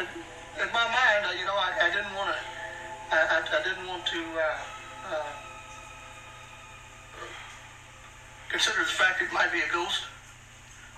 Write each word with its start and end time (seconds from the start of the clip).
in 0.00 0.72
my 0.72 0.84
mind, 0.84 1.38
you 1.38 1.44
know, 1.44 1.54
I, 1.54 1.72
I 1.82 1.90
didn't 1.90 2.14
want 2.14 2.30
to. 2.30 2.36
I, 3.12 3.42
I 3.42 3.62
didn't 3.68 3.88
want 3.88 4.06
to 4.06 4.18
uh, 4.18 5.14
uh, 5.14 5.22
consider 8.48 8.78
the 8.78 8.84
fact 8.84 9.20
it 9.20 9.32
might 9.32 9.52
be 9.52 9.58
a 9.58 9.72
ghost 9.72 10.04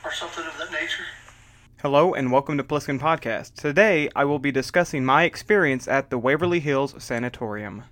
or 0.04 0.12
something 0.12 0.44
of 0.44 0.58
that 0.58 0.72
nature. 0.72 1.04
Hello 1.80 2.12
and 2.12 2.30
welcome 2.30 2.58
to 2.58 2.64
Plissken 2.64 3.00
Podcast. 3.00 3.54
Today 3.54 4.08
I 4.14 4.24
will 4.24 4.38
be 4.38 4.52
discussing 4.52 5.04
my 5.04 5.24
experience 5.24 5.88
at 5.88 6.10
the 6.10 6.18
Waverly 6.18 6.60
Hills 6.60 6.94
Sanatorium. 6.98 7.84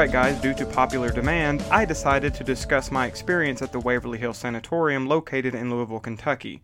Right, 0.00 0.10
guys. 0.10 0.40
Due 0.40 0.54
to 0.54 0.64
popular 0.64 1.10
demand, 1.10 1.62
I 1.70 1.84
decided 1.84 2.32
to 2.32 2.42
discuss 2.42 2.90
my 2.90 3.04
experience 3.06 3.60
at 3.60 3.70
the 3.70 3.80
Waverly 3.80 4.16
Hill 4.16 4.32
Sanatorium 4.32 5.06
located 5.06 5.54
in 5.54 5.70
Louisville, 5.70 6.00
Kentucky. 6.00 6.62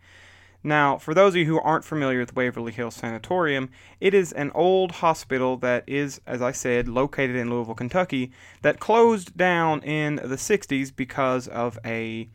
Now, 0.65 0.97
for 0.97 1.12
those 1.12 1.34
of 1.34 1.37
you 1.37 1.45
who 1.45 1.61
aren't 1.61 1.84
familiar 1.84 2.20
with 2.20 2.34
Waverly 2.34 2.73
Hill 2.73 2.91
Sanatorium, 2.91 3.69
it 4.01 4.15
is 4.15 4.33
an 4.33 4.53
old 4.55 4.91
hospital 4.91 5.59
that 5.59 5.84
is, 5.87 6.19
as 6.27 6.41
I 6.41 6.51
said, 6.51 6.89
located 6.89 7.37
in 7.37 7.51
Louisville, 7.51 7.75
Kentucky, 7.75 8.33
that 8.62 8.81
closed 8.81 9.37
down 9.37 9.83
in 9.83 10.17
the 10.17 10.37
60s 10.37 10.97
because 10.97 11.47
of 11.47 11.78
a 11.84 12.31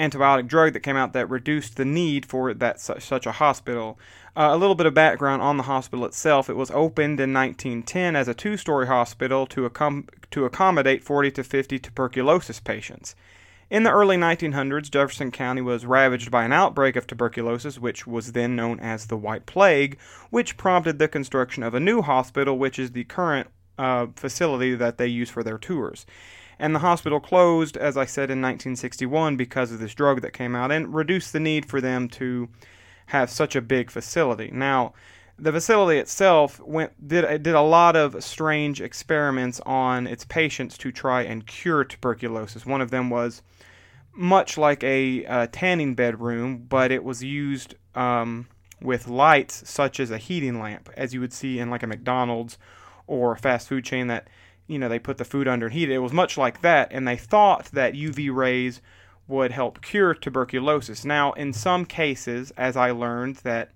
antibiotic 0.00 0.48
drug 0.48 0.72
that 0.72 0.80
came 0.80 0.96
out 0.96 1.12
that 1.12 1.28
reduced 1.28 1.76
the 1.76 1.84
need 1.84 2.24
for 2.24 2.54
that 2.54 2.80
such, 2.80 3.02
such 3.02 3.26
a 3.26 3.32
hospital. 3.32 3.98
Uh, 4.34 4.48
a 4.52 4.56
little 4.56 4.74
bit 4.74 4.86
of 4.86 4.94
background 4.94 5.42
on 5.42 5.58
the 5.58 5.64
hospital 5.64 6.06
itself. 6.06 6.48
It 6.48 6.56
was 6.56 6.70
opened 6.70 7.20
in 7.20 7.34
1910 7.34 8.16
as 8.16 8.26
a 8.26 8.34
two-story 8.34 8.86
hospital 8.86 9.46
to, 9.48 9.68
accom- 9.68 10.08
to 10.30 10.44
accommodate 10.44 11.04
40 11.04 11.30
to 11.32 11.44
50 11.44 11.78
tuberculosis 11.78 12.60
patients. 12.60 13.14
In 13.68 13.84
the 13.84 13.92
early 13.92 14.16
1900s, 14.16 14.90
Jefferson 14.90 15.30
County 15.30 15.60
was 15.60 15.86
ravaged 15.86 16.30
by 16.30 16.44
an 16.44 16.52
outbreak 16.52 16.96
of 16.96 17.06
tuberculosis, 17.06 17.78
which 17.78 18.06
was 18.06 18.32
then 18.32 18.56
known 18.56 18.80
as 18.80 19.06
the 19.06 19.16
White 19.16 19.46
Plague, 19.46 19.98
which 20.30 20.56
prompted 20.56 20.98
the 20.98 21.06
construction 21.06 21.62
of 21.62 21.74
a 21.74 21.80
new 21.80 22.02
hospital, 22.02 22.58
which 22.58 22.78
is 22.78 22.92
the 22.92 23.04
current 23.04 23.48
uh, 23.78 24.06
facility 24.16 24.74
that 24.74 24.98
they 24.98 25.06
use 25.06 25.30
for 25.30 25.44
their 25.44 25.58
tours 25.58 26.04
and 26.60 26.74
the 26.74 26.80
hospital 26.80 27.18
closed, 27.18 27.76
as 27.78 27.96
I 27.96 28.04
said, 28.04 28.24
in 28.24 28.42
1961 28.42 29.36
because 29.36 29.72
of 29.72 29.80
this 29.80 29.94
drug 29.94 30.20
that 30.20 30.34
came 30.34 30.54
out 30.54 30.70
and 30.70 30.94
reduced 30.94 31.32
the 31.32 31.40
need 31.40 31.64
for 31.64 31.80
them 31.80 32.06
to 32.10 32.48
have 33.06 33.30
such 33.30 33.56
a 33.56 33.62
big 33.62 33.90
facility. 33.90 34.50
Now, 34.52 34.92
the 35.38 35.52
facility 35.52 35.98
itself 35.98 36.60
went 36.60 37.08
did 37.08 37.42
did 37.42 37.54
a 37.54 37.62
lot 37.62 37.96
of 37.96 38.22
strange 38.22 38.82
experiments 38.82 39.58
on 39.64 40.06
its 40.06 40.26
patients 40.26 40.76
to 40.78 40.92
try 40.92 41.22
and 41.22 41.46
cure 41.46 41.82
tuberculosis. 41.82 42.66
One 42.66 42.82
of 42.82 42.90
them 42.90 43.08
was 43.08 43.40
much 44.12 44.58
like 44.58 44.84
a, 44.84 45.24
a 45.24 45.46
tanning 45.46 45.94
bedroom, 45.94 46.66
but 46.68 46.92
it 46.92 47.02
was 47.02 47.22
used 47.22 47.74
um, 47.94 48.48
with 48.82 49.08
lights 49.08 49.68
such 49.68 49.98
as 49.98 50.10
a 50.10 50.18
heating 50.18 50.60
lamp, 50.60 50.90
as 50.94 51.14
you 51.14 51.20
would 51.20 51.32
see 51.32 51.58
in 51.58 51.70
like 51.70 51.82
a 51.82 51.86
McDonald's 51.86 52.58
or 53.06 53.32
a 53.32 53.38
fast 53.38 53.66
food 53.66 53.84
chain 53.84 54.08
that 54.08 54.28
you 54.70 54.78
know, 54.78 54.88
they 54.88 55.00
put 55.00 55.18
the 55.18 55.24
food 55.24 55.48
under 55.48 55.66
and 55.66 55.74
heat 55.74 55.90
it. 55.90 55.94
It 55.94 55.98
was 55.98 56.12
much 56.12 56.38
like 56.38 56.60
that, 56.60 56.92
and 56.92 57.06
they 57.06 57.16
thought 57.16 57.66
that 57.72 57.94
UV 57.94 58.32
rays 58.32 58.80
would 59.26 59.50
help 59.50 59.82
cure 59.82 60.14
tuberculosis. 60.14 61.04
Now, 61.04 61.32
in 61.32 61.52
some 61.52 61.84
cases, 61.84 62.52
as 62.56 62.76
I 62.76 62.92
learned, 62.92 63.36
that 63.36 63.72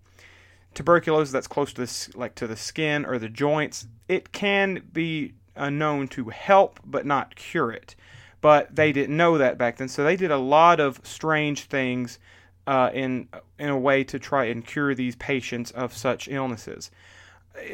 tuberculosis 0.72 1.32
that's 1.32 1.48
close 1.48 1.72
to 1.72 1.84
the 1.84 2.18
like 2.18 2.36
to 2.36 2.46
the 2.46 2.56
skin 2.56 3.04
or 3.04 3.18
the 3.18 3.28
joints, 3.28 3.88
it 4.08 4.30
can 4.30 4.82
be 4.92 5.34
uh, 5.56 5.68
known 5.68 6.06
to 6.08 6.28
help 6.28 6.78
but 6.84 7.04
not 7.04 7.34
cure 7.34 7.72
it. 7.72 7.96
But 8.40 8.76
they 8.76 8.92
didn't 8.92 9.16
know 9.16 9.36
that 9.38 9.58
back 9.58 9.78
then, 9.78 9.88
so 9.88 10.04
they 10.04 10.16
did 10.16 10.30
a 10.30 10.38
lot 10.38 10.78
of 10.78 11.00
strange 11.02 11.64
things 11.64 12.20
uh, 12.68 12.90
in 12.94 13.28
in 13.58 13.68
a 13.68 13.78
way 13.78 14.04
to 14.04 14.20
try 14.20 14.44
and 14.44 14.64
cure 14.64 14.94
these 14.94 15.16
patients 15.16 15.72
of 15.72 15.92
such 15.92 16.28
illnesses 16.28 16.92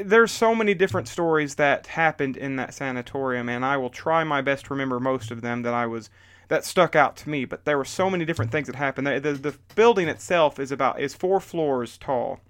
there's 0.03 0.31
so 0.31 0.55
many 0.55 0.75
different 0.75 1.09
stories 1.09 1.55
that 1.57 1.87
happened 1.89 2.37
in 2.37 2.57
that 2.57 2.75
sanatorium, 2.75 3.49
and 3.49 3.65
I 3.65 3.77
will 3.77 3.91
try 3.91 4.25
my 4.25 4.41
best 4.41 4.67
to 4.67 4.75
remember 4.75 5.01
most 5.01 5.31
of 5.31 5.41
them 5.41 5.63
that 5.63 5.75
I 5.75 5.87
was 5.87 6.11
that 6.49 6.65
stuck 6.65 6.97
out 6.97 7.17
to 7.19 7.31
me. 7.31 7.45
But 7.45 7.65
there 7.65 7.79
were 7.79 7.85
so 7.85 8.11
many 8.11 8.25
different 8.25 8.51
things 8.51 8.67
that 8.67 8.77
happened. 8.77 9.07
The, 9.07 9.21
the, 9.21 9.33
the 9.33 9.59
building 9.75 10.09
itself 10.09 10.59
is 10.59 10.73
about 10.73 11.01
is 11.01 11.15
four 11.15 11.41
floors 11.41 11.97
tall, 11.97 12.41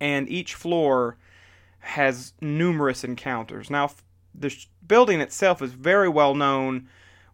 and 0.00 0.28
each 0.28 0.54
floor 0.54 1.16
has 1.80 2.32
numerous 2.40 3.04
encounters. 3.04 3.70
Now, 3.70 3.90
the 4.34 4.54
building 4.86 5.20
itself 5.20 5.62
is 5.62 5.72
very 5.72 6.08
well 6.08 6.34
known 6.34 6.88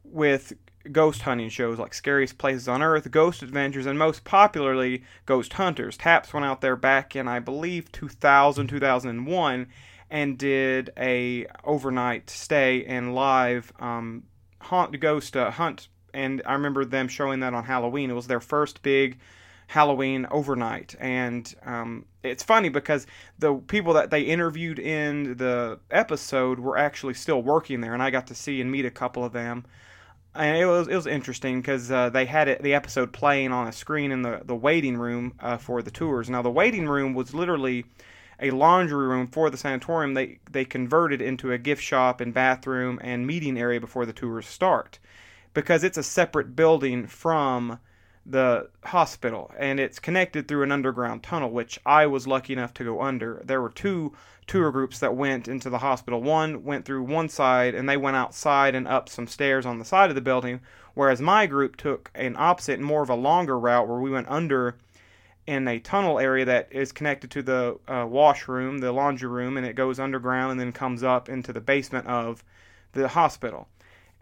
with 0.04 0.53
ghost 0.91 1.22
hunting 1.22 1.48
shows 1.48 1.78
like 1.78 1.94
Scariest 1.94 2.38
Places 2.38 2.69
on 2.69 2.82
Earth, 2.82 3.10
Ghost 3.10 3.43
Adventures, 3.43 3.87
and 3.87 3.98
most 3.98 4.25
popularly 4.25 5.04
Ghost 5.26 5.53
Hunters. 5.53 5.97
Taps 5.97 6.32
went 6.32 6.47
out 6.47 6.60
there 6.60 6.76
back 6.76 7.15
in 7.15 7.28
I 7.28 7.38
believe 7.38 7.93
2000 7.93 8.66
2001 8.66 9.66
and 10.10 10.37
did 10.37 10.91
a 10.97 11.47
overnight 11.65 12.28
stay 12.28 12.84
and 12.84 13.15
live 13.15 13.72
um, 13.81 14.25
haunt 14.60 14.98
ghost 15.00 15.37
uh, 15.37 15.50
hunt. 15.50 15.88
And 16.12 16.42
I 16.44 16.53
remember 16.53 16.84
them 16.84 17.09
showing 17.09 17.41
that 17.41 17.54
on 17.54 17.65
Halloween. 17.65 18.10
It 18.10 18.15
was 18.15 18.26
their 18.26 18.41
first 18.41 18.82
big 18.82 19.19
Halloween 19.69 20.26
overnight, 20.31 20.94
and 21.00 21.54
um, 21.65 22.04
it's 22.22 22.42
funny 22.42 22.69
because 22.69 23.06
the 23.38 23.54
people 23.54 23.94
that 23.94 24.10
they 24.10 24.21
interviewed 24.21 24.78
in 24.78 25.38
the 25.38 25.78
episode 25.91 26.59
were 26.59 26.76
actually 26.76 27.15
still 27.15 27.42
working 27.42 27.81
there, 27.81 27.94
and 27.94 28.03
I 28.03 28.10
got 28.10 28.26
to 28.26 28.34
see 28.34 28.60
and 28.60 28.71
meet 28.71 28.84
a 28.84 28.91
couple 28.91 29.25
of 29.25 29.32
them 29.32 29.65
it 30.37 30.66
was 30.66 30.88
it 30.88 30.97
was 30.97 31.06
interesting 31.06 31.60
because 31.60 31.91
uh, 31.91 32.10
they 32.10 32.25
had 32.25 32.48
it 32.48 32.62
the 32.62 32.75
episode 32.75 33.12
playing 33.12 33.53
on 33.53 33.69
a 33.69 33.72
screen 33.72 34.12
in 34.12 34.22
the 34.22 34.41
the 34.44 34.56
waiting 34.56 34.97
room 34.97 35.34
uh, 35.41 35.56
for 35.56 35.82
the 35.82 35.91
tours. 35.91 36.31
Now 36.31 36.43
the 36.43 36.50
waiting 36.50 36.88
room 36.88 37.15
was 37.15 37.34
literally 37.34 37.84
a 38.41 38.50
laundry 38.50 39.06
room 39.06 39.28
for 39.28 39.50
the 39.50 39.56
sanatorium. 39.56 40.15
They 40.15 40.38
they 40.50 40.65
converted 40.65 41.21
into 41.21 41.53
a 41.53 41.59
gift 41.59 41.82
shop 41.82 42.21
and 42.21 42.32
bathroom 42.32 42.98
and 43.03 43.26
meeting 43.26 43.59
area 43.59 43.81
before 43.81 44.06
the 44.06 44.12
tours 44.12 44.47
start, 44.47 44.98
because 45.54 45.84
it's 45.84 45.98
a 45.98 46.03
separate 46.03 46.56
building 46.56 47.06
from 47.06 47.78
the 48.25 48.69
hospital 48.84 49.50
and 49.59 49.81
it's 49.81 49.99
connected 49.99 50.47
through 50.47 50.62
an 50.62 50.71
underground 50.71 51.22
tunnel 51.22 51.50
which 51.50 51.78
I 51.84 52.06
was 52.06 52.27
lucky 52.27 52.53
enough 52.53 52.72
to 52.75 52.84
go 52.84 53.03
under. 53.03 53.43
There 53.44 53.60
were 53.60 53.71
two 53.71 54.12
tour 54.47 54.71
groups 54.71 54.99
that 55.00 55.16
went 55.16 55.49
into 55.49 55.71
the 55.71 55.78
hospital. 55.78 56.22
One 56.22 56.65
went 56.65 56.84
through 56.84 57.03
one 57.05 57.28
side 57.28 57.75
and 57.75 57.88
they 57.88 57.97
went 57.97 58.16
outside 58.16 58.75
and 58.75 58.87
up 58.87 59.09
some 59.09 59.27
stairs 59.27 59.66
on 59.66 59.78
the 59.78 59.84
side 59.84 60.10
of 60.10 60.15
the 60.15 60.21
building, 60.21 60.60
whereas 60.94 61.21
my 61.21 61.47
group 61.47 61.77
took 61.77 62.10
an 62.15 62.37
opposite 62.38 62.81
more 62.81 63.03
of 63.03 63.10
a 63.10 63.15
longer 63.15 63.59
route 63.59 63.88
where 63.88 64.00
we 64.00 64.10
went 64.10 64.31
under 64.31 64.77
in 65.47 65.66
a 65.66 65.81
tunnel 65.81 66.19
area 66.19 66.44
that 66.44 66.69
is 66.71 66.93
connected 66.93 67.31
to 67.33 67.43
the 67.43 67.78
uh, 67.89 68.06
washroom, 68.09 68.78
the 68.78 68.93
laundry 68.93 69.28
room, 69.28 69.56
and 69.56 69.66
it 69.66 69.74
goes 69.74 69.98
underground 69.98 70.53
and 70.53 70.60
then 70.60 70.72
comes 70.72 71.03
up 71.03 71.28
into 71.28 71.53
the 71.53 71.60
basement 71.60 72.07
of 72.07 72.45
the 72.92 73.09
hospital. 73.09 73.69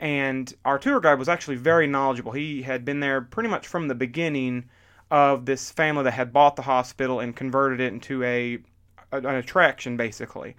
And 0.01 0.53
our 0.65 0.79
tour 0.79 0.99
guide 0.99 1.19
was 1.19 1.29
actually 1.29 1.57
very 1.57 1.87
knowledgeable. 1.87 2.33
He 2.33 2.63
had 2.63 2.85
been 2.85 3.01
there 3.01 3.21
pretty 3.21 3.51
much 3.51 3.69
from 3.69 3.87
the 3.87 3.95
beginning 3.95 4.65
of 5.11 5.45
this 5.45 5.71
family 5.71 6.05
that 6.05 6.13
had 6.13 6.33
bought 6.33 6.57
the 6.57 6.63
hospital 6.63 7.21
and 7.21 7.37
converted 7.37 7.81
it 7.81 7.93
into 7.93 8.25
a 8.25 8.59
an 9.13 9.27
attraction 9.27 9.97
basically. 9.97 10.57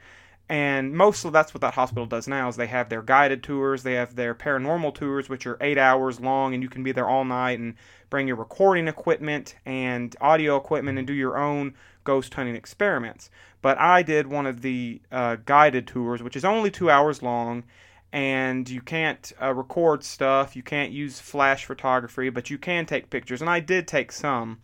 And 0.49 0.93
mostly 0.93 1.31
that's 1.31 1.53
what 1.53 1.61
that 1.61 1.75
hospital 1.75 2.05
does 2.05 2.27
now 2.27 2.49
is 2.49 2.57
they 2.57 2.67
have 2.67 2.89
their 2.89 3.01
guided 3.01 3.41
tours, 3.41 3.83
they 3.83 3.93
have 3.93 4.15
their 4.15 4.35
paranormal 4.35 4.93
tours, 4.93 5.29
which 5.29 5.47
are 5.47 5.57
eight 5.61 5.77
hours 5.77 6.19
long, 6.19 6.53
and 6.53 6.61
you 6.61 6.67
can 6.67 6.83
be 6.83 6.91
there 6.91 7.07
all 7.07 7.23
night 7.23 7.57
and 7.57 7.75
bring 8.09 8.27
your 8.27 8.35
recording 8.35 8.89
equipment 8.89 9.55
and 9.65 10.13
audio 10.19 10.57
equipment 10.57 10.97
and 10.97 11.07
do 11.07 11.13
your 11.13 11.37
own 11.37 11.73
ghost 12.03 12.33
hunting 12.33 12.55
experiments. 12.55 13.29
But 13.61 13.79
I 13.79 14.03
did 14.03 14.27
one 14.27 14.45
of 14.45 14.61
the 14.61 15.01
uh, 15.09 15.37
guided 15.45 15.87
tours, 15.87 16.21
which 16.21 16.35
is 16.35 16.43
only 16.43 16.69
two 16.69 16.89
hours 16.89 17.23
long, 17.23 17.63
and 18.13 18.69
you 18.69 18.81
can't 18.81 19.31
uh, 19.41 19.53
record 19.53 20.03
stuff. 20.03 20.55
You 20.55 20.63
can't 20.63 20.91
use 20.91 21.19
flash 21.19 21.65
photography, 21.65 22.29
but 22.29 22.49
you 22.49 22.57
can 22.57 22.85
take 22.85 23.09
pictures. 23.09 23.41
And 23.41 23.49
I 23.49 23.59
did 23.59 23.87
take 23.87 24.11
some, 24.11 24.59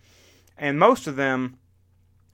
and 0.57 0.79
most 0.79 1.07
of 1.07 1.15
them 1.15 1.57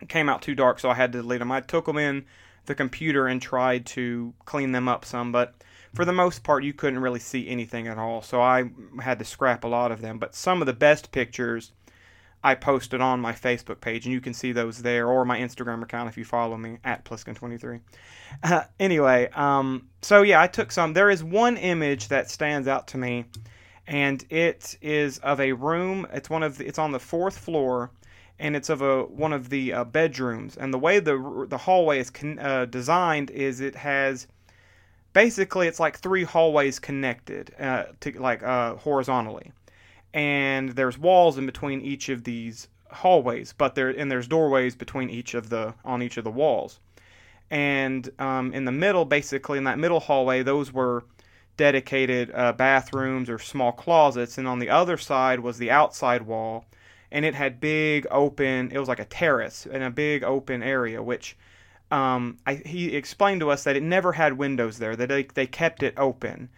came 0.08 0.30
out 0.30 0.42
too 0.42 0.56
dark, 0.56 0.80
so 0.80 0.90
I 0.90 0.96
had 0.96 1.12
to 1.14 1.22
delete 1.22 1.40
them. 1.40 1.52
I 1.52 1.62
took 1.62 1.86
them 1.86 1.98
in 1.98 2.26
the 2.66 2.76
computer 2.76 3.28
and 3.28 3.42
tried 3.42 3.86
to 3.86 4.34
clean 4.46 4.72
them 4.72 4.88
up 4.88 5.06
some, 5.06 5.32
but 5.32 5.56
for 5.94 6.06
the 6.06 6.14
most 6.14 6.44
part, 6.44 6.64
you 6.64 6.74
couldn't 6.74 7.00
really 7.00 7.20
see 7.20 7.48
anything 7.48 7.88
at 7.88 8.00
all. 8.00 8.22
So 8.22 8.42
I 8.42 8.72
had 9.02 9.20
to 9.20 9.26
scrap 9.26 9.64
a 9.64 9.68
lot 9.68 9.92
of 9.92 10.02
them. 10.02 10.18
But 10.18 10.34
some 10.34 10.62
of 10.62 10.66
the 10.66 10.74
best 10.74 11.12
pictures 11.12 11.72
I 12.44 12.56
posted 12.56 13.00
on 13.00 13.22
my 13.22 13.32
Facebook 13.32 13.80
page, 13.80 14.06
and 14.06 14.14
you 14.14 14.20
can 14.20 14.34
see 14.34 14.52
those 14.52 14.82
there, 14.82 15.08
or 15.08 15.24
my 15.24 15.40
Instagram 15.40 15.82
account 15.82 16.10
if 16.10 16.18
you 16.18 16.26
follow 16.26 16.58
me 16.58 16.78
at 16.84 17.06
Plissken23. 17.06 17.80
Uh, 18.44 18.64
anyway, 18.80 19.30
um, 19.34 19.88
so 20.02 20.24
yeah, 20.24 20.42
I 20.42 20.48
took 20.48 20.72
some. 20.72 20.94
There 20.94 21.10
is 21.10 21.24
one 21.24 21.56
image 21.56 22.10
that 22.10 22.30
stands 22.30 22.68
out 22.68 22.88
to 22.90 22.98
me, 22.98 23.26
and 23.88 24.26
it 24.30 24.78
is 24.82 25.20
of 25.20 25.40
a 25.40 25.54
room. 25.54 26.06
It's 26.12 26.30
one 26.30 26.44
of 26.44 26.58
the, 26.58 26.68
it's 26.68 26.80
on 26.80 26.92
the 26.92 27.00
fourth 27.00 27.38
floor, 27.38 27.92
and 28.40 28.56
it's 28.56 28.70
of 28.70 28.82
a 28.82 29.04
one 29.06 29.32
of 29.32 29.50
the 29.50 29.72
uh, 29.72 29.84
bedrooms. 29.86 30.58
And 30.58 30.74
the 30.74 30.80
way 30.80 31.00
the 31.00 31.46
the 31.48 31.58
hallway 31.58 32.00
is 32.00 32.10
con- 32.10 32.40
uh, 32.40 32.66
designed 32.66 33.32
is 33.32 33.62
it 33.62 33.76
has 33.76 34.28
basically 35.14 35.68
it's 35.68 35.80
like 35.80 35.98
three 35.98 36.24
hallways 36.24 36.80
connected 36.80 37.54
uh, 37.60 37.86
to 38.02 38.20
like 38.20 38.44
uh, 38.44 38.76
horizontally, 38.76 39.54
and 40.14 40.70
there's 40.70 40.98
walls 40.98 41.38
in 41.38 41.46
between 41.46 41.82
each 41.82 42.10
of 42.10 42.24
these 42.24 42.68
hallways, 42.92 43.54
but 43.58 43.76
there 43.76 43.90
and 43.90 44.12
there's 44.12 44.28
doorways 44.28 44.76
between 44.76 45.10
each 45.10 45.34
of 45.34 45.50
the 45.50 45.74
on 45.84 46.02
each 46.02 46.18
of 46.18 46.24
the 46.24 46.32
walls, 46.32 46.80
and 47.50 48.10
um, 48.20 48.54
in 48.54 48.66
the 48.66 48.72
middle, 48.72 49.06
basically 49.06 49.58
in 49.58 49.64
that 49.66 49.80
middle 49.80 50.00
hallway, 50.00 50.44
those 50.44 50.72
were 50.72 51.04
dedicated 51.58 52.32
uh, 52.34 52.54
bathrooms 52.54 53.30
or 53.30 53.40
small 53.40 53.72
closets, 53.72 54.38
and 54.38 54.48
on 54.48 54.60
the 54.60 54.70
other 54.70 54.98
side 54.98 55.40
was 55.40 55.58
the 55.58 55.72
outside 55.72 56.24
wall, 56.24 56.66
and 57.12 57.26
it 57.26 57.36
had 57.36 57.60
big 57.60 58.08
open. 58.10 58.72
It 58.72 58.80
was 58.80 58.90
like 58.90 59.00
a 59.00 59.06
terrace 59.06 59.68
and 59.72 59.84
a 59.84 59.90
big 59.92 60.24
open 60.24 60.64
area, 60.64 61.02
which 61.02 61.38
um, 61.92 62.38
I, 62.48 62.56
he 62.56 62.96
explained 62.96 63.42
to 63.42 63.52
us 63.52 63.64
that 63.66 63.76
it 63.76 63.84
never 63.84 64.14
had 64.14 64.34
windows 64.38 64.80
there, 64.80 64.96
that 64.96 65.10
they, 65.10 65.24
they 65.24 65.46
kept 65.46 65.84
it 65.84 65.94
open. 65.96 66.50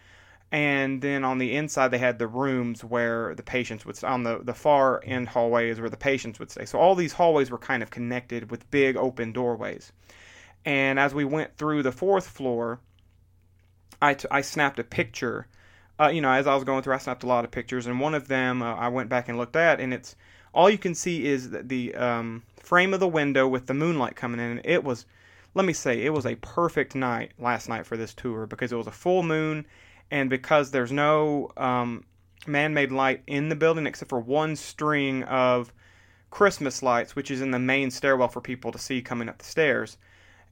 And 0.55 1.01
then 1.01 1.25
on 1.25 1.37
the 1.37 1.53
inside, 1.53 1.89
they 1.89 1.97
had 1.97 2.17
the 2.17 2.29
rooms 2.29 2.81
where 2.81 3.35
the 3.35 3.43
patients 3.43 3.85
would, 3.85 4.01
on 4.05 4.23
the, 4.23 4.39
the 4.41 4.53
far 4.53 5.01
end 5.03 5.27
hallway 5.27 5.67
is 5.69 5.81
where 5.81 5.89
the 5.89 5.97
patients 5.97 6.39
would 6.39 6.49
stay. 6.49 6.63
So 6.63 6.79
all 6.79 6.95
these 6.95 7.11
hallways 7.11 7.51
were 7.51 7.57
kind 7.57 7.83
of 7.83 7.91
connected 7.91 8.49
with 8.49 8.71
big 8.71 8.95
open 8.95 9.33
doorways. 9.33 9.91
And 10.63 10.97
as 10.97 11.13
we 11.13 11.25
went 11.25 11.57
through 11.57 11.83
the 11.83 11.91
fourth 11.91 12.29
floor, 12.29 12.79
I, 14.01 14.13
t- 14.13 14.29
I 14.31 14.39
snapped 14.39 14.79
a 14.79 14.85
picture. 14.85 15.47
Uh, 15.99 16.07
you 16.07 16.21
know, 16.21 16.31
as 16.31 16.47
I 16.47 16.55
was 16.55 16.63
going 16.63 16.83
through, 16.83 16.93
I 16.93 16.99
snapped 16.99 17.23
a 17.23 17.27
lot 17.27 17.43
of 17.43 17.51
pictures, 17.51 17.85
and 17.85 17.99
one 17.99 18.15
of 18.15 18.29
them 18.29 18.61
uh, 18.61 18.75
I 18.75 18.87
went 18.87 19.09
back 19.09 19.27
and 19.27 19.37
looked 19.37 19.57
at, 19.57 19.81
and 19.81 19.93
it's 19.93 20.15
all 20.53 20.69
you 20.69 20.77
can 20.77 20.95
see 20.95 21.25
is 21.25 21.49
the, 21.49 21.63
the 21.63 21.95
um, 21.95 22.43
frame 22.61 22.93
of 22.93 23.01
the 23.01 23.09
window 23.09 23.45
with 23.45 23.67
the 23.67 23.73
moonlight 23.73 24.15
coming 24.15 24.39
in. 24.39 24.61
It 24.63 24.85
was 24.85 25.05
let 25.53 25.65
me 25.65 25.73
say, 25.73 26.01
it 26.05 26.13
was 26.13 26.25
a 26.25 26.35
perfect 26.35 26.95
night 26.95 27.31
last 27.39 27.67
night 27.67 27.85
for 27.85 27.97
this 27.97 28.13
tour 28.13 28.45
because 28.45 28.71
it 28.71 28.75
was 28.77 28.87
a 28.87 28.91
full 28.91 29.23
moon 29.23 29.65
and 30.11 30.29
because 30.29 30.71
there's 30.71 30.91
no 30.91 31.51
um, 31.57 32.03
man 32.47 32.73
made 32.73 32.91
light 32.91 33.23
in 33.27 33.49
the 33.49 33.55
building 33.55 33.87
except 33.87 34.09
for 34.09 34.19
one 34.19 34.55
string 34.55 35.23
of 35.23 35.73
Christmas 36.29 36.83
lights, 36.83 37.15
which 37.15 37.31
is 37.31 37.41
in 37.41 37.51
the 37.51 37.59
main 37.59 37.89
stairwell 37.91 38.27
for 38.27 38.41
people 38.41 38.71
to 38.71 38.77
see 38.77 39.01
coming 39.01 39.29
up 39.29 39.37
the 39.37 39.45
stairs. 39.45 39.97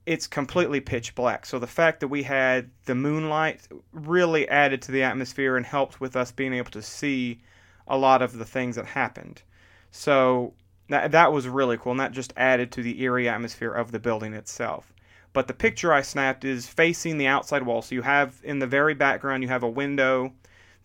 It's 0.06 0.26
completely 0.26 0.80
pitch 0.80 1.14
black. 1.14 1.46
So 1.46 1.58
the 1.58 1.66
fact 1.66 2.00
that 2.00 2.08
we 2.08 2.22
had 2.22 2.70
the 2.84 2.94
moonlight 2.94 3.68
really 3.92 4.48
added 4.48 4.82
to 4.82 4.92
the 4.92 5.02
atmosphere 5.02 5.56
and 5.56 5.64
helped 5.64 6.00
with 6.00 6.16
us 6.16 6.30
being 6.30 6.54
able 6.54 6.70
to 6.72 6.82
see 6.82 7.40
a 7.86 7.96
lot 7.96 8.22
of 8.22 8.38
the 8.38 8.44
things 8.44 8.76
that 8.76 8.86
happened. 8.86 9.42
So 9.90 10.54
that, 10.88 11.12
that 11.12 11.32
was 11.32 11.48
really 11.48 11.78
cool, 11.78 11.92
and 11.92 12.00
that 12.00 12.12
just 12.12 12.32
added 12.36 12.72
to 12.72 12.82
the 12.82 13.02
eerie 13.02 13.28
atmosphere 13.28 13.72
of 13.72 13.92
the 13.92 13.98
building 13.98 14.34
itself 14.34 14.93
but 15.34 15.48
the 15.48 15.52
picture 15.52 15.92
I 15.92 16.00
snapped 16.00 16.44
is 16.44 16.66
facing 16.66 17.18
the 17.18 17.26
outside 17.26 17.64
wall. 17.64 17.82
So 17.82 17.94
you 17.94 18.02
have 18.02 18.40
in 18.42 18.60
the 18.60 18.66
very 18.66 18.94
background 18.94 19.42
you 19.42 19.50
have 19.50 19.64
a 19.64 19.68
window 19.68 20.32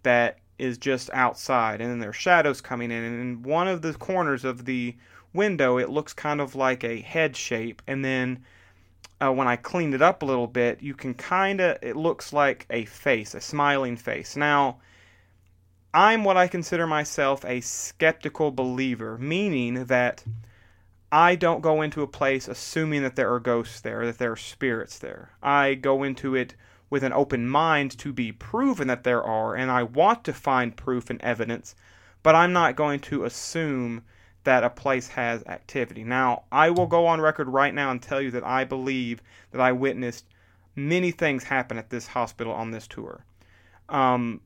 that 0.03 0.39
is 0.57 0.77
just 0.77 1.09
outside, 1.13 1.79
and 1.79 1.89
then 1.89 1.99
there's 1.99 2.17
shadows 2.17 2.59
coming 2.59 2.91
in. 2.91 3.03
And 3.03 3.21
in 3.21 3.43
one 3.43 3.69
of 3.69 3.81
the 3.81 3.93
corners 3.93 4.43
of 4.43 4.65
the 4.65 4.97
window, 5.33 5.77
it 5.77 5.89
looks 5.89 6.13
kind 6.13 6.41
of 6.41 6.55
like 6.55 6.83
a 6.83 6.99
head 6.99 7.37
shape, 7.37 7.81
and 7.87 8.03
then 8.03 8.43
uh, 9.21 9.31
when 9.31 9.47
I 9.47 9.55
cleaned 9.55 9.93
it 9.93 10.01
up 10.01 10.23
a 10.23 10.25
little 10.25 10.47
bit, 10.47 10.81
you 10.81 10.95
can 10.95 11.13
kind 11.13 11.61
of 11.61 11.77
it 11.81 11.95
looks 11.95 12.33
like 12.33 12.65
a 12.69 12.83
face, 12.85 13.33
a 13.35 13.41
smiling 13.41 13.95
face. 13.95 14.35
Now. 14.35 14.79
I'm 15.91 16.23
what 16.23 16.37
I 16.37 16.47
consider 16.47 16.85
myself 16.85 17.43
a 17.43 17.61
skeptical 17.61 18.51
believer, 18.51 19.17
meaning 19.17 19.85
that 19.85 20.23
I 21.11 21.35
don't 21.35 21.61
go 21.61 21.81
into 21.81 22.03
a 22.03 22.07
place 22.07 22.47
assuming 22.47 23.01
that 23.03 23.15
there 23.15 23.33
are 23.33 23.39
ghosts 23.39 23.81
there, 23.81 24.05
that 24.05 24.17
there 24.19 24.31
are 24.31 24.37
spirits 24.37 24.99
there. 24.99 25.31
I 25.41 25.73
go 25.73 26.03
into 26.03 26.35
it 26.35 26.55
with 26.89 27.03
an 27.03 27.13
open 27.13 27.47
mind 27.47 27.97
to 27.99 28.13
be 28.13 28.31
proven 28.31 28.87
that 28.87 29.03
there 29.03 29.23
are, 29.23 29.55
and 29.55 29.71
I 29.71 29.83
want 29.83 30.23
to 30.25 30.33
find 30.33 30.75
proof 30.75 31.09
and 31.09 31.21
evidence, 31.21 31.75
but 32.23 32.35
I'm 32.35 32.53
not 32.53 32.75
going 32.75 32.99
to 33.01 33.25
assume 33.25 34.03
that 34.43 34.63
a 34.63 34.69
place 34.69 35.07
has 35.09 35.43
activity. 35.45 36.03
Now, 36.03 36.43
I 36.51 36.69
will 36.69 36.87
go 36.87 37.05
on 37.05 37.21
record 37.21 37.47
right 37.47 37.73
now 37.73 37.91
and 37.91 38.01
tell 38.01 38.21
you 38.21 38.31
that 38.31 38.45
I 38.45 38.63
believe 38.63 39.21
that 39.51 39.61
I 39.61 39.71
witnessed 39.71 40.25
many 40.75 41.11
things 41.11 41.43
happen 41.43 41.77
at 41.77 41.89
this 41.89 42.07
hospital 42.07 42.53
on 42.53 42.71
this 42.71 42.87
tour. 42.87 43.25
Um, 43.89 44.41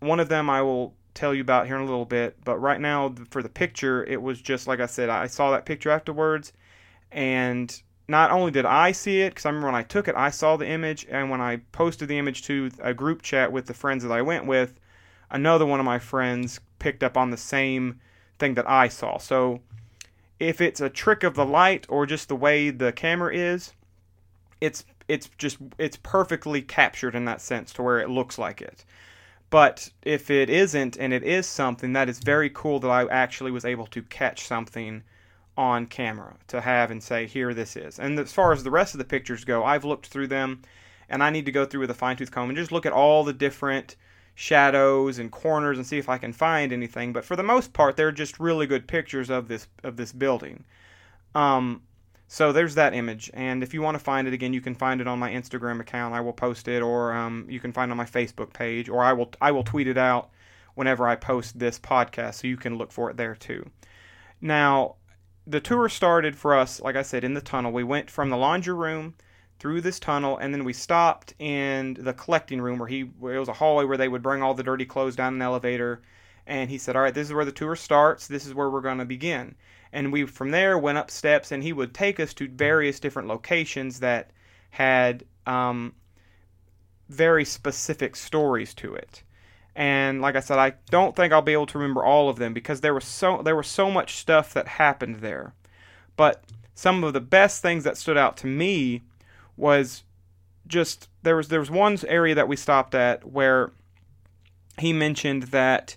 one 0.00 0.20
of 0.20 0.28
them 0.28 0.48
I 0.48 0.62
will 0.62 0.94
tell 1.14 1.34
you 1.34 1.40
about 1.40 1.66
here 1.66 1.76
in 1.76 1.82
a 1.82 1.86
little 1.86 2.04
bit. 2.04 2.36
But 2.44 2.58
right 2.58 2.80
now, 2.80 3.14
for 3.30 3.42
the 3.42 3.48
picture, 3.48 4.04
it 4.04 4.20
was 4.20 4.40
just 4.40 4.66
like 4.66 4.80
I 4.80 4.86
said, 4.86 5.08
I 5.08 5.26
saw 5.26 5.50
that 5.52 5.64
picture 5.64 5.90
afterwards, 5.90 6.52
and 7.10 7.80
not 8.06 8.30
only 8.30 8.50
did 8.50 8.66
I 8.66 8.92
see 8.92 9.22
it, 9.22 9.30
because 9.30 9.46
I 9.46 9.48
remember 9.48 9.68
when 9.68 9.74
I 9.74 9.82
took 9.82 10.08
it, 10.08 10.14
I 10.16 10.30
saw 10.30 10.56
the 10.56 10.68
image, 10.68 11.06
and 11.08 11.30
when 11.30 11.40
I 11.40 11.56
posted 11.72 12.08
the 12.08 12.18
image 12.18 12.42
to 12.44 12.70
a 12.82 12.92
group 12.92 13.22
chat 13.22 13.52
with 13.52 13.66
the 13.66 13.74
friends 13.74 14.02
that 14.02 14.12
I 14.12 14.22
went 14.22 14.46
with, 14.46 14.78
another 15.30 15.64
one 15.64 15.80
of 15.80 15.86
my 15.86 15.98
friends 15.98 16.60
picked 16.78 17.02
up 17.02 17.16
on 17.16 17.30
the 17.30 17.36
same 17.36 18.00
thing 18.38 18.54
that 18.54 18.68
I 18.68 18.88
saw. 18.88 19.18
So 19.18 19.60
if 20.38 20.60
it's 20.60 20.80
a 20.80 20.90
trick 20.90 21.22
of 21.22 21.34
the 21.34 21.46
light 21.46 21.86
or 21.88 22.06
just 22.06 22.28
the 22.28 22.36
way 22.36 22.70
the 22.70 22.92
camera 22.92 23.34
is, 23.34 23.72
it's 24.60 24.84
it's 25.08 25.30
just 25.38 25.58
it's 25.78 25.98
perfectly 26.02 26.62
captured 26.62 27.14
in 27.14 27.24
that 27.26 27.40
sense 27.40 27.72
to 27.74 27.82
where 27.82 27.98
it 27.98 28.10
looks 28.10 28.38
like 28.38 28.60
it. 28.60 28.84
But 29.50 29.90
if 30.02 30.30
it 30.30 30.50
isn't 30.50 30.96
and 30.96 31.12
it 31.12 31.22
is 31.22 31.46
something, 31.46 31.92
that 31.92 32.08
is 32.08 32.18
very 32.18 32.50
cool 32.50 32.80
that 32.80 32.88
I 32.88 33.06
actually 33.06 33.50
was 33.50 33.64
able 33.64 33.86
to 33.86 34.02
catch 34.02 34.46
something 34.46 35.02
on 35.56 35.86
camera 35.86 36.36
to 36.48 36.60
have 36.60 36.90
and 36.90 37.02
say, 37.02 37.26
here 37.26 37.54
this 37.54 37.76
is. 37.76 37.98
And 37.98 38.18
as 38.18 38.32
far 38.32 38.52
as 38.52 38.64
the 38.64 38.70
rest 38.70 38.94
of 38.94 38.98
the 38.98 39.04
pictures 39.04 39.44
go, 39.44 39.64
I've 39.64 39.84
looked 39.84 40.06
through 40.06 40.26
them 40.28 40.62
and 41.08 41.22
I 41.22 41.30
need 41.30 41.46
to 41.46 41.52
go 41.52 41.64
through 41.64 41.80
with 41.80 41.90
a 41.90 41.94
fine 41.94 42.16
tooth 42.16 42.30
comb 42.30 42.48
and 42.48 42.58
just 42.58 42.72
look 42.72 42.86
at 42.86 42.92
all 42.92 43.24
the 43.24 43.32
different 43.32 43.96
shadows 44.34 45.18
and 45.18 45.30
corners 45.30 45.78
and 45.78 45.86
see 45.86 45.98
if 45.98 46.08
I 46.08 46.18
can 46.18 46.32
find 46.32 46.72
anything. 46.72 47.12
But 47.12 47.24
for 47.24 47.36
the 47.36 47.42
most 47.42 47.72
part, 47.72 47.96
they're 47.96 48.12
just 48.12 48.40
really 48.40 48.66
good 48.66 48.88
pictures 48.88 49.30
of 49.30 49.48
this 49.48 49.68
of 49.84 49.96
this 49.96 50.12
building. 50.12 50.64
Um, 51.34 51.82
so 52.26 52.52
there's 52.52 52.74
that 52.76 52.94
image, 52.94 53.30
and 53.34 53.62
if 53.62 53.74
you 53.74 53.82
want 53.82 53.96
to 53.96 54.02
find 54.02 54.26
it 54.26 54.34
again, 54.34 54.54
you 54.54 54.60
can 54.60 54.74
find 54.74 55.00
it 55.00 55.06
on 55.06 55.18
my 55.18 55.30
Instagram 55.30 55.80
account. 55.80 56.14
I 56.14 56.20
will 56.20 56.32
post 56.32 56.68
it, 56.68 56.82
or 56.82 57.12
um, 57.12 57.46
you 57.48 57.60
can 57.60 57.72
find 57.72 57.90
it 57.90 57.92
on 57.92 57.98
my 57.98 58.06
Facebook 58.06 58.52
page, 58.52 58.88
or 58.88 59.04
I 59.04 59.12
will 59.12 59.30
I 59.40 59.50
will 59.50 59.62
tweet 59.62 59.86
it 59.86 59.98
out 59.98 60.30
whenever 60.74 61.06
I 61.06 61.16
post 61.16 61.58
this 61.58 61.78
podcast, 61.78 62.34
so 62.34 62.46
you 62.48 62.56
can 62.56 62.76
look 62.76 62.92
for 62.92 63.10
it 63.10 63.16
there 63.16 63.34
too. 63.34 63.70
Now, 64.40 64.96
the 65.46 65.60
tour 65.60 65.88
started 65.88 66.36
for 66.36 66.54
us, 66.54 66.80
like 66.80 66.96
I 66.96 67.02
said, 67.02 67.24
in 67.24 67.34
the 67.34 67.40
tunnel. 67.40 67.72
We 67.72 67.84
went 67.84 68.10
from 68.10 68.30
the 68.30 68.36
laundry 68.36 68.74
room 68.74 69.14
through 69.58 69.82
this 69.82 70.00
tunnel, 70.00 70.38
and 70.38 70.52
then 70.52 70.64
we 70.64 70.72
stopped 70.72 71.34
in 71.38 71.94
the 72.00 72.14
collecting 72.14 72.60
room 72.60 72.78
where 72.78 72.88
he 72.88 73.02
where 73.02 73.34
it 73.34 73.38
was 73.38 73.48
a 73.48 73.54
hallway 73.54 73.84
where 73.84 73.98
they 73.98 74.08
would 74.08 74.22
bring 74.22 74.42
all 74.42 74.54
the 74.54 74.62
dirty 74.62 74.86
clothes 74.86 75.16
down 75.16 75.34
an 75.34 75.42
elevator. 75.42 76.02
And 76.46 76.70
he 76.70 76.78
said, 76.78 76.96
"All 76.96 77.02
right, 77.02 77.14
this 77.14 77.28
is 77.28 77.34
where 77.34 77.44
the 77.44 77.52
tour 77.52 77.76
starts. 77.76 78.26
This 78.26 78.46
is 78.46 78.54
where 78.54 78.70
we're 78.70 78.80
going 78.80 78.98
to 78.98 79.04
begin." 79.04 79.54
And 79.94 80.12
we 80.12 80.26
from 80.26 80.50
there 80.50 80.76
went 80.76 80.98
up 80.98 81.10
steps 81.10 81.52
and 81.52 81.62
he 81.62 81.72
would 81.72 81.94
take 81.94 82.20
us 82.20 82.34
to 82.34 82.48
various 82.48 83.00
different 83.00 83.28
locations 83.28 84.00
that 84.00 84.30
had 84.70 85.24
um, 85.46 85.94
very 87.08 87.44
specific 87.44 88.16
stories 88.16 88.74
to 88.74 88.94
it. 88.94 89.22
And 89.76 90.20
like 90.20 90.36
i 90.36 90.40
said 90.40 90.58
i 90.58 90.74
don't 90.90 91.16
think 91.16 91.32
i'll 91.32 91.42
be 91.42 91.52
able 91.52 91.66
to 91.66 91.78
remember 91.78 92.04
all 92.04 92.28
of 92.28 92.36
them 92.36 92.52
because 92.52 92.80
there 92.80 92.94
was 92.94 93.04
so 93.04 93.42
there 93.42 93.56
was 93.56 93.66
so 93.66 93.90
much 93.90 94.16
stuff 94.16 94.52
that 94.54 94.68
happened 94.68 95.16
there. 95.16 95.54
But 96.16 96.44
some 96.74 97.02
of 97.02 97.12
the 97.12 97.20
best 97.20 97.62
things 97.62 97.84
that 97.84 97.96
stood 97.96 98.16
out 98.16 98.36
to 98.38 98.46
me 98.46 99.02
was 99.56 100.04
just 100.66 101.08
there 101.22 101.36
was 101.36 101.48
there 101.48 101.60
was 101.60 101.70
one 101.70 101.98
area 102.06 102.34
that 102.34 102.48
we 102.48 102.56
stopped 102.56 102.94
at 102.94 103.26
where 103.26 103.72
he 104.78 104.92
mentioned 104.92 105.44
that 105.44 105.96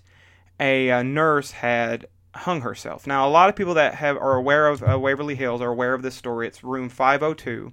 a, 0.60 0.88
a 0.88 1.04
nurse 1.04 1.52
had 1.52 2.06
hung 2.38 2.60
herself. 2.60 3.06
Now, 3.06 3.26
a 3.26 3.30
lot 3.30 3.48
of 3.48 3.56
people 3.56 3.74
that 3.74 3.94
have 3.96 4.16
are 4.16 4.36
aware 4.36 4.68
of 4.68 4.82
uh, 4.82 4.98
Waverly 4.98 5.34
Hills 5.34 5.60
are 5.60 5.70
aware 5.70 5.94
of 5.94 6.02
this 6.02 6.14
story. 6.14 6.46
It's 6.46 6.64
room 6.64 6.88
502, 6.88 7.72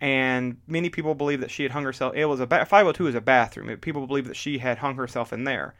and 0.00 0.56
many 0.66 0.88
people 0.90 1.14
believe 1.14 1.40
that 1.40 1.50
she 1.50 1.62
had 1.62 1.72
hung 1.72 1.84
herself. 1.84 2.14
It 2.14 2.26
was 2.26 2.40
a 2.40 2.46
ba- 2.46 2.66
502 2.66 3.06
is 3.08 3.14
a 3.14 3.20
bathroom. 3.20 3.76
People 3.78 4.06
believe 4.06 4.26
that 4.26 4.36
she 4.36 4.58
had 4.58 4.78
hung 4.78 4.96
herself 4.96 5.32
in 5.32 5.44
there, 5.44 5.74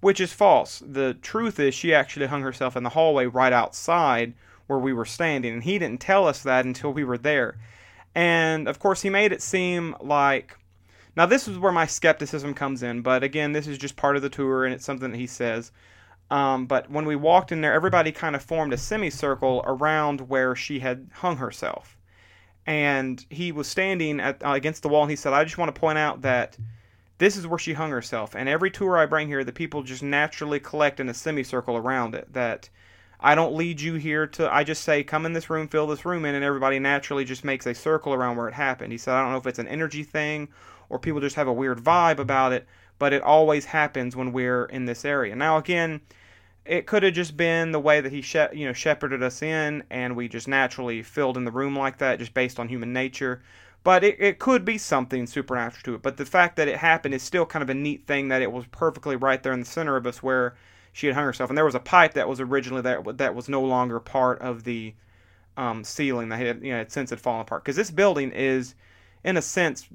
which 0.00 0.20
is 0.20 0.32
false. 0.32 0.82
The 0.86 1.14
truth 1.14 1.60
is 1.60 1.74
she 1.74 1.94
actually 1.94 2.26
hung 2.26 2.42
herself 2.42 2.76
in 2.76 2.82
the 2.82 2.90
hallway 2.90 3.26
right 3.26 3.52
outside 3.52 4.34
where 4.66 4.78
we 4.78 4.92
were 4.92 5.04
standing, 5.04 5.52
and 5.52 5.62
he 5.62 5.78
didn't 5.78 6.00
tell 6.00 6.26
us 6.26 6.42
that 6.42 6.64
until 6.64 6.92
we 6.92 7.04
were 7.04 7.18
there. 7.18 7.56
And 8.14 8.66
of 8.66 8.78
course, 8.78 9.02
he 9.02 9.10
made 9.10 9.32
it 9.32 9.42
seem 9.42 9.94
like. 10.00 10.56
Now, 11.16 11.24
this 11.24 11.48
is 11.48 11.58
where 11.58 11.72
my 11.72 11.86
skepticism 11.86 12.52
comes 12.52 12.82
in, 12.82 13.00
but 13.00 13.22
again, 13.22 13.52
this 13.52 13.66
is 13.66 13.78
just 13.78 13.96
part 13.96 14.16
of 14.16 14.22
the 14.22 14.28
tour, 14.28 14.64
and 14.64 14.74
it's 14.74 14.84
something 14.84 15.12
that 15.12 15.18
he 15.18 15.26
says. 15.26 15.72
Um, 16.30 16.66
but 16.66 16.90
when 16.90 17.06
we 17.06 17.16
walked 17.16 17.52
in 17.52 17.60
there, 17.60 17.72
everybody 17.72 18.10
kind 18.12 18.34
of 18.34 18.42
formed 18.42 18.72
a 18.72 18.78
semicircle 18.78 19.62
around 19.64 20.22
where 20.22 20.56
she 20.56 20.80
had 20.80 21.08
hung 21.12 21.36
herself. 21.36 21.96
And 22.66 23.24
he 23.30 23.52
was 23.52 23.68
standing 23.68 24.18
at, 24.18 24.44
uh, 24.44 24.50
against 24.50 24.82
the 24.82 24.88
wall, 24.88 25.02
and 25.02 25.10
he 25.10 25.16
said, 25.16 25.32
I 25.32 25.44
just 25.44 25.56
want 25.56 25.72
to 25.72 25.80
point 25.80 25.98
out 25.98 26.22
that 26.22 26.56
this 27.18 27.36
is 27.36 27.46
where 27.46 27.60
she 27.60 27.74
hung 27.74 27.90
herself. 27.90 28.34
And 28.34 28.48
every 28.48 28.70
tour 28.70 28.98
I 28.98 29.06
bring 29.06 29.28
here, 29.28 29.44
the 29.44 29.52
people 29.52 29.84
just 29.84 30.02
naturally 30.02 30.58
collect 30.58 30.98
in 30.98 31.08
a 31.08 31.14
semicircle 31.14 31.76
around 31.76 32.16
it. 32.16 32.32
That 32.32 32.68
I 33.20 33.36
don't 33.36 33.54
lead 33.54 33.80
you 33.80 33.94
here 33.94 34.26
to, 34.26 34.52
I 34.52 34.64
just 34.64 34.82
say, 34.82 35.04
come 35.04 35.26
in 35.26 35.32
this 35.32 35.48
room, 35.48 35.68
fill 35.68 35.86
this 35.86 36.04
room 36.04 36.24
in, 36.24 36.34
and 36.34 36.44
everybody 36.44 36.80
naturally 36.80 37.24
just 37.24 37.44
makes 37.44 37.66
a 37.66 37.74
circle 37.74 38.12
around 38.12 38.36
where 38.36 38.48
it 38.48 38.54
happened. 38.54 38.90
He 38.90 38.98
said, 38.98 39.14
I 39.14 39.22
don't 39.22 39.30
know 39.30 39.38
if 39.38 39.46
it's 39.46 39.60
an 39.60 39.68
energy 39.68 40.02
thing 40.02 40.48
or 40.88 40.98
people 40.98 41.20
just 41.20 41.36
have 41.36 41.48
a 41.48 41.52
weird 41.52 41.78
vibe 41.78 42.18
about 42.18 42.52
it, 42.52 42.66
but 42.98 43.12
it 43.12 43.22
always 43.22 43.66
happens 43.66 44.16
when 44.16 44.32
we're 44.32 44.64
in 44.66 44.84
this 44.86 45.04
area. 45.04 45.34
Now, 45.36 45.56
again, 45.56 46.00
it 46.64 46.86
could 46.86 47.02
have 47.02 47.14
just 47.14 47.36
been 47.36 47.72
the 47.72 47.80
way 47.80 48.00
that 48.00 48.12
he 48.12 48.22
she- 48.22 48.38
you 48.52 48.66
know 48.66 48.72
shepherded 48.72 49.22
us 49.22 49.42
in 49.42 49.84
and 49.90 50.16
we 50.16 50.28
just 50.28 50.48
naturally 50.48 51.02
filled 51.02 51.36
in 51.36 51.44
the 51.44 51.50
room 51.50 51.76
like 51.76 51.98
that 51.98 52.18
just 52.18 52.34
based 52.34 52.58
on 52.58 52.68
human 52.68 52.92
nature 52.92 53.40
but 53.84 54.02
it, 54.02 54.16
it 54.18 54.40
could 54.40 54.64
be 54.64 54.76
something 54.76 55.28
supernatural 55.28 55.82
to 55.84 55.94
it 55.94 56.02
but 56.02 56.16
the 56.16 56.24
fact 56.26 56.56
that 56.56 56.66
it 56.66 56.78
happened 56.78 57.14
is 57.14 57.22
still 57.22 57.46
kind 57.46 57.62
of 57.62 57.70
a 57.70 57.74
neat 57.74 58.04
thing 58.08 58.26
that 58.26 58.42
it 58.42 58.50
was 58.50 58.66
perfectly 58.72 59.14
right 59.14 59.44
there 59.44 59.52
in 59.52 59.60
the 59.60 59.66
center 59.66 59.94
of 59.96 60.08
us 60.08 60.24
where 60.24 60.56
she 60.96 61.08
had 61.08 61.14
hung 61.14 61.24
herself, 61.26 61.50
and 61.50 61.58
there 61.58 61.64
was 61.66 61.74
a 61.74 61.78
pipe 61.78 62.14
that 62.14 62.26
was 62.26 62.40
originally 62.40 62.80
there 62.80 63.02
that 63.02 63.34
was 63.34 63.50
no 63.50 63.62
longer 63.62 64.00
part 64.00 64.40
of 64.40 64.64
the 64.64 64.94
um, 65.58 65.84
ceiling 65.84 66.30
that 66.30 66.38
had 66.38 66.62
you 66.62 66.72
know 66.72 66.78
had 66.78 66.90
since 66.90 67.10
had 67.10 67.20
fallen 67.20 67.42
apart. 67.42 67.64
Because 67.64 67.76
this 67.76 67.90
building 67.90 68.32
is, 68.32 68.74
in 69.22 69.36
a 69.36 69.42
sense, 69.42 69.90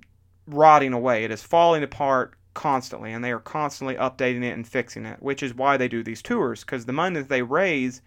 rotting 0.45 0.93
away. 0.93 1.23
It 1.23 1.31
is 1.31 1.41
falling 1.41 1.81
apart 1.81 2.35
constantly, 2.53 3.11
and 3.13 3.23
they 3.23 3.31
are 3.31 3.39
constantly 3.39 3.95
updating 3.95 4.43
it 4.43 4.53
and 4.53 4.67
fixing 4.67 5.05
it, 5.05 5.21
which 5.21 5.41
is 5.41 5.53
why 5.53 5.77
they 5.77 5.87
do 5.87 6.03
these 6.03 6.21
tours. 6.21 6.61
Because 6.61 6.85
the 6.85 6.93
money 6.93 7.19
that 7.19 7.29
they 7.29 7.41
raise 7.41 8.01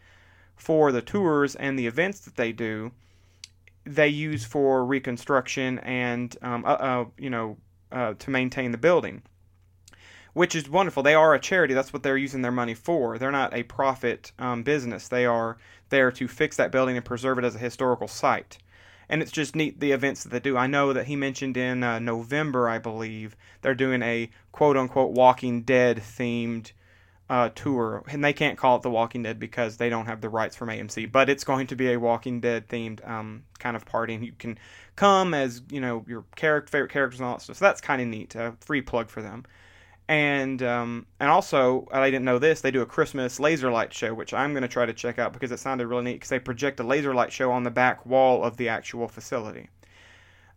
for 0.56 0.92
the 0.92 1.02
tours 1.02 1.54
and 1.56 1.78
the 1.78 1.86
events 1.86 2.20
that 2.20 2.36
they 2.36 2.52
do, 2.52 2.92
they 3.84 4.08
use 4.08 4.44
for 4.44 4.84
reconstruction 4.84 5.78
and 5.80 6.36
um, 6.42 6.64
uh, 6.64 6.68
uh, 6.68 7.04
you 7.18 7.30
know 7.30 7.56
uh, 7.92 8.14
to 8.14 8.30
maintain 8.30 8.70
the 8.70 8.78
building 8.78 9.22
which 10.34 10.54
is 10.54 10.68
wonderful. 10.68 11.02
They 11.02 11.14
are 11.14 11.32
a 11.32 11.38
charity. 11.38 11.74
That's 11.74 11.92
what 11.92 12.02
they're 12.02 12.16
using 12.16 12.42
their 12.42 12.52
money 12.52 12.74
for. 12.74 13.18
They're 13.18 13.30
not 13.30 13.54
a 13.54 13.62
profit 13.62 14.32
um, 14.38 14.62
business. 14.62 15.08
They 15.08 15.24
are 15.24 15.56
there 15.88 16.10
to 16.12 16.28
fix 16.28 16.56
that 16.56 16.72
building 16.72 16.96
and 16.96 17.04
preserve 17.04 17.38
it 17.38 17.44
as 17.44 17.54
a 17.54 17.60
historical 17.60 18.08
site. 18.08 18.58
And 19.08 19.22
it's 19.22 19.32
just 19.32 19.54
neat 19.56 19.80
the 19.80 19.92
events 19.92 20.22
that 20.22 20.30
they 20.30 20.40
do. 20.40 20.56
I 20.56 20.66
know 20.66 20.92
that 20.92 21.06
he 21.06 21.16
mentioned 21.16 21.56
in 21.56 21.82
uh, 21.82 21.98
November, 21.98 22.68
I 22.68 22.78
believe, 22.78 23.36
they're 23.62 23.74
doing 23.74 24.02
a 24.02 24.30
quote 24.52 24.76
unquote 24.76 25.12
Walking 25.12 25.62
Dead 25.62 25.98
themed 25.98 26.72
uh, 27.28 27.50
tour. 27.54 28.04
And 28.08 28.24
they 28.24 28.32
can't 28.32 28.58
call 28.58 28.76
it 28.76 28.82
The 28.82 28.90
Walking 28.90 29.22
Dead 29.22 29.38
because 29.38 29.76
they 29.76 29.88
don't 29.88 30.06
have 30.06 30.20
the 30.20 30.28
rights 30.28 30.56
from 30.56 30.68
AMC. 30.68 31.10
But 31.10 31.28
it's 31.28 31.44
going 31.44 31.66
to 31.68 31.76
be 31.76 31.92
a 31.92 32.00
Walking 32.00 32.40
Dead 32.40 32.68
themed 32.68 33.06
um, 33.08 33.44
kind 33.58 33.76
of 33.76 33.84
party. 33.84 34.14
And 34.14 34.24
you 34.24 34.32
can 34.38 34.58
come 34.96 35.34
as, 35.34 35.62
you 35.70 35.80
know, 35.80 36.04
your 36.08 36.24
character, 36.36 36.70
favorite 36.70 36.92
characters 36.92 37.20
and 37.20 37.26
all 37.26 37.34
that 37.34 37.42
stuff. 37.42 37.56
So 37.56 37.64
that's 37.64 37.80
kind 37.80 38.00
of 38.00 38.08
neat. 38.08 38.34
A 38.34 38.54
free 38.60 38.82
plug 38.82 39.08
for 39.08 39.22
them 39.22 39.44
and 40.08 40.62
um, 40.62 41.06
and 41.18 41.30
also 41.30 41.88
I 41.92 42.10
didn't 42.10 42.24
know 42.24 42.38
this. 42.38 42.60
They 42.60 42.70
do 42.70 42.82
a 42.82 42.86
Christmas 42.86 43.40
laser 43.40 43.70
light 43.70 43.92
show, 43.92 44.12
which 44.12 44.34
I'm 44.34 44.52
going 44.52 44.62
to 44.62 44.68
try 44.68 44.86
to 44.86 44.92
check 44.92 45.18
out 45.18 45.32
because 45.32 45.50
it 45.50 45.58
sounded 45.58 45.86
really 45.86 46.04
neat. 46.04 46.14
Because 46.14 46.28
they 46.28 46.38
project 46.38 46.80
a 46.80 46.84
laser 46.84 47.14
light 47.14 47.32
show 47.32 47.50
on 47.50 47.62
the 47.62 47.70
back 47.70 48.04
wall 48.04 48.44
of 48.44 48.56
the 48.56 48.68
actual 48.68 49.08
facility. 49.08 49.70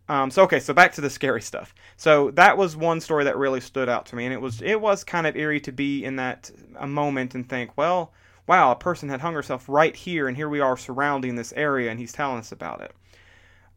Um, 0.08 0.30
so 0.30 0.42
okay, 0.44 0.60
so 0.60 0.72
back 0.72 0.92
to 0.92 1.00
the 1.00 1.10
scary 1.10 1.42
stuff. 1.42 1.74
So 1.96 2.30
that 2.32 2.56
was 2.56 2.76
one 2.76 3.00
story 3.00 3.24
that 3.24 3.36
really 3.36 3.60
stood 3.60 3.88
out 3.88 4.06
to 4.06 4.16
me, 4.16 4.24
and 4.24 4.32
it 4.32 4.40
was 4.40 4.62
it 4.62 4.80
was 4.80 5.04
kind 5.04 5.26
of 5.26 5.36
eerie 5.36 5.60
to 5.60 5.72
be 5.72 6.04
in 6.04 6.16
that 6.16 6.50
a 6.76 6.86
moment 6.86 7.34
and 7.34 7.48
think, 7.48 7.76
well, 7.76 8.12
wow, 8.46 8.72
a 8.72 8.76
person 8.76 9.08
had 9.08 9.20
hung 9.20 9.34
herself 9.34 9.68
right 9.68 9.94
here, 9.94 10.28
and 10.28 10.36
here 10.36 10.48
we 10.48 10.60
are 10.60 10.76
surrounding 10.76 11.36
this 11.36 11.52
area, 11.56 11.90
and 11.90 12.00
he's 12.00 12.12
telling 12.12 12.38
us 12.38 12.52
about 12.52 12.80
it. 12.80 12.92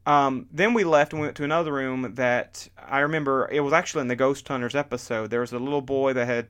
Um, 0.05 0.47
then 0.51 0.73
we 0.73 0.83
left 0.83 1.13
and 1.13 1.21
we 1.21 1.27
went 1.27 1.37
to 1.37 1.43
another 1.43 1.73
room 1.73 2.15
that 2.15 2.67
I 2.77 2.99
remember 2.99 3.47
it 3.51 3.59
was 3.59 3.73
actually 3.73 4.01
in 4.01 4.07
the 4.07 4.15
Ghost 4.15 4.47
Hunters 4.47 4.75
episode. 4.75 5.29
There 5.29 5.41
was 5.41 5.53
a 5.53 5.59
little 5.59 5.81
boy 5.81 6.13
that 6.13 6.25
had 6.25 6.47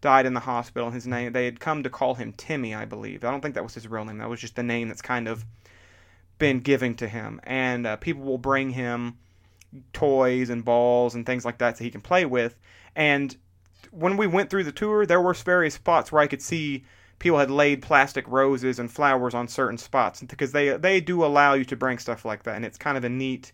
died 0.00 0.26
in 0.26 0.34
the 0.34 0.40
hospital, 0.40 0.88
and 0.88 0.94
his 0.94 1.06
name 1.06 1.32
they 1.32 1.44
had 1.44 1.60
come 1.60 1.82
to 1.82 1.90
call 1.90 2.14
him 2.14 2.32
Timmy, 2.32 2.74
I 2.74 2.84
believe. 2.84 3.24
I 3.24 3.30
don't 3.30 3.40
think 3.40 3.54
that 3.54 3.64
was 3.64 3.74
his 3.74 3.88
real 3.88 4.04
name. 4.04 4.18
That 4.18 4.28
was 4.28 4.40
just 4.40 4.56
the 4.56 4.62
name 4.62 4.88
that's 4.88 5.02
kind 5.02 5.26
of 5.26 5.44
been 6.38 6.60
given 6.60 6.94
to 6.96 7.08
him. 7.08 7.40
And 7.44 7.86
uh, 7.86 7.96
people 7.96 8.22
will 8.22 8.38
bring 8.38 8.70
him 8.70 9.18
toys 9.92 10.50
and 10.50 10.64
balls 10.64 11.14
and 11.14 11.24
things 11.24 11.44
like 11.44 11.58
that 11.58 11.78
so 11.78 11.84
he 11.84 11.90
can 11.90 12.00
play 12.00 12.24
with. 12.24 12.56
And 12.94 13.36
when 13.90 14.16
we 14.16 14.26
went 14.26 14.50
through 14.50 14.64
the 14.64 14.72
tour, 14.72 15.06
there 15.06 15.20
were 15.20 15.34
various 15.34 15.74
spots 15.74 16.12
where 16.12 16.22
I 16.22 16.26
could 16.26 16.42
see 16.42 16.84
people 17.22 17.38
had 17.38 17.52
laid 17.52 17.80
plastic 17.80 18.26
roses 18.26 18.80
and 18.80 18.90
flowers 18.90 19.32
on 19.32 19.46
certain 19.46 19.78
spots 19.78 20.20
because 20.22 20.50
they 20.50 20.70
they 20.76 21.00
do 21.00 21.24
allow 21.24 21.54
you 21.54 21.64
to 21.64 21.76
bring 21.76 21.96
stuff 21.96 22.24
like 22.24 22.42
that, 22.42 22.56
and 22.56 22.64
it's 22.64 22.76
kind 22.76 22.98
of 22.98 23.04
a 23.04 23.08
neat 23.08 23.52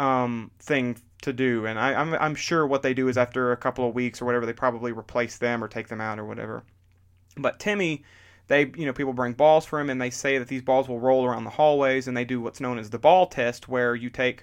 um, 0.00 0.50
thing 0.58 0.96
to 1.22 1.32
do. 1.32 1.64
And 1.64 1.78
I, 1.78 1.94
I'm 1.94 2.12
I'm 2.14 2.34
sure 2.34 2.66
what 2.66 2.82
they 2.82 2.94
do 2.94 3.06
is 3.06 3.16
after 3.16 3.52
a 3.52 3.56
couple 3.56 3.88
of 3.88 3.94
weeks 3.94 4.20
or 4.20 4.24
whatever, 4.24 4.44
they 4.44 4.52
probably 4.52 4.90
replace 4.90 5.38
them 5.38 5.62
or 5.62 5.68
take 5.68 5.86
them 5.86 6.00
out 6.00 6.18
or 6.18 6.24
whatever. 6.24 6.64
But 7.36 7.60
Timmy, 7.60 8.02
they 8.48 8.72
you 8.76 8.84
know 8.84 8.92
people 8.92 9.12
bring 9.12 9.34
balls 9.34 9.64
for 9.64 9.78
him, 9.78 9.90
and 9.90 10.02
they 10.02 10.10
say 10.10 10.36
that 10.38 10.48
these 10.48 10.62
balls 10.62 10.88
will 10.88 10.98
roll 10.98 11.24
around 11.24 11.44
the 11.44 11.50
hallways, 11.50 12.08
and 12.08 12.16
they 12.16 12.24
do 12.24 12.40
what's 12.40 12.60
known 12.60 12.80
as 12.80 12.90
the 12.90 12.98
ball 12.98 13.26
test, 13.26 13.68
where 13.68 13.94
you 13.94 14.10
take 14.10 14.42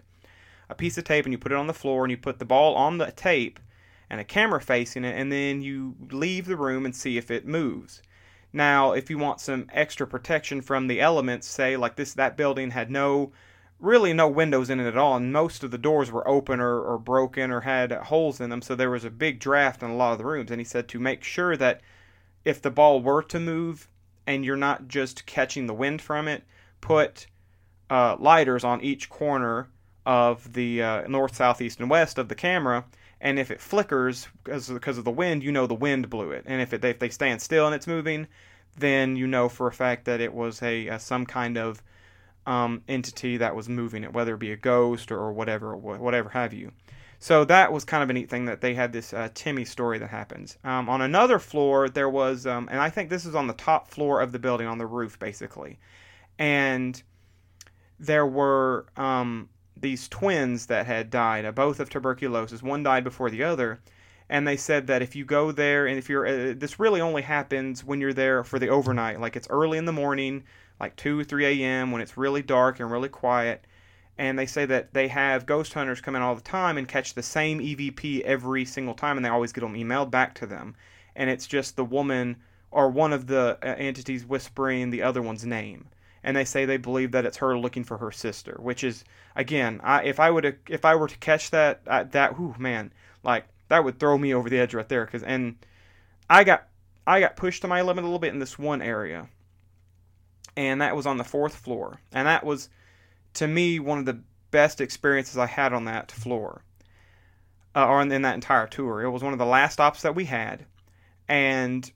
a 0.70 0.76
piece 0.76 0.98
of 0.98 1.04
tape 1.04 1.26
and 1.26 1.34
you 1.34 1.38
put 1.38 1.52
it 1.52 1.58
on 1.58 1.68
the 1.68 1.74
floor, 1.74 2.06
and 2.06 2.12
you 2.12 2.16
put 2.18 2.40
the 2.40 2.46
ball 2.46 2.74
on 2.76 3.00
the 3.00 3.12
tape 3.12 3.60
and 4.10 4.22
a 4.22 4.24
camera 4.24 4.62
facing 4.62 5.04
it, 5.04 5.20
and 5.20 5.30
then 5.30 5.62
you 5.62 5.96
leave 6.10 6.46
the 6.46 6.56
room 6.56 6.86
and 6.86 6.96
see 6.96 7.18
if 7.18 7.30
it 7.30 7.46
moves. 7.46 8.02
Now, 8.56 8.94
if 8.94 9.10
you 9.10 9.18
want 9.18 9.42
some 9.42 9.68
extra 9.74 10.08
protection 10.08 10.62
from 10.62 10.88
the 10.88 11.02
elements, 11.02 11.46
say 11.46 11.76
like 11.76 11.98
this, 11.98 12.14
that 12.14 12.38
building 12.38 12.72
had 12.72 12.90
no, 12.90 13.34
really 13.82 14.14
no 14.14 14.30
windows 14.30 14.70
in 14.70 14.80
it 14.80 14.88
at 14.88 14.98
all, 14.98 15.18
and 15.18 15.34
most 15.34 15.62
of 15.62 15.72
the 15.72 15.78
doors 15.78 16.10
were 16.10 16.26
open 16.26 16.62
or, 16.62 16.80
or 16.80 16.98
broken 16.98 17.52
or 17.52 17.62
had 17.62 17.92
holes 17.92 18.40
in 18.40 18.50
them, 18.50 18.62
so 18.62 18.74
there 18.74 18.90
was 18.90 19.04
a 19.04 19.10
big 19.10 19.42
draft 19.42 19.84
in 19.84 19.90
a 19.90 19.96
lot 19.96 20.14
of 20.14 20.20
the 20.20 20.26
rooms. 20.26 20.52
And 20.52 20.62
he 20.62 20.66
said 20.66 20.88
to 20.88 21.00
make 21.02 21.22
sure 21.22 21.58
that 21.58 21.82
if 22.46 22.62
the 22.62 22.72
ball 22.72 23.02
were 23.02 23.22
to 23.24 23.42
move 23.42 23.90
and 24.26 24.46
you're 24.46 24.56
not 24.56 24.88
just 24.88 25.26
catching 25.26 25.68
the 25.68 25.74
wind 25.74 26.02
from 26.02 26.30
it, 26.30 26.46
put 26.80 27.28
uh, 27.90 28.16
lighters 28.18 28.64
on 28.64 28.80
each 28.80 29.10
corner 29.10 29.68
of 30.06 30.54
the 30.54 30.82
uh, 30.82 31.08
north, 31.10 31.36
south, 31.36 31.60
east, 31.60 31.82
and 31.82 31.90
west 31.90 32.18
of 32.18 32.30
the 32.30 32.36
camera 32.36 32.86
and 33.22 33.40
if 33.40 33.52
it 33.52 33.62
flickers 33.62 34.28
because 34.44 34.70
because 34.70 34.98
of 34.98 35.06
the 35.06 35.12
wind, 35.12 35.44
you 35.44 35.52
know 35.52 35.68
the 35.68 35.74
wind 35.74 36.10
blew 36.10 36.32
it. 36.32 36.44
And 36.46 36.62
if 36.62 36.74
it 36.74 36.84
if 36.84 37.00
they 37.00 37.10
stand 37.10 37.42
still 37.42 37.66
and 37.66 37.76
it's 37.76 37.88
moving, 37.88 38.28
then 38.78 39.16
you 39.16 39.28
know 39.28 39.50
for 39.50 39.68
a 39.68 39.72
fact 39.74 40.06
that 40.06 40.22
it 40.22 40.34
was 40.34 40.62
a, 40.62 40.88
a 40.88 41.00
some 41.00 41.26
kind 41.26 41.58
of 41.58 41.82
um, 42.46 42.84
entity 42.88 43.38
that 43.38 43.56
was 43.56 43.68
moving 43.68 44.04
it, 44.04 44.14
whether 44.14 44.36
it 44.36 44.40
be 44.40 44.52
a 44.52 44.58
ghost 44.58 45.12
or, 45.12 45.18
or 45.18 45.34
whatever 45.34 45.76
whatever 45.76 46.30
have 46.30 46.54
you. 46.54 46.72
So 47.20 47.46
that 47.46 47.72
was 47.72 47.86
kind 47.86 48.04
of 48.04 48.10
a 48.10 48.14
neat 48.14 48.30
thing 48.30 48.46
that 48.46 48.62
they 48.62 48.74
had 48.74 48.92
this 48.92 49.14
uh, 49.14 49.30
Timmy 49.34 49.66
story 49.66 49.98
that 50.00 50.10
happens. 50.10 50.58
Um, 50.64 50.90
on 50.90 51.02
another 51.02 51.40
floor, 51.40 51.90
there 51.90 52.10
was, 52.10 52.46
um, 52.46 52.68
and 52.70 52.80
I 52.80 52.90
think 52.90 53.10
this 53.10 53.26
is 53.26 53.34
on 53.34 53.48
the 53.48 53.54
top 53.54 53.90
floor 53.90 54.22
of 54.22 54.32
the 54.32 54.38
building, 54.38 54.68
on 54.68 54.78
the 54.78 54.86
roof, 54.86 55.18
basically. 55.18 55.80
And 56.38 57.02
there 58.00 58.28
were 58.28 58.86
um, 58.98 59.50
these 59.77 60.08
twins 60.08 60.67
that 60.67 60.86
had 60.86 61.10
died, 61.10 61.46
uh, 61.46 61.51
both 61.51 61.79
of 61.79 61.89
tuberculosis. 61.89 62.63
One 62.63 62.84
died 62.84 63.03
before 63.03 63.29
the 63.29 63.44
other, 63.44 63.79
and 64.29 64.48
they 64.48 64.58
said 64.58 64.88
that 64.88 65.01
if 65.01 65.15
you 65.15 65.25
go 65.25 65.51
there 65.51 65.86
and 65.86 65.98
if 65.98 66.10
you're, 66.10 66.25
uh, 66.25 66.53
this 66.55 66.79
really 66.79 67.01
only 67.01 67.22
happens 67.22 67.84
when 67.84 68.00
you're 68.00 68.13
there 68.13 68.44
for 68.44 68.58
the 68.58 68.70
overnight. 68.70 69.20
Like 69.20 69.36
it's 69.36 69.50
early 69.50 69.77
in 69.77 69.86
the 69.86 69.91
morning, 69.91 70.44
like 70.79 70.96
two, 70.96 71.24
three 71.24 71.46
a.m. 71.63 71.91
when 71.91 72.01
it's 72.01 72.17
really 72.17 72.41
dark 72.41 72.79
and 72.79 72.91
really 72.91 73.10
quiet. 73.10 73.65
And 74.17 74.39
they 74.39 74.46
say 74.46 74.65
that 74.65 74.94
they 74.94 75.10
have 75.10 75.46
ghost 75.46 75.74
hunters 75.74 76.00
come 76.00 76.15
in 76.15 76.22
all 76.22 76.36
the 76.36 76.41
time 76.41 76.77
and 76.77 76.88
catch 76.88 77.13
the 77.13 77.24
same 77.24 77.60
EVP 77.60 78.22
every 78.22 78.63
single 78.63 78.94
time, 78.94 79.17
and 79.17 79.25
they 79.25 79.29
always 79.29 79.51
get 79.51 79.62
them 79.62 79.74
emailed 79.74 80.10
back 80.10 80.34
to 80.36 80.46
them. 80.46 80.75
And 81.17 81.29
it's 81.29 81.48
just 81.48 81.75
the 81.75 81.84
woman 81.84 82.38
or 82.72 82.89
one 82.89 83.12
of 83.12 83.27
the 83.27 83.58
uh, 83.62 83.75
entities 83.77 84.25
whispering 84.25 84.89
the 84.89 85.01
other 85.01 85.22
one's 85.22 85.46
name 85.46 85.89
and 86.25 86.36
they 86.36 86.44
say 86.44 86.65
they 86.65 86.77
believe 86.77 87.12
that 87.12 87.24
it's 87.24 87.38
her 87.38 87.55
looking 87.58 87.84
for 87.84 88.00
her 88.00 88.12
sister, 88.12 88.58
which 88.60 88.84
is 88.84 89.05
again, 89.36 89.79
I, 89.84 90.03
if 90.03 90.20
I 90.20 90.32
would 90.32 90.58
if 90.67 90.84
I 90.84 90.96
were 90.96 91.08
to 91.08 91.17
catch 91.20 91.51
that 91.51 91.82
I, 91.88 92.03
that 92.03 92.38
whew, 92.38 92.55
man, 92.58 92.91
like 93.24 93.46
that 93.70 93.84
would 93.84 94.00
throw 94.00 94.17
me 94.17 94.34
over 94.34 94.50
the 94.50 94.58
edge 94.58 94.74
right 94.74 94.89
there. 94.89 95.05
Cause 95.05 95.22
and 95.22 95.55
I 96.27 96.44
got 96.44 96.67
I 97.05 97.20
got 97.20 97.38
pushed 97.38 97.62
to 97.62 97.67
my 97.67 97.84
limit 97.84 98.03
a 98.03 98.08
little 98.08 98.20
bit 98.20 98.34
in 98.34 98.39
this 98.39 98.58
one 98.58 98.82
area, 98.82 99.29
and 100.58 100.82
that 100.82 100.96
was 100.96 101.05
on 101.05 101.17
the 101.17 101.24
fourth 101.24 101.55
floor, 101.55 102.01
and 102.12 102.27
that 102.27 102.44
was 102.44 102.70
to 103.36 103.48
me 103.48 103.79
one 103.79 104.00
of 104.00 104.05
the 104.05 104.20
best 104.50 104.82
experiences 104.82 105.38
I 105.38 105.46
had 105.46 105.74
on 105.74 105.86
that 105.86 106.12
floor, 106.12 106.63
uh, 107.75 107.86
or 107.86 108.01
in, 108.01 108.12
in 108.12 108.24
that 108.24 108.34
entire 108.34 108.65
tour. 108.65 109.03
It 109.03 109.12
was 109.12 109.22
one 109.22 109.34
of 109.34 109.39
the 109.39 109.46
last 109.46 109.74
stops 109.74 110.01
that 110.01 110.15
we 110.15 110.25
had, 110.25 110.65
and 111.27 111.89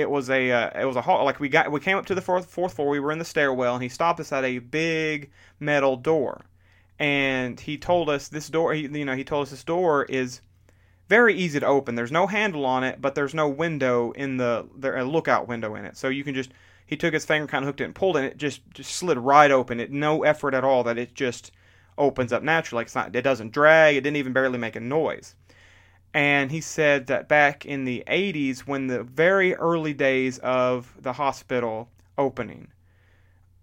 it 0.00 0.10
was 0.10 0.30
a 0.30 0.50
uh, 0.50 0.80
it 0.80 0.84
was 0.84 0.96
a 0.96 1.02
hall 1.02 1.24
like 1.24 1.40
we 1.40 1.48
got 1.48 1.70
we 1.70 1.80
came 1.80 1.96
up 1.96 2.06
to 2.06 2.14
the 2.14 2.20
fourth 2.20 2.46
fourth 2.46 2.74
floor 2.74 2.88
we 2.88 3.00
were 3.00 3.12
in 3.12 3.18
the 3.18 3.24
stairwell 3.24 3.74
and 3.74 3.82
he 3.82 3.88
stopped 3.88 4.20
us 4.20 4.32
at 4.32 4.44
a 4.44 4.58
big 4.58 5.30
metal 5.60 5.96
door. 5.96 6.44
And 7.00 7.60
he 7.60 7.78
told 7.78 8.10
us 8.10 8.28
this 8.28 8.48
door 8.48 8.74
he, 8.74 8.82
you 8.82 9.04
know 9.04 9.14
he 9.14 9.24
told 9.24 9.44
us 9.44 9.50
this 9.50 9.64
door 9.64 10.04
is 10.04 10.40
very 11.08 11.34
easy 11.34 11.60
to 11.60 11.66
open. 11.66 11.94
There's 11.94 12.12
no 12.12 12.26
handle 12.26 12.66
on 12.66 12.84
it 12.84 13.00
but 13.00 13.14
there's 13.14 13.34
no 13.34 13.48
window 13.48 14.12
in 14.12 14.36
the 14.36 14.66
there 14.76 14.96
a 14.96 15.04
lookout 15.04 15.48
window 15.48 15.74
in 15.74 15.84
it. 15.84 15.96
So 15.96 16.08
you 16.08 16.24
can 16.24 16.34
just 16.34 16.50
he 16.86 16.96
took 16.96 17.14
his 17.14 17.24
finger 17.24 17.46
kind 17.46 17.64
of 17.64 17.66
hooked 17.66 17.80
it 17.80 17.84
and 17.84 17.94
pulled 17.94 18.16
it 18.16 18.20
and 18.20 18.28
it 18.28 18.38
just 18.38 18.62
just 18.70 18.94
slid 18.94 19.18
right 19.18 19.50
open. 19.50 19.80
It 19.80 19.90
no 19.90 20.24
effort 20.24 20.54
at 20.54 20.64
all 20.64 20.84
that 20.84 20.98
it 20.98 21.14
just 21.14 21.52
opens 21.96 22.32
up 22.32 22.42
naturally. 22.42 22.82
It's 22.82 22.94
not 22.94 23.14
it 23.14 23.22
doesn't 23.22 23.52
drag 23.52 23.96
it 23.96 24.02
didn't 24.02 24.16
even 24.16 24.32
barely 24.32 24.58
make 24.58 24.76
a 24.76 24.80
noise 24.80 25.34
and 26.14 26.50
he 26.50 26.60
said 26.60 27.06
that 27.06 27.28
back 27.28 27.66
in 27.66 27.84
the 27.84 28.02
80s 28.06 28.60
when 28.60 28.86
the 28.86 29.02
very 29.02 29.54
early 29.54 29.94
days 29.94 30.38
of 30.38 30.94
the 31.00 31.12
hospital 31.12 31.88
opening 32.16 32.68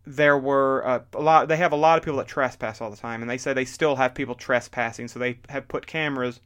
there 0.06 0.38
were 0.38 0.86
uh, 0.86 1.00
a 1.14 1.22
lot 1.22 1.48
they 1.48 1.58
have 1.58 1.72
a 1.72 1.78
lot 1.78 1.98
of 1.98 2.04
people 2.04 2.18
that 2.18 2.28
trespass 2.28 2.80
all 2.80 2.92
the 2.92 2.98
time. 2.98 3.22
And 3.22 3.30
they 3.30 3.38
say 3.38 3.54
they 3.54 3.66
still 3.66 3.96
have 3.96 4.14
people 4.14 4.36
trespassing. 4.36 5.08
So 5.08 5.20
they 5.20 5.40
have 5.50 5.68
put 5.68 5.88
cameras 5.88 6.40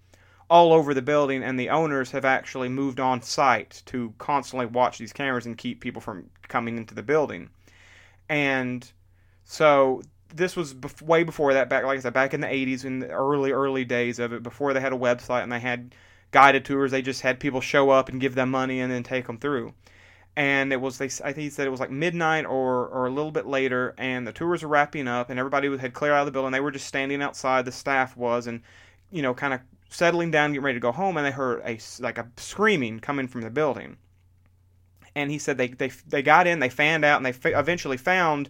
all 0.50 0.74
over 0.74 0.94
the 0.94 1.02
building 1.02 1.44
and 1.44 1.60
the 1.60 1.70
owners 1.70 2.12
have 2.12 2.26
actually 2.26 2.70
moved 2.70 3.00
on 3.00 3.22
site 3.22 3.84
to 3.86 4.14
constantly 4.18 4.66
watch 4.66 4.98
these 4.98 5.14
cameras 5.14 5.46
and 5.46 5.58
keep 5.58 5.80
people 5.80 6.02
from 6.02 6.30
coming 6.48 6.78
into 6.78 6.96
the 6.96 7.04
building. 7.04 7.50
And 8.30 8.90
so 9.44 10.02
this 10.36 10.56
was 10.56 10.74
bef- 10.74 11.02
way 11.02 11.24
before 11.24 11.54
that 11.54 11.70
back 11.70 11.84
like 11.84 11.98
i 11.98 12.02
said 12.02 12.14
back 12.14 12.34
in 12.34 12.42
the 12.42 12.48
80s 12.48 12.86
in 12.86 13.00
the 13.00 13.10
early 13.10 13.52
early 13.52 13.86
days 13.86 14.20
of 14.20 14.34
it 14.34 14.44
before 14.44 14.74
they 14.74 14.80
had 14.80 14.94
a 14.94 14.98
website 14.98 15.44
and 15.44 15.52
they 15.52 15.60
had 15.60 15.94
guided 16.32 16.66
tours 16.66 16.92
they 16.92 17.02
just 17.02 17.22
had 17.22 17.40
people 17.40 17.62
show 17.62 17.90
up 17.90 18.10
and 18.10 18.22
give 18.22 18.36
them 18.36 18.52
money 18.52 18.80
and 18.80 18.92
then 18.92 19.04
take 19.04 19.28
them 19.28 19.38
through. 19.38 19.74
And 20.36 20.72
it 20.72 20.80
was 20.80 20.98
they 20.98 21.06
i 21.06 21.34
think 21.34 21.38
he 21.38 21.50
said 21.50 21.68
it 21.68 21.72
was 21.72 21.80
like 21.80 21.92
midnight 21.92 22.46
or 22.46 22.88
or 22.88 23.08
a 23.08 23.12
little 23.12 23.32
bit 23.32 23.46
later 23.46 23.94
and 23.98 24.26
the 24.26 24.32
tours 24.32 24.64
were 24.64 24.70
wrapping 24.70 25.08
up 25.08 25.30
and 25.30 25.40
everybody 25.40 25.76
had 25.78 25.94
cleared 25.94 26.14
out 26.14 26.22
of 26.22 26.26
the 26.28 26.32
building. 26.32 26.52
They 26.52 26.60
were 26.60 26.72
just 26.72 26.88
standing 26.88 27.22
outside 27.22 27.66
the 27.66 27.72
staff 27.72 28.16
was 28.16 28.48
and 28.48 28.62
you 29.12 29.22
know 29.22 29.34
kind 29.34 29.54
of 29.54 29.62
settling 29.90 30.32
down 30.32 30.52
getting 30.52 30.64
ready 30.64 30.76
to 30.76 30.82
go 30.82 30.92
home 30.92 31.18
and 31.18 31.26
they 31.26 31.32
heard 31.32 31.62
a 31.66 31.80
like 32.00 32.18
a 32.18 32.30
screaming 32.38 33.00
coming 33.00 33.28
from 33.28 33.42
the 33.42 33.50
building. 33.50 33.98
And 35.16 35.32
he 35.32 35.40
said 35.40 35.58
they 35.58 35.70
they, 35.70 35.90
they 36.08 36.22
got 36.22 36.48
in 36.48 36.60
they 36.60 36.70
fanned 36.70 37.04
out 37.04 37.18
and 37.18 37.26
they 37.26 37.32
f- 37.32 37.46
eventually 37.60 37.98
found 37.98 38.50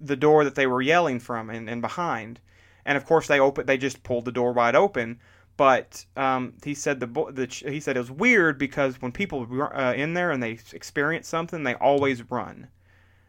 the 0.00 0.16
door 0.16 0.44
that 0.44 0.54
they 0.54 0.66
were 0.66 0.82
yelling 0.82 1.20
from 1.20 1.50
and, 1.50 1.68
and 1.68 1.82
behind. 1.82 2.40
And 2.84 2.96
of 2.96 3.04
course, 3.04 3.26
they 3.26 3.40
open. 3.40 3.66
They 3.66 3.78
just 3.78 4.02
pulled 4.02 4.24
the 4.24 4.32
door 4.32 4.52
wide 4.52 4.74
open. 4.74 5.20
But 5.56 6.06
um, 6.16 6.54
he 6.64 6.72
said 6.72 7.00
the, 7.00 7.06
the 7.06 7.46
he 7.68 7.80
said 7.80 7.96
it 7.96 8.00
was 8.00 8.12
weird 8.12 8.58
because 8.58 9.02
when 9.02 9.10
people 9.10 9.44
were 9.44 9.76
uh, 9.76 9.92
in 9.92 10.14
there 10.14 10.30
and 10.30 10.40
they 10.42 10.58
experience 10.72 11.26
something, 11.26 11.64
they 11.64 11.74
always 11.74 12.30
run. 12.30 12.68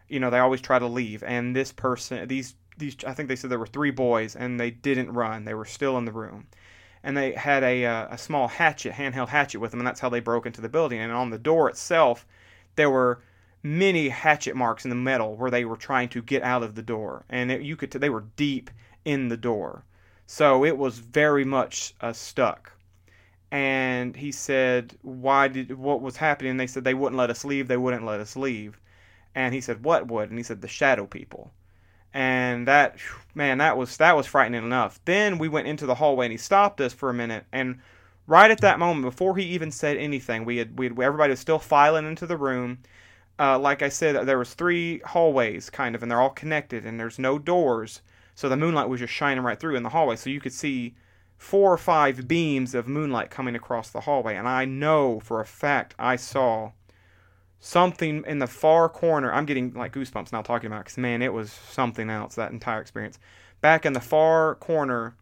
You 0.07 0.19
know, 0.19 0.29
they 0.29 0.39
always 0.39 0.61
try 0.61 0.77
to 0.77 0.85
leave. 0.85 1.23
And 1.23 1.55
this 1.55 1.71
person, 1.71 2.27
these 2.27 2.55
these, 2.77 2.95
I 3.05 3.13
think 3.13 3.29
they 3.29 3.35
said 3.35 3.49
there 3.49 3.59
were 3.59 3.65
three 3.65 3.91
boys, 3.91 4.35
and 4.35 4.59
they 4.59 4.71
didn't 4.71 5.11
run. 5.11 5.45
They 5.45 5.55
were 5.55 5.65
still 5.65 5.97
in 5.97 6.05
the 6.05 6.11
room, 6.11 6.47
and 7.03 7.17
they 7.17 7.33
had 7.33 7.63
a 7.63 7.85
uh, 7.85 8.07
a 8.11 8.17
small 8.17 8.47
hatchet, 8.47 8.93
handheld 8.93 9.29
hatchet 9.29 9.59
with 9.59 9.71
them, 9.71 9.79
and 9.79 9.87
that's 9.87 9.99
how 9.99 10.09
they 10.09 10.19
broke 10.19 10.45
into 10.45 10.61
the 10.61 10.69
building. 10.69 10.99
And 10.99 11.11
on 11.11 11.31
the 11.31 11.39
door 11.39 11.67
itself, 11.67 12.27
there 12.75 12.91
were 12.91 13.21
many 13.63 14.09
hatchet 14.09 14.55
marks 14.55 14.85
in 14.85 14.89
the 14.89 14.95
metal 14.95 15.35
where 15.35 15.51
they 15.51 15.65
were 15.65 15.77
trying 15.77 16.09
to 16.09 16.21
get 16.21 16.43
out 16.43 16.63
of 16.63 16.75
the 16.75 16.81
door, 16.81 17.25
and 17.29 17.51
it, 17.51 17.61
you 17.61 17.75
could 17.75 17.91
they 17.91 18.09
were 18.09 18.25
deep 18.35 18.69
in 19.05 19.27
the 19.27 19.37
door, 19.37 19.83
so 20.25 20.63
it 20.63 20.77
was 20.77 20.99
very 20.99 21.43
much 21.43 21.93
uh, 22.01 22.13
stuck. 22.13 22.71
And 23.51 24.15
he 24.15 24.31
said, 24.31 24.95
"Why 25.01 25.47
did 25.47 25.77
what 25.77 26.01
was 26.01 26.17
happening?" 26.17 26.57
They 26.57 26.67
said 26.67 26.83
they 26.83 26.93
wouldn't 26.93 27.17
let 27.17 27.29
us 27.29 27.43
leave. 27.43 27.67
They 27.67 27.77
wouldn't 27.77 28.05
let 28.05 28.19
us 28.19 28.35
leave. 28.35 28.79
And 29.35 29.53
he 29.53 29.61
said, 29.61 29.83
"What 29.83 30.07
would?" 30.07 30.29
And 30.29 30.37
he 30.39 30.43
said, 30.43 30.61
"The 30.61 30.67
shadow 30.67 31.05
people." 31.05 31.51
And 32.13 32.67
that 32.67 32.97
man, 33.35 33.57
that 33.59 33.77
was 33.77 33.97
that 33.97 34.15
was 34.15 34.27
frightening 34.27 34.63
enough. 34.63 34.99
Then 35.05 35.37
we 35.37 35.49
went 35.49 35.67
into 35.67 35.85
the 35.85 35.95
hallway, 35.95 36.27
and 36.27 36.31
he 36.31 36.37
stopped 36.37 36.79
us 36.81 36.93
for 36.93 37.09
a 37.09 37.13
minute, 37.13 37.45
and 37.51 37.79
right 38.27 38.51
at 38.51 38.61
that 38.61 38.79
moment, 38.79 39.03
before 39.03 39.35
he 39.35 39.43
even 39.43 39.71
said 39.71 39.97
anything, 39.97 40.45
we 40.45 40.57
had 40.57 40.77
we 40.77 40.85
had, 40.85 40.99
everybody 40.99 41.31
was 41.31 41.39
still 41.39 41.59
filing 41.59 42.05
into 42.05 42.27
the 42.27 42.37
room 42.37 42.79
uh, 43.39 43.57
like 43.57 43.81
I 43.81 43.89
said, 43.89 44.27
there 44.27 44.37
was 44.37 44.53
three 44.53 44.99
hallways 44.99 45.69
kind 45.69 45.95
of, 45.95 46.03
and 46.03 46.11
they're 46.11 46.21
all 46.21 46.29
connected, 46.29 46.85
and 46.85 46.99
there's 46.99 47.17
no 47.17 47.39
doors, 47.39 48.01
so 48.35 48.49
the 48.49 48.57
moonlight 48.57 48.89
was 48.89 48.99
just 48.99 49.13
shining 49.13 49.43
right 49.43 49.59
through 49.59 49.75
in 49.75 49.83
the 49.83 49.89
hallway, 49.89 50.15
so 50.15 50.29
you 50.29 50.41
could 50.41 50.53
see 50.53 50.95
four 51.37 51.71
or 51.71 51.77
five 51.77 52.27
beams 52.27 52.75
of 52.75 52.87
moonlight 52.87 53.31
coming 53.31 53.55
across 53.55 53.89
the 53.89 54.01
hallway, 54.01 54.35
and 54.35 54.47
I 54.47 54.65
know 54.65 55.21
for 55.21 55.39
a 55.39 55.45
fact 55.45 55.95
I 55.97 56.17
saw 56.17 56.71
something 57.61 58.23
in 58.27 58.39
the 58.39 58.47
far 58.47 58.89
corner. 58.89 59.31
I'm 59.31 59.45
getting 59.45 59.73
like 59.73 59.93
goosebumps 59.93 60.31
now 60.31 60.41
talking 60.41 60.67
about, 60.67 60.85
because 60.85 60.97
man, 60.97 61.21
it 61.21 61.33
was 61.33 61.51
something 61.51 62.09
else 62.09 62.35
that 62.35 62.51
entire 62.51 62.81
experience. 62.81 63.19
Back 63.61 63.85
in 63.85 63.93
the 63.93 63.99
far 63.99 64.55
corner, 64.55 65.15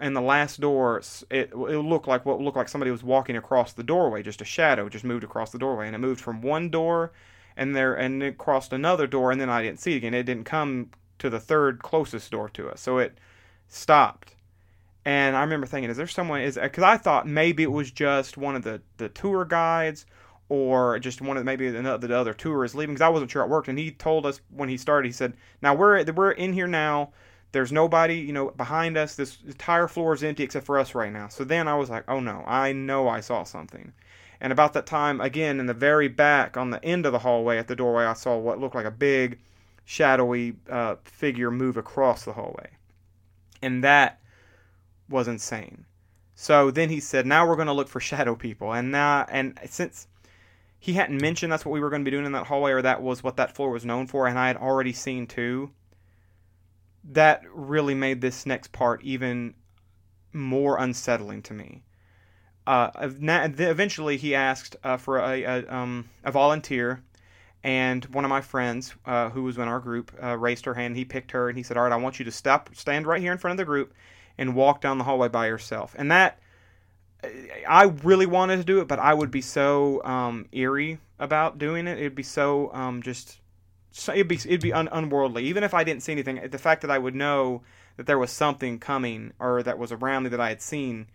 in 0.00 0.14
the 0.14 0.20
last 0.20 0.60
door, 0.60 1.02
it, 1.30 1.50
it 1.52 1.54
looked 1.54 2.06
like 2.06 2.24
what 2.24 2.40
looked 2.40 2.56
like 2.56 2.68
somebody 2.68 2.90
was 2.90 3.02
walking 3.02 3.36
across 3.36 3.72
the 3.72 3.82
doorway, 3.82 4.22
just 4.22 4.40
a 4.40 4.44
shadow 4.44 4.88
just 4.88 5.04
moved 5.04 5.24
across 5.24 5.50
the 5.50 5.58
doorway, 5.58 5.86
and 5.86 5.94
it 5.94 5.98
moved 5.98 6.20
from 6.20 6.40
one 6.40 6.70
door 6.70 7.12
and 7.58 7.76
there 7.76 7.94
and 7.94 8.22
it 8.22 8.38
crossed 8.38 8.72
another 8.72 9.06
door 9.06 9.30
and 9.30 9.40
then 9.40 9.50
I 9.50 9.62
didn't 9.62 9.80
see 9.80 9.92
it 9.92 9.96
again. 9.98 10.14
It 10.14 10.22
didn't 10.22 10.44
come 10.44 10.90
to 11.18 11.28
the 11.28 11.40
third 11.40 11.82
closest 11.82 12.30
door 12.30 12.48
to 12.50 12.68
us, 12.68 12.80
so 12.80 12.98
it 12.98 13.18
stopped. 13.66 14.36
And 15.04 15.36
I 15.36 15.40
remember 15.40 15.66
thinking, 15.66 15.90
is 15.90 15.96
there 15.96 16.06
someone? 16.06 16.40
Is 16.40 16.58
because 16.60 16.84
I 16.84 16.96
thought 16.96 17.26
maybe 17.26 17.62
it 17.62 17.72
was 17.72 17.90
just 17.90 18.36
one 18.36 18.56
of 18.56 18.62
the 18.62 18.80
the 18.96 19.08
tour 19.08 19.44
guides 19.44 20.06
or 20.48 20.98
just 20.98 21.20
one 21.20 21.36
of 21.36 21.44
maybe 21.44 21.70
the, 21.70 21.98
the 21.98 22.16
other 22.16 22.32
tourists 22.32 22.74
leaving 22.74 22.94
because 22.94 23.04
I 23.04 23.08
wasn't 23.08 23.30
sure 23.30 23.42
it 23.42 23.48
worked. 23.48 23.68
And 23.68 23.78
he 23.78 23.90
told 23.90 24.24
us 24.24 24.40
when 24.50 24.68
he 24.68 24.76
started, 24.76 25.08
he 25.08 25.12
said, 25.12 25.34
"Now 25.60 25.74
we're 25.74 26.04
we're 26.12 26.30
in 26.32 26.52
here 26.52 26.66
now. 26.66 27.12
There's 27.52 27.72
nobody, 27.72 28.16
you 28.16 28.32
know, 28.32 28.50
behind 28.50 28.98
us. 28.98 29.14
This 29.14 29.38
entire 29.46 29.88
floor 29.88 30.12
is 30.12 30.22
empty 30.22 30.42
except 30.42 30.66
for 30.66 30.78
us 30.78 30.94
right 30.94 31.12
now." 31.12 31.28
So 31.28 31.44
then 31.44 31.68
I 31.68 31.76
was 31.76 31.90
like, 31.90 32.04
"Oh 32.08 32.20
no, 32.20 32.44
I 32.46 32.72
know 32.72 33.08
I 33.08 33.20
saw 33.20 33.44
something." 33.44 33.92
And 34.40 34.52
about 34.52 34.72
that 34.74 34.86
time, 34.86 35.20
again, 35.20 35.58
in 35.58 35.66
the 35.66 35.74
very 35.74 36.08
back 36.08 36.56
on 36.56 36.70
the 36.70 36.84
end 36.84 37.06
of 37.06 37.12
the 37.12 37.18
hallway 37.18 37.58
at 37.58 37.66
the 37.66 37.76
doorway, 37.76 38.04
I 38.04 38.12
saw 38.12 38.36
what 38.36 38.60
looked 38.60 38.74
like 38.74 38.86
a 38.86 38.90
big, 38.90 39.40
shadowy 39.84 40.54
uh, 40.70 40.96
figure 41.04 41.50
move 41.50 41.76
across 41.76 42.24
the 42.24 42.32
hallway. 42.32 42.70
And 43.60 43.82
that 43.82 44.20
was 45.08 45.26
insane. 45.26 45.86
So 46.36 46.70
then 46.70 46.88
he 46.88 47.00
said, 47.00 47.26
now 47.26 47.48
we're 47.48 47.56
going 47.56 47.66
to 47.66 47.72
look 47.72 47.88
for 47.88 47.98
shadow 47.98 48.36
people. 48.36 48.72
And 48.72 48.92
now, 48.92 49.26
and 49.28 49.58
since 49.66 50.06
he 50.78 50.92
hadn't 50.92 51.20
mentioned 51.20 51.50
that's 51.50 51.64
what 51.64 51.72
we 51.72 51.80
were 51.80 51.90
going 51.90 52.02
to 52.02 52.08
be 52.08 52.12
doing 52.12 52.26
in 52.26 52.32
that 52.32 52.46
hallway, 52.46 52.70
or 52.70 52.82
that 52.82 53.02
was 53.02 53.24
what 53.24 53.36
that 53.36 53.56
floor 53.56 53.70
was 53.70 53.84
known 53.84 54.06
for, 54.06 54.28
and 54.28 54.38
I 54.38 54.46
had 54.46 54.56
already 54.56 54.92
seen 54.92 55.26
two, 55.26 55.72
that 57.10 57.42
really 57.52 57.94
made 57.94 58.20
this 58.20 58.46
next 58.46 58.70
part 58.70 59.02
even 59.02 59.54
more 60.32 60.78
unsettling 60.78 61.42
to 61.42 61.54
me 61.54 61.82
uh, 62.68 62.90
eventually 63.00 64.18
he 64.18 64.34
asked 64.34 64.76
uh, 64.84 64.98
for 64.98 65.18
a, 65.18 65.42
a, 65.42 65.74
um, 65.74 66.08
a, 66.22 66.30
volunteer, 66.30 67.02
and 67.64 68.04
one 68.06 68.26
of 68.26 68.28
my 68.28 68.42
friends 68.42 68.94
uh, 69.06 69.30
who 69.30 69.44
was 69.44 69.56
in 69.56 69.66
our 69.66 69.80
group 69.80 70.12
uh, 70.22 70.36
raised 70.36 70.66
her 70.66 70.74
hand. 70.74 70.94
He 70.94 71.06
picked 71.06 71.30
her 71.30 71.48
and 71.48 71.56
he 71.56 71.62
said, 71.62 71.78
"All 71.78 71.84
right, 71.84 71.92
I 71.92 71.96
want 71.96 72.18
you 72.18 72.26
to 72.26 72.30
stop, 72.30 72.68
stand 72.74 73.06
right 73.06 73.22
here 73.22 73.32
in 73.32 73.38
front 73.38 73.52
of 73.52 73.56
the 73.56 73.64
group, 73.64 73.94
and 74.36 74.54
walk 74.54 74.82
down 74.82 74.98
the 74.98 75.04
hallway 75.04 75.28
by 75.28 75.46
yourself." 75.46 75.94
And 75.96 76.10
that 76.10 76.40
I 77.66 77.84
really 78.04 78.26
wanted 78.26 78.58
to 78.58 78.64
do 78.64 78.80
it, 78.80 78.88
but 78.88 78.98
I 78.98 79.14
would 79.14 79.30
be 79.30 79.40
so 79.40 80.04
um, 80.04 80.46
eerie 80.52 80.98
about 81.18 81.56
doing 81.56 81.86
it. 81.86 81.98
It'd 81.98 82.14
be 82.14 82.22
so 82.22 82.70
um, 82.74 83.00
just 83.02 83.38
so 83.92 84.12
it'd 84.12 84.28
be 84.28 84.36
it'd 84.36 84.60
be 84.60 84.74
un- 84.74 84.90
unworldly. 84.92 85.44
Even 85.44 85.64
if 85.64 85.72
I 85.72 85.84
didn't 85.84 86.02
see 86.02 86.12
anything, 86.12 86.46
the 86.50 86.58
fact 86.58 86.82
that 86.82 86.90
I 86.90 86.98
would 86.98 87.14
know 87.14 87.62
that 87.96 88.04
there 88.04 88.18
was 88.18 88.30
something 88.30 88.78
coming 88.78 89.32
or 89.38 89.62
that 89.62 89.78
was 89.78 89.90
around 89.90 90.24
me 90.24 90.28
that 90.28 90.40
I 90.40 90.50
had 90.50 90.60
seen 90.60 91.06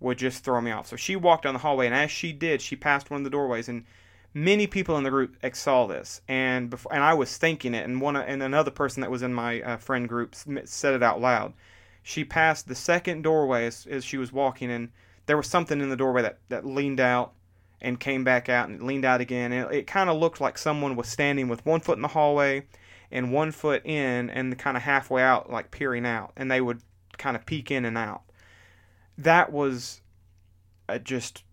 would 0.00 0.18
just 0.18 0.44
throw 0.44 0.60
me 0.60 0.70
off. 0.70 0.86
So 0.86 0.96
she 0.96 1.16
walked 1.16 1.44
down 1.44 1.54
the 1.54 1.60
hallway, 1.60 1.86
and 1.86 1.94
as 1.94 2.10
she 2.10 2.32
did, 2.32 2.60
she 2.62 2.76
passed 2.76 3.10
one 3.10 3.20
of 3.20 3.24
the 3.24 3.30
doorways, 3.30 3.68
and 3.68 3.84
many 4.32 4.66
people 4.66 4.96
in 4.96 5.04
the 5.04 5.10
group 5.10 5.36
saw 5.54 5.86
this, 5.86 6.20
and 6.28 6.70
before, 6.70 6.94
and 6.94 7.02
I 7.02 7.14
was 7.14 7.36
thinking 7.36 7.74
it, 7.74 7.84
and 7.84 8.00
one 8.00 8.16
and 8.16 8.42
another 8.42 8.70
person 8.70 9.00
that 9.00 9.10
was 9.10 9.22
in 9.22 9.34
my 9.34 9.60
uh, 9.62 9.76
friend 9.78 10.08
group 10.08 10.34
said 10.64 10.94
it 10.94 11.02
out 11.02 11.20
loud. 11.20 11.54
She 12.02 12.24
passed 12.24 12.68
the 12.68 12.74
second 12.74 13.22
doorway 13.22 13.66
as, 13.66 13.86
as 13.86 14.04
she 14.04 14.16
was 14.16 14.32
walking, 14.32 14.70
and 14.70 14.90
there 15.26 15.36
was 15.36 15.48
something 15.48 15.80
in 15.80 15.90
the 15.90 15.96
doorway 15.96 16.22
that, 16.22 16.38
that 16.48 16.64
leaned 16.64 17.00
out 17.00 17.32
and 17.80 18.00
came 18.00 18.24
back 18.24 18.48
out 18.48 18.68
and 18.68 18.82
leaned 18.82 19.04
out 19.04 19.20
again, 19.20 19.52
and 19.52 19.70
it, 19.72 19.78
it 19.78 19.86
kind 19.86 20.08
of 20.08 20.16
looked 20.16 20.40
like 20.40 20.58
someone 20.58 20.96
was 20.96 21.08
standing 21.08 21.48
with 21.48 21.66
one 21.66 21.80
foot 21.80 21.98
in 21.98 22.02
the 22.02 22.08
hallway 22.08 22.66
and 23.10 23.32
one 23.32 23.50
foot 23.50 23.84
in, 23.84 24.30
and 24.30 24.58
kind 24.58 24.76
of 24.76 24.82
halfway 24.82 25.22
out, 25.22 25.50
like 25.50 25.70
peering 25.70 26.06
out, 26.06 26.32
and 26.36 26.50
they 26.50 26.60
would 26.60 26.80
kind 27.16 27.36
of 27.36 27.44
peek 27.46 27.70
in 27.70 27.84
and 27.84 27.98
out 27.98 28.22
that 29.18 29.52
was 29.52 30.00
uh, 30.88 30.98
just 30.98 31.44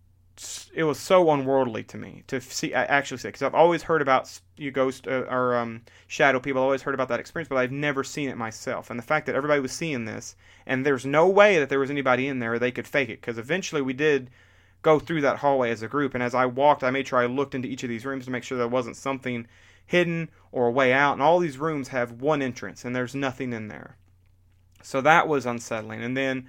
it 0.74 0.84
was 0.84 0.98
so 0.98 1.30
unworldly 1.30 1.82
to 1.82 1.96
me 1.96 2.22
to 2.26 2.40
see 2.40 2.74
I 2.74 2.84
actually 2.84 3.18
see 3.18 3.28
because 3.28 3.42
I've 3.42 3.54
always 3.54 3.82
heard 3.82 4.02
about 4.02 4.38
you 4.56 4.70
ghost 4.70 5.08
uh, 5.08 5.24
or 5.30 5.56
um, 5.56 5.82
shadow 6.06 6.40
people. 6.40 6.60
I've 6.60 6.66
always 6.66 6.82
heard 6.82 6.94
about 6.94 7.08
that 7.08 7.20
experience, 7.20 7.48
but 7.48 7.56
I've 7.56 7.72
never 7.72 8.04
seen 8.04 8.28
it 8.28 8.36
myself. 8.36 8.90
And 8.90 8.98
the 8.98 9.04
fact 9.04 9.26
that 9.26 9.34
everybody 9.34 9.60
was 9.60 9.72
seeing 9.72 10.04
this, 10.04 10.36
and 10.66 10.84
there's 10.84 11.06
no 11.06 11.28
way 11.28 11.58
that 11.58 11.68
there 11.68 11.78
was 11.78 11.90
anybody 11.90 12.28
in 12.28 12.38
there 12.38 12.58
they 12.58 12.70
could 12.70 12.86
fake 12.86 13.08
it, 13.08 13.20
because 13.20 13.38
eventually 13.38 13.82
we 13.82 13.94
did 13.94 14.30
go 14.82 14.98
through 14.98 15.22
that 15.22 15.38
hallway 15.38 15.70
as 15.70 15.82
a 15.82 15.88
group. 15.88 16.14
And 16.14 16.22
as 16.22 16.34
I 16.34 16.46
walked, 16.46 16.84
I 16.84 16.90
made 16.90 17.08
sure 17.08 17.18
I 17.18 17.26
looked 17.26 17.54
into 17.54 17.68
each 17.68 17.82
of 17.82 17.88
these 17.88 18.04
rooms 18.04 18.26
to 18.26 18.30
make 18.30 18.44
sure 18.44 18.58
there 18.58 18.68
wasn't 18.68 18.96
something 18.96 19.46
hidden 19.86 20.28
or 20.52 20.68
a 20.68 20.70
way 20.72 20.92
out. 20.92 21.14
And 21.14 21.22
all 21.22 21.38
these 21.38 21.58
rooms 21.58 21.88
have 21.88 22.20
one 22.20 22.42
entrance, 22.42 22.84
and 22.84 22.94
there's 22.94 23.14
nothing 23.14 23.52
in 23.54 23.68
there. 23.68 23.96
So 24.82 25.00
that 25.00 25.26
was 25.28 25.46
unsettling. 25.46 26.02
And 26.02 26.14
then 26.16 26.48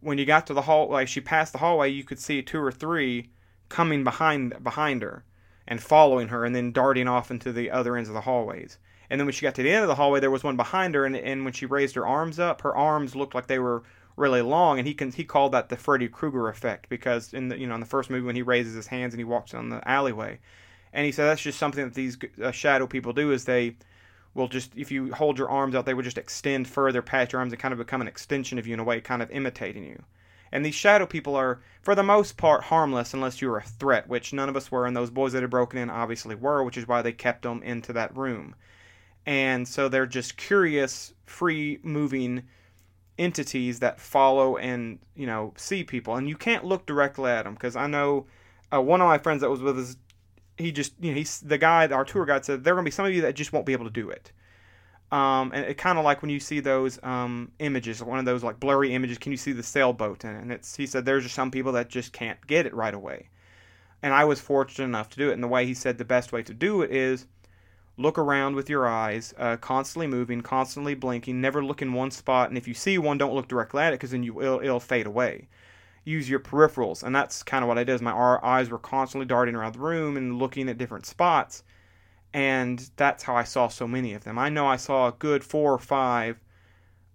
when 0.00 0.18
you 0.18 0.24
got 0.24 0.46
to 0.46 0.54
the 0.54 0.62
hall, 0.62 0.88
like 0.88 1.08
she 1.08 1.20
passed 1.20 1.52
the 1.52 1.58
hallway, 1.58 1.90
you 1.90 2.04
could 2.04 2.18
see 2.18 2.42
two 2.42 2.62
or 2.62 2.72
three 2.72 3.30
coming 3.68 4.04
behind 4.04 4.62
behind 4.62 5.02
her 5.02 5.24
and 5.66 5.82
following 5.82 6.28
her, 6.28 6.44
and 6.44 6.54
then 6.54 6.72
darting 6.72 7.08
off 7.08 7.30
into 7.30 7.52
the 7.52 7.70
other 7.70 7.96
ends 7.96 8.08
of 8.08 8.14
the 8.14 8.22
hallways. 8.22 8.78
And 9.10 9.20
then 9.20 9.26
when 9.26 9.32
she 9.32 9.42
got 9.42 9.54
to 9.56 9.62
the 9.62 9.70
end 9.70 9.82
of 9.82 9.88
the 9.88 9.94
hallway, 9.94 10.20
there 10.20 10.30
was 10.30 10.44
one 10.44 10.56
behind 10.56 10.94
her, 10.94 11.04
and, 11.04 11.16
and 11.16 11.44
when 11.44 11.52
she 11.52 11.66
raised 11.66 11.94
her 11.94 12.06
arms 12.06 12.38
up, 12.38 12.60
her 12.62 12.76
arms 12.76 13.16
looked 13.16 13.34
like 13.34 13.46
they 13.46 13.58
were 13.58 13.82
really 14.16 14.42
long, 14.42 14.78
and 14.78 14.86
he 14.86 14.94
can 14.94 15.12
he 15.12 15.24
called 15.24 15.52
that 15.52 15.68
the 15.68 15.76
Freddy 15.76 16.08
Krueger 16.08 16.48
effect 16.48 16.88
because 16.88 17.32
in 17.32 17.48
the 17.48 17.58
you 17.58 17.66
know 17.66 17.74
in 17.74 17.80
the 17.80 17.86
first 17.86 18.10
movie 18.10 18.26
when 18.26 18.36
he 18.36 18.42
raises 18.42 18.74
his 18.74 18.86
hands 18.86 19.14
and 19.14 19.20
he 19.20 19.24
walks 19.24 19.52
down 19.52 19.68
the 19.68 19.86
alleyway, 19.88 20.38
and 20.92 21.06
he 21.06 21.12
said 21.12 21.26
that's 21.26 21.42
just 21.42 21.58
something 21.58 21.84
that 21.84 21.94
these 21.94 22.18
uh, 22.42 22.50
shadow 22.50 22.86
people 22.86 23.12
do 23.12 23.32
is 23.32 23.44
they 23.44 23.76
will 24.38 24.48
just 24.48 24.72
if 24.76 24.90
you 24.90 25.12
hold 25.12 25.36
your 25.36 25.50
arms 25.50 25.74
out 25.74 25.84
they 25.84 25.94
will 25.94 26.02
just 26.02 26.16
extend 26.16 26.66
further 26.68 27.02
past 27.02 27.32
your 27.32 27.40
arms 27.40 27.52
and 27.52 27.60
kind 27.60 27.72
of 27.72 27.78
become 27.78 28.00
an 28.00 28.08
extension 28.08 28.58
of 28.58 28.66
you 28.66 28.74
in 28.74 28.80
a 28.80 28.84
way, 28.84 29.00
kind 29.00 29.20
of 29.20 29.30
imitating 29.30 29.84
you. 29.84 30.02
And 30.50 30.64
these 30.64 30.74
shadow 30.74 31.04
people 31.04 31.36
are, 31.36 31.60
for 31.82 31.94
the 31.94 32.02
most 32.02 32.38
part, 32.38 32.64
harmless 32.64 33.12
unless 33.12 33.42
you're 33.42 33.58
a 33.58 33.62
threat, 33.62 34.08
which 34.08 34.32
none 34.32 34.48
of 34.48 34.56
us 34.56 34.72
were, 34.72 34.86
and 34.86 34.96
those 34.96 35.10
boys 35.10 35.34
that 35.34 35.42
had 35.42 35.50
broken 35.50 35.78
in 35.78 35.90
obviously 35.90 36.34
were, 36.34 36.64
which 36.64 36.78
is 36.78 36.88
why 36.88 37.02
they 37.02 37.12
kept 37.12 37.42
them 37.42 37.62
into 37.62 37.92
that 37.92 38.16
room. 38.16 38.54
And 39.26 39.68
so 39.68 39.90
they're 39.90 40.06
just 40.06 40.38
curious, 40.38 41.12
free 41.26 41.80
moving 41.82 42.44
entities 43.18 43.80
that 43.80 44.00
follow 44.00 44.56
and 44.56 45.00
you 45.16 45.26
know 45.26 45.52
see 45.56 45.84
people, 45.84 46.16
and 46.16 46.28
you 46.28 46.36
can't 46.36 46.64
look 46.64 46.86
directly 46.86 47.30
at 47.30 47.42
them 47.42 47.54
because 47.54 47.76
I 47.76 47.86
know 47.86 48.26
uh, 48.72 48.80
one 48.80 49.00
of 49.00 49.06
my 49.06 49.18
friends 49.18 49.42
that 49.42 49.50
was 49.50 49.60
with 49.60 49.78
us, 49.78 49.96
he 50.58 50.72
just 50.72 50.92
you 51.00 51.10
know 51.10 51.16
he's 51.16 51.40
the 51.40 51.58
guy, 51.58 51.86
our 51.88 52.04
tour 52.04 52.26
guide 52.26 52.44
said 52.44 52.64
there 52.64 52.74
are 52.74 52.76
gonna 52.76 52.84
be 52.84 52.90
some 52.90 53.06
of 53.06 53.12
you 53.12 53.22
that 53.22 53.34
just 53.34 53.52
won't 53.52 53.66
be 53.66 53.72
able 53.72 53.84
to 53.84 53.90
do 53.90 54.10
it. 54.10 54.32
Um, 55.10 55.52
and 55.54 55.64
it 55.64 55.78
kind 55.78 55.98
of 55.98 56.04
like 56.04 56.20
when 56.20 56.30
you 56.30 56.40
see 56.40 56.60
those 56.60 57.02
um, 57.02 57.50
images, 57.60 58.02
one 58.02 58.18
of 58.18 58.26
those 58.26 58.44
like 58.44 58.60
blurry 58.60 58.94
images, 58.94 59.16
can 59.16 59.32
you 59.32 59.38
see 59.38 59.52
the 59.52 59.62
sailboat? 59.62 60.24
And 60.24 60.52
it's 60.52 60.76
he 60.76 60.86
said 60.86 61.04
there's 61.04 61.22
just 61.22 61.34
some 61.34 61.50
people 61.50 61.72
that 61.72 61.88
just 61.88 62.12
can't 62.12 62.44
get 62.46 62.66
it 62.66 62.74
right 62.74 62.92
away. 62.92 63.28
And 64.02 64.12
I 64.12 64.24
was 64.24 64.40
fortunate 64.40 64.84
enough 64.84 65.08
to 65.10 65.16
do 65.16 65.30
it. 65.30 65.32
And 65.32 65.42
the 65.42 65.48
way 65.48 65.64
he 65.64 65.74
said 65.74 65.96
the 65.96 66.04
best 66.04 66.30
way 66.30 66.42
to 66.42 66.54
do 66.54 66.82
it 66.82 66.90
is 66.90 67.26
look 67.96 68.18
around 68.18 68.54
with 68.54 68.68
your 68.70 68.86
eyes, 68.86 69.34
uh, 69.38 69.56
constantly 69.56 70.06
moving, 70.06 70.42
constantly 70.42 70.94
blinking, 70.94 71.40
never 71.40 71.64
look 71.64 71.82
in 71.82 71.92
one 71.94 72.10
spot. 72.10 72.50
And 72.50 72.58
if 72.58 72.68
you 72.68 72.74
see 72.74 72.98
one, 72.98 73.18
don't 73.18 73.34
look 73.34 73.48
directly 73.48 73.82
at 73.82 73.92
it 73.92 73.96
because 73.96 74.10
then 74.10 74.22
you 74.22 74.40
it'll, 74.42 74.60
it'll 74.60 74.80
fade 74.80 75.06
away. 75.06 75.48
Use 76.08 76.30
your 76.30 76.40
peripherals, 76.40 77.02
and 77.02 77.14
that's 77.14 77.42
kind 77.42 77.62
of 77.62 77.68
what 77.68 77.76
I 77.76 77.84
did. 77.84 77.92
Is 77.92 78.00
My 78.00 78.38
eyes 78.42 78.70
were 78.70 78.78
constantly 78.78 79.26
darting 79.26 79.54
around 79.54 79.74
the 79.74 79.80
room 79.80 80.16
and 80.16 80.38
looking 80.38 80.70
at 80.70 80.78
different 80.78 81.04
spots, 81.04 81.62
and 82.32 82.90
that's 82.96 83.24
how 83.24 83.36
I 83.36 83.44
saw 83.44 83.68
so 83.68 83.86
many 83.86 84.14
of 84.14 84.24
them. 84.24 84.38
I 84.38 84.48
know 84.48 84.66
I 84.66 84.76
saw 84.76 85.08
a 85.08 85.12
good 85.12 85.44
four 85.44 85.74
or 85.74 85.78
five, 85.78 86.40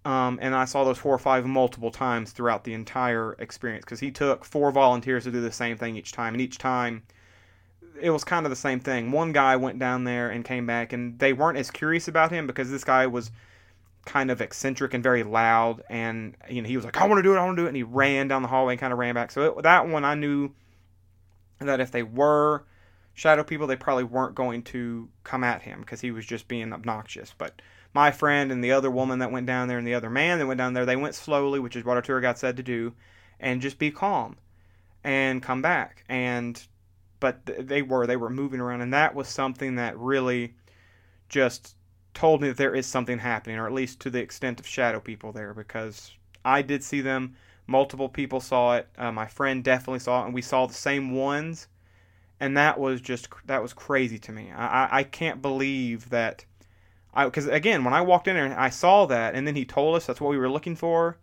um, 0.06 0.38
and 0.40 0.54
I 0.54 0.66
saw 0.66 0.84
those 0.84 1.00
four 1.00 1.16
or 1.16 1.18
five 1.18 1.44
multiple 1.48 1.90
times 1.90 2.34
throughout 2.34 2.66
the 2.66 2.76
entire 2.76 3.34
experience 3.40 3.84
because 3.84 4.00
he 4.00 4.12
took 4.12 4.46
four 4.46 4.70
volunteers 4.72 5.24
to 5.24 5.32
do 5.32 5.42
the 5.42 5.52
same 5.52 5.76
thing 5.76 5.96
each 5.96 6.12
time, 6.12 6.36
and 6.36 6.42
each 6.42 6.60
time 6.60 7.02
it 8.00 8.12
was 8.12 8.24
kind 8.24 8.46
of 8.46 8.52
the 8.52 8.56
same 8.56 8.80
thing. 8.80 9.12
One 9.12 9.32
guy 9.32 9.56
went 9.56 9.80
down 9.80 10.04
there 10.04 10.30
and 10.30 10.46
came 10.46 10.68
back, 10.68 10.94
and 10.94 11.18
they 11.18 11.34
weren't 11.34 11.58
as 11.58 11.72
curious 11.72 12.08
about 12.08 12.32
him 12.32 12.46
because 12.46 12.70
this 12.70 12.84
guy 12.84 13.08
was 13.08 13.32
kind 14.06 14.30
of 14.30 14.42
eccentric 14.42 14.94
and 14.94 15.04
very 15.04 15.24
loud, 15.24 15.84
and 15.90 16.36
you 16.50 16.62
know 16.62 16.68
he 16.68 16.76
was 16.76 16.86
like, 16.86 16.98
"I 16.98 17.08
want 17.08 17.20
to 17.20 17.24
do 17.24 17.34
it, 17.34 17.38
I 17.38 17.46
want 17.46 17.58
to 17.58 17.62
do 17.62 17.66
it," 17.66 17.70
and 17.70 17.78
he 17.78 17.84
ran 17.84 18.28
down 18.28 18.42
the 18.42 18.48
hallway 18.48 18.74
and 18.74 18.80
kind 18.80 18.94
of 18.94 19.00
ran 19.00 19.16
back. 19.16 19.32
So 19.32 19.58
it, 19.58 19.64
that 19.64 19.88
one, 19.88 20.06
I 20.06 20.16
knew 20.16 20.52
that 21.60 21.80
if 21.80 21.92
they 21.92 22.04
were 22.04 22.66
shadow 23.14 23.44
people, 23.44 23.68
they 23.68 23.76
probably 23.76 24.04
weren't 24.04 24.36
going 24.36 24.64
to 24.64 25.10
come 25.24 25.44
at 25.44 25.62
him 25.62 25.82
because 25.82 26.02
he 26.02 26.12
was 26.12 26.26
just 26.26 26.48
being 26.48 26.74
obnoxious. 26.74 27.34
But 27.38 27.62
my 27.94 28.12
friend 28.12 28.52
and 28.52 28.64
the 28.64 28.72
other 28.72 28.92
woman 28.92 29.20
that 29.20 29.32
went 29.32 29.46
down 29.46 29.68
there 29.68 29.78
and 29.78 29.88
the 29.88 29.94
other 29.94 30.10
man 30.10 30.40
that 30.40 30.48
went 30.48 30.58
down 30.58 30.74
there, 30.74 30.86
they 30.86 30.96
went 30.96 31.16
slowly, 31.16 31.60
which 31.60 31.76
is 31.76 31.86
what 31.86 31.96
our 31.96 32.02
tour 32.02 32.20
guide 32.20 32.38
said 32.38 32.58
to 32.58 32.64
do, 32.64 32.94
and 33.40 33.62
just 33.62 33.78
be 33.78 33.92
calm 33.92 34.36
and 35.04 35.44
come 35.44 35.62
back. 35.62 36.04
And 36.10 36.62
but 37.20 37.46
they 37.46 37.82
were 37.82 38.06
they 38.06 38.18
were 38.18 38.30
moving 38.30 38.60
around, 38.60 38.82
and 38.82 38.94
that 38.94 39.16
was 39.16 39.28
something 39.28 39.76
that 39.76 39.98
really 39.98 40.56
just 41.30 41.76
told 42.14 42.42
me 42.42 42.50
that 42.50 42.58
there 42.58 42.76
is 42.76 42.86
something 42.86 43.20
happening, 43.20 43.58
or 43.58 43.66
at 43.66 43.74
least 43.74 44.00
to 44.02 44.10
the 44.10 44.20
extent 44.20 44.60
of 44.60 44.68
shadow 44.68 45.00
people 45.00 45.32
there, 45.32 45.54
because 45.54 46.12
I 46.46 46.62
did 46.62 46.84
see 46.84 47.02
them. 47.02 47.36
Multiple 47.66 48.10
people 48.10 48.40
saw 48.40 48.76
it. 48.76 48.88
Uh, 48.98 49.12
my 49.12 49.28
friend 49.28 49.64
definitely 49.64 50.00
saw 50.00 50.24
it, 50.24 50.26
and 50.26 50.34
we 50.34 50.42
saw 50.42 50.66
the 50.66 50.74
same 50.74 51.12
ones, 51.12 51.68
and 52.40 52.58
that 52.58 52.80
was 52.80 53.02
just 53.02 53.30
that 53.46 53.62
was 53.62 53.74
crazy 53.74 54.20
to 54.20 54.32
me. 54.32 54.52
I 54.52 55.00
I 55.00 55.04
can't 55.04 55.42
believe 55.42 56.10
that. 56.10 56.46
I 57.14 57.26
because 57.26 57.48
again 57.48 57.84
when 57.84 57.94
I 57.94 58.02
walked 58.02 58.28
in 58.28 58.36
and 58.36 58.54
I 58.54 58.70
saw 58.70 59.06
that, 59.06 59.36
and 59.36 59.48
then 59.48 59.56
he 59.56 59.66
told 59.66 59.96
us 59.96 60.06
that's 60.06 60.20
what 60.20 60.32
we 60.32 60.38
were 60.38 60.50
looking 60.50 60.76
for 60.76 61.18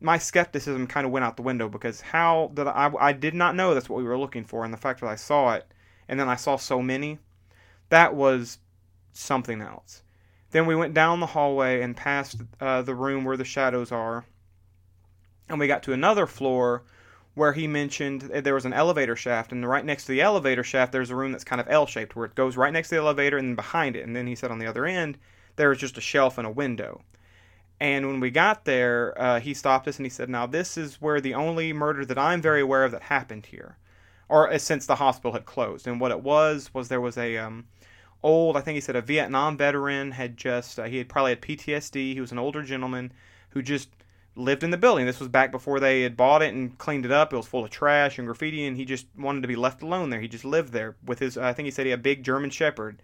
my 0.00 0.18
skepticism 0.18 0.86
kind 0.86 1.04
of 1.06 1.12
went 1.12 1.24
out 1.24 1.36
the 1.36 1.42
window 1.42 1.68
because 1.68 2.00
how 2.00 2.50
did 2.54 2.66
I, 2.66 2.90
I 2.98 3.12
did 3.12 3.34
not 3.34 3.56
know 3.56 3.74
that's 3.74 3.88
what 3.88 3.98
we 3.98 4.04
were 4.04 4.18
looking 4.18 4.44
for, 4.44 4.64
and 4.64 4.72
the 4.72 4.78
fact 4.78 5.00
that 5.00 5.08
I 5.08 5.16
saw 5.16 5.54
it, 5.54 5.66
and 6.08 6.18
then 6.18 6.28
I 6.28 6.36
saw 6.36 6.56
so 6.56 6.80
many, 6.80 7.18
that 7.88 8.14
was 8.14 8.58
something 9.12 9.60
else. 9.60 10.02
Then 10.50 10.66
we 10.66 10.74
went 10.74 10.94
down 10.94 11.20
the 11.20 11.26
hallway 11.26 11.82
and 11.82 11.96
past 11.96 12.40
uh, 12.60 12.82
the 12.82 12.94
room 12.94 13.24
where 13.24 13.36
the 13.36 13.44
shadows 13.44 13.92
are, 13.92 14.24
and 15.48 15.58
we 15.58 15.66
got 15.66 15.82
to 15.84 15.92
another 15.92 16.26
floor 16.26 16.84
where 17.34 17.52
he 17.52 17.66
mentioned 17.66 18.22
there 18.22 18.54
was 18.54 18.64
an 18.64 18.72
elevator 18.72 19.14
shaft, 19.14 19.52
and 19.52 19.66
right 19.66 19.84
next 19.84 20.04
to 20.04 20.12
the 20.12 20.20
elevator 20.20 20.64
shaft, 20.64 20.92
there's 20.92 21.10
a 21.10 21.16
room 21.16 21.32
that's 21.32 21.44
kind 21.44 21.60
of 21.60 21.68
L 21.68 21.86
shaped 21.86 22.16
where 22.16 22.26
it 22.26 22.34
goes 22.34 22.56
right 22.56 22.72
next 22.72 22.88
to 22.88 22.96
the 22.96 23.00
elevator 23.00 23.38
and 23.38 23.50
then 23.50 23.54
behind 23.54 23.94
it. 23.94 24.04
And 24.04 24.14
then 24.14 24.26
he 24.26 24.34
said 24.34 24.50
on 24.50 24.58
the 24.58 24.66
other 24.66 24.84
end, 24.84 25.18
there 25.56 25.68
was 25.68 25.78
just 25.78 25.96
a 25.96 26.02
shelf 26.02 26.36
and 26.36 26.46
a 26.46 26.50
window. 26.50 27.02
And 27.80 28.08
when 28.08 28.18
we 28.18 28.30
got 28.30 28.64
there, 28.64 29.14
uh, 29.20 29.40
he 29.40 29.54
stopped 29.54 29.86
us 29.86 29.98
and 29.98 30.06
he 30.06 30.10
said, 30.10 30.28
Now, 30.28 30.46
this 30.46 30.76
is 30.76 31.00
where 31.00 31.20
the 31.20 31.34
only 31.34 31.72
murder 31.72 32.04
that 32.04 32.18
I'm 32.18 32.42
very 32.42 32.60
aware 32.60 32.84
of 32.84 32.90
that 32.90 33.02
happened 33.02 33.46
here, 33.46 33.78
or 34.28 34.52
uh, 34.52 34.58
since 34.58 34.86
the 34.86 34.96
hospital 34.96 35.32
had 35.32 35.46
closed. 35.46 35.86
And 35.86 36.00
what 36.00 36.10
it 36.10 36.22
was, 36.22 36.74
was 36.74 36.88
there 36.88 37.00
was 37.00 37.16
a 37.16 37.36
um, 37.36 37.66
old, 38.22 38.56
I 38.56 38.60
think 38.60 38.74
he 38.74 38.80
said 38.80 38.96
a 38.96 39.02
Vietnam 39.02 39.56
veteran 39.56 40.12
had 40.12 40.36
just, 40.36 40.78
uh, 40.78 40.84
he 40.84 40.98
had 40.98 41.08
probably 41.08 41.32
had 41.32 41.42
PTSD. 41.42 42.14
He 42.14 42.20
was 42.20 42.32
an 42.32 42.38
older 42.38 42.62
gentleman 42.62 43.12
who 43.50 43.62
just 43.62 43.88
lived 44.34 44.62
in 44.62 44.70
the 44.70 44.76
building. 44.76 45.06
This 45.06 45.20
was 45.20 45.28
back 45.28 45.50
before 45.50 45.80
they 45.80 46.02
had 46.02 46.16
bought 46.16 46.42
it 46.42 46.54
and 46.54 46.76
cleaned 46.78 47.04
it 47.04 47.12
up. 47.12 47.32
It 47.32 47.36
was 47.36 47.46
full 47.46 47.64
of 47.64 47.70
trash 47.70 48.18
and 48.18 48.26
graffiti, 48.26 48.66
and 48.66 48.76
he 48.76 48.84
just 48.84 49.06
wanted 49.16 49.42
to 49.42 49.48
be 49.48 49.56
left 49.56 49.82
alone 49.82 50.10
there. 50.10 50.20
He 50.20 50.28
just 50.28 50.44
lived 50.44 50.72
there 50.72 50.96
with 51.04 51.18
his, 51.18 51.36
I 51.36 51.52
think 51.52 51.66
he 51.66 51.70
said 51.70 51.86
he 51.86 51.90
had 51.90 52.00
a 52.00 52.02
big 52.02 52.22
German 52.22 52.50
Shepherd. 52.50 53.02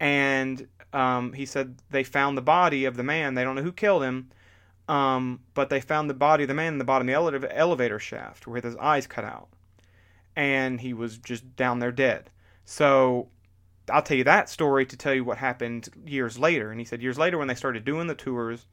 And 0.00 0.66
um, 0.92 1.32
he 1.32 1.46
said 1.46 1.76
they 1.90 2.04
found 2.04 2.36
the 2.36 2.42
body 2.42 2.84
of 2.84 2.96
the 2.96 3.02
man. 3.02 3.34
They 3.34 3.44
don't 3.44 3.56
know 3.56 3.62
who 3.62 3.72
killed 3.72 4.02
him, 4.02 4.30
um, 4.88 5.40
but 5.54 5.70
they 5.70 5.80
found 5.80 6.10
the 6.10 6.14
body 6.14 6.44
of 6.44 6.48
the 6.48 6.54
man 6.54 6.74
in 6.74 6.78
the 6.78 6.84
bottom 6.84 7.08
of 7.08 7.42
the 7.42 7.56
elevator 7.56 7.98
shaft 7.98 8.46
with 8.46 8.64
his 8.64 8.76
eyes 8.76 9.06
cut 9.06 9.24
out. 9.24 9.48
And 10.36 10.80
he 10.80 10.92
was 10.92 11.18
just 11.18 11.54
down 11.54 11.78
there 11.78 11.92
dead. 11.92 12.30
So 12.64 13.28
I'll 13.90 14.02
tell 14.02 14.16
you 14.16 14.24
that 14.24 14.48
story 14.48 14.86
to 14.86 14.96
tell 14.96 15.14
you 15.14 15.24
what 15.24 15.38
happened 15.38 15.88
years 16.06 16.38
later. 16.38 16.70
And 16.70 16.80
he 16.80 16.86
said 16.86 17.02
years 17.02 17.18
later 17.18 17.38
when 17.38 17.48
they 17.48 17.54
started 17.54 17.84
doing 17.84 18.06
the 18.06 18.14
tours, 18.14 18.66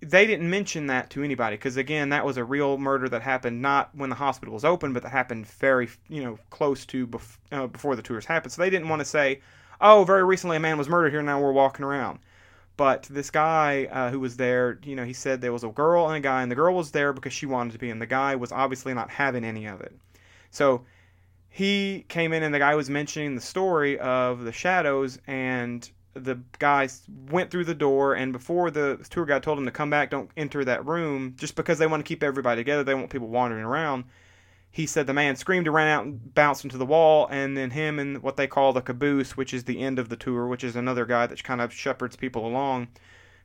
they 0.00 0.26
didn't 0.26 0.50
mention 0.50 0.86
that 0.88 1.10
to 1.10 1.22
anybody 1.22 1.56
because 1.56 1.76
again 1.76 2.10
that 2.10 2.26
was 2.26 2.36
a 2.36 2.44
real 2.44 2.76
murder 2.76 3.08
that 3.08 3.22
happened 3.22 3.62
not 3.62 3.94
when 3.94 4.10
the 4.10 4.16
hospital 4.16 4.52
was 4.52 4.62
open 4.64 4.92
but 4.92 5.02
that 5.02 5.08
happened 5.08 5.46
very 5.46 5.88
you 6.10 6.22
know 6.22 6.38
close 6.50 6.84
to 6.84 7.06
bef- 7.06 7.38
uh, 7.50 7.66
before 7.66 7.96
the 7.96 8.02
tours 8.02 8.26
happened 8.26 8.52
so 8.52 8.60
they 8.60 8.68
didn't 8.68 8.90
want 8.90 9.00
to 9.00 9.06
say 9.06 9.40
oh, 9.80 10.04
very 10.04 10.24
recently 10.24 10.56
a 10.56 10.60
man 10.60 10.78
was 10.78 10.88
murdered 10.88 11.12
here, 11.12 11.22
now 11.22 11.40
we're 11.40 11.52
walking 11.52 11.84
around. 11.84 12.18
But 12.76 13.04
this 13.04 13.30
guy 13.30 13.86
uh, 13.86 14.10
who 14.10 14.20
was 14.20 14.36
there, 14.36 14.78
you 14.84 14.96
know, 14.96 15.04
he 15.04 15.14
said 15.14 15.40
there 15.40 15.52
was 15.52 15.64
a 15.64 15.68
girl 15.68 16.08
and 16.08 16.16
a 16.16 16.20
guy, 16.20 16.42
and 16.42 16.50
the 16.50 16.56
girl 16.56 16.74
was 16.74 16.90
there 16.90 17.12
because 17.12 17.32
she 17.32 17.46
wanted 17.46 17.72
to 17.72 17.78
be, 17.78 17.90
and 17.90 18.00
the 18.00 18.06
guy 18.06 18.36
was 18.36 18.52
obviously 18.52 18.92
not 18.92 19.10
having 19.10 19.44
any 19.44 19.66
of 19.66 19.80
it. 19.80 19.96
So 20.50 20.84
he 21.56 22.04
came 22.08 22.32
in, 22.32 22.42
and 22.42 22.54
the 22.54 22.58
guy 22.58 22.74
was 22.74 22.90
mentioning 22.90 23.34
the 23.34 23.40
story 23.40 23.98
of 23.98 24.44
the 24.44 24.52
shadows, 24.52 25.18
and 25.26 25.90
the 26.14 26.38
guy 26.58 26.88
went 27.30 27.50
through 27.50 27.64
the 27.64 27.74
door, 27.74 28.14
and 28.14 28.32
before 28.32 28.70
the 28.70 29.04
tour 29.10 29.26
guide 29.26 29.42
told 29.42 29.58
him 29.58 29.64
to 29.64 29.70
come 29.70 29.90
back, 29.90 30.10
don't 30.10 30.30
enter 30.36 30.64
that 30.64 30.84
room, 30.86 31.34
just 31.36 31.56
because 31.56 31.78
they 31.78 31.86
want 31.86 32.04
to 32.04 32.08
keep 32.08 32.22
everybody 32.22 32.60
together, 32.60 32.84
they 32.84 32.94
want 32.94 33.10
people 33.10 33.28
wandering 33.28 33.64
around 33.64 34.04
he 34.76 34.84
said 34.84 35.06
the 35.06 35.14
man 35.14 35.36
screamed 35.36 35.66
and 35.66 35.74
ran 35.74 35.88
out 35.88 36.04
and 36.04 36.34
bounced 36.34 36.62
into 36.62 36.76
the 36.76 36.84
wall, 36.84 37.26
and 37.30 37.56
then 37.56 37.70
him 37.70 37.98
and 37.98 38.22
what 38.22 38.36
they 38.36 38.46
call 38.46 38.74
the 38.74 38.82
caboose, 38.82 39.34
which 39.34 39.54
is 39.54 39.64
the 39.64 39.80
end 39.80 39.98
of 39.98 40.10
the 40.10 40.16
tour, 40.16 40.46
which 40.46 40.62
is 40.62 40.76
another 40.76 41.06
guy 41.06 41.26
that 41.26 41.42
kind 41.42 41.62
of 41.62 41.72
shepherds 41.72 42.14
people 42.14 42.46
along, 42.46 42.88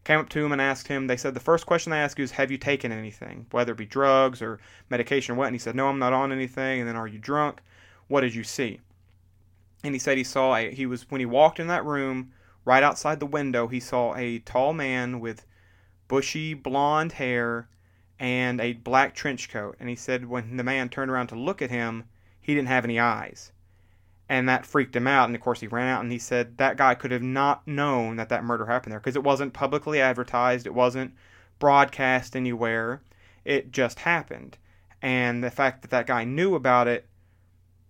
came 0.04 0.20
up 0.20 0.28
to 0.28 0.44
him 0.44 0.52
and 0.52 0.62
asked 0.62 0.90
him. 0.90 1.08
They 1.08 1.16
said 1.16 1.34
the 1.34 1.40
first 1.40 1.66
question 1.66 1.90
they 1.90 2.00
ask 2.00 2.18
you 2.18 2.26
is, 2.26 2.32
"Have 2.32 2.52
you 2.52 2.58
taken 2.58 2.92
anything, 2.92 3.46
whether 3.52 3.72
it 3.72 3.78
be 3.78 3.86
drugs 3.86 4.42
or 4.42 4.60
medication 4.90 5.34
or 5.34 5.38
what?" 5.38 5.46
And 5.46 5.56
he 5.56 5.60
said, 5.60 5.74
"No, 5.74 5.88
I'm 5.88 6.00
not 6.00 6.12
on 6.12 6.34
anything." 6.34 6.82
And 6.82 6.90
then, 6.90 6.98
"Are 6.98 7.08
you 7.08 7.18
drunk? 7.18 7.62
What 8.12 8.22
did 8.22 8.36
you 8.36 8.44
see?" 8.44 8.82
And 9.84 9.96
he 9.96 10.00
said 10.00 10.18
he 10.18 10.24
saw 10.24 10.56
a 10.56 10.70
he 10.72 10.86
was 10.86 11.10
when 11.10 11.20
he 11.20 11.26
walked 11.26 11.60
in 11.60 11.68
that 11.68 11.86
room 11.86 12.34
right 12.66 12.84
outside 12.84 13.20
the 13.20 13.26
window 13.26 13.68
he 13.68 13.80
saw 13.80 14.14
a 14.16 14.40
tall 14.40 14.74
man 14.74 15.20
with 15.20 15.46
bushy 16.08 16.54
blonde 16.54 17.14
hair 17.14 17.70
and 18.20 18.62
a 18.62 18.74
black 18.74 19.16
trench 19.16 19.50
coat. 19.50 19.76
And 19.80 19.90
he 19.90 19.96
said 19.96 20.26
when 20.26 20.58
the 20.58 20.64
man 20.64 20.90
turned 20.90 21.10
around 21.10 21.28
to 21.28 21.36
look 21.36 21.62
at 21.62 21.72
him, 21.72 22.04
he 22.40 22.54
didn't 22.54 22.68
have 22.68 22.84
any 22.84 23.00
eyes. 23.00 23.54
And 24.30 24.48
that 24.48 24.66
freaked 24.66 24.96
him 24.96 25.08
out. 25.08 25.26
And 25.26 25.36
of 25.36 25.42
course, 25.42 25.62
he 25.62 25.68
ran 25.68 25.88
out 25.88 26.04
and 26.04 26.12
he 26.12 26.20
said 26.20 26.58
that 26.58 26.78
guy 26.78 26.94
could 26.94 27.12
have 27.12 27.24
not 27.24 27.68
known 27.68 28.18
that 28.18 28.30
that 28.30 28.44
murder 28.44 28.66
happened 28.68 28.92
there 28.92 29.00
because 29.00 29.16
it 29.16 29.24
wasn't 29.24 29.54
publicly 29.54 30.00
advertised, 30.00 30.68
it 30.68 30.74
wasn't 30.74 31.16
broadcast 31.60 32.36
anywhere. 32.36 33.02
It 33.44 33.72
just 33.72 34.00
happened. 34.00 34.58
And 35.02 35.44
the 35.44 35.50
fact 35.50 35.82
that 35.82 35.92
that 35.92 36.06
guy 36.08 36.24
knew 36.24 36.54
about 36.54 36.88
it 36.88 37.08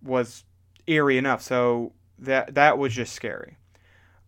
was 0.02 0.44
eerie 0.86 1.18
enough. 1.18 1.42
So 1.42 1.92
that 2.18 2.54
that 2.54 2.78
was 2.78 2.94
just 2.94 3.12
scary. 3.12 3.56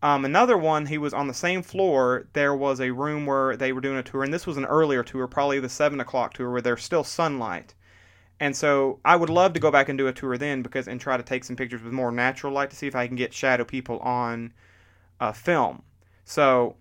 Um, 0.03 0.27
another 0.27 0.59
one, 0.59 0.85
he 0.85 0.99
was 0.99 1.15
on 1.15 1.29
the 1.29 1.35
same 1.35 1.63
floor. 1.63 2.29
There 2.35 2.55
was 2.55 2.79
a 2.79 2.91
room 2.91 3.25
where 3.25 3.57
they 3.57 3.73
were 3.73 3.81
doing 3.81 3.97
a 3.97 4.03
tour, 4.03 4.23
and 4.23 4.35
this 4.35 4.47
was 4.47 4.59
an 4.59 4.67
earlier 4.67 5.03
tour, 5.03 5.27
probably 5.27 5.61
the 5.61 5.69
seven 5.71 5.99
o'clock 5.99 6.35
tour, 6.35 6.51
where 6.51 6.61
there's 6.61 6.85
still 6.85 7.05
sunlight. 7.05 7.75
And 8.39 8.55
so 8.55 9.01
I 9.05 9.17
would 9.17 9.31
love 9.31 9.55
to 9.55 9.61
go 9.61 9.71
back 9.71 9.89
and 9.89 9.97
do 9.97 10.09
a 10.09 10.13
tour 10.13 10.37
then 10.37 10.61
because 10.61 10.89
and 10.89 11.01
try 11.01 11.17
to 11.17 11.23
take 11.23 11.45
some 11.45 11.57
pictures 11.57 11.83
with 11.83 11.93
more 11.93 12.13
natural 12.13 12.53
light 12.53 12.69
to 12.71 12.77
see 12.77 12.87
if 12.87 12.95
I 12.95 13.07
can 13.07 13.17
get 13.17 13.33
shadow 13.33 13.65
people 13.65 13.99
on 14.01 14.53
uh, 15.21 15.33
film. 15.33 15.83
So 16.25 16.77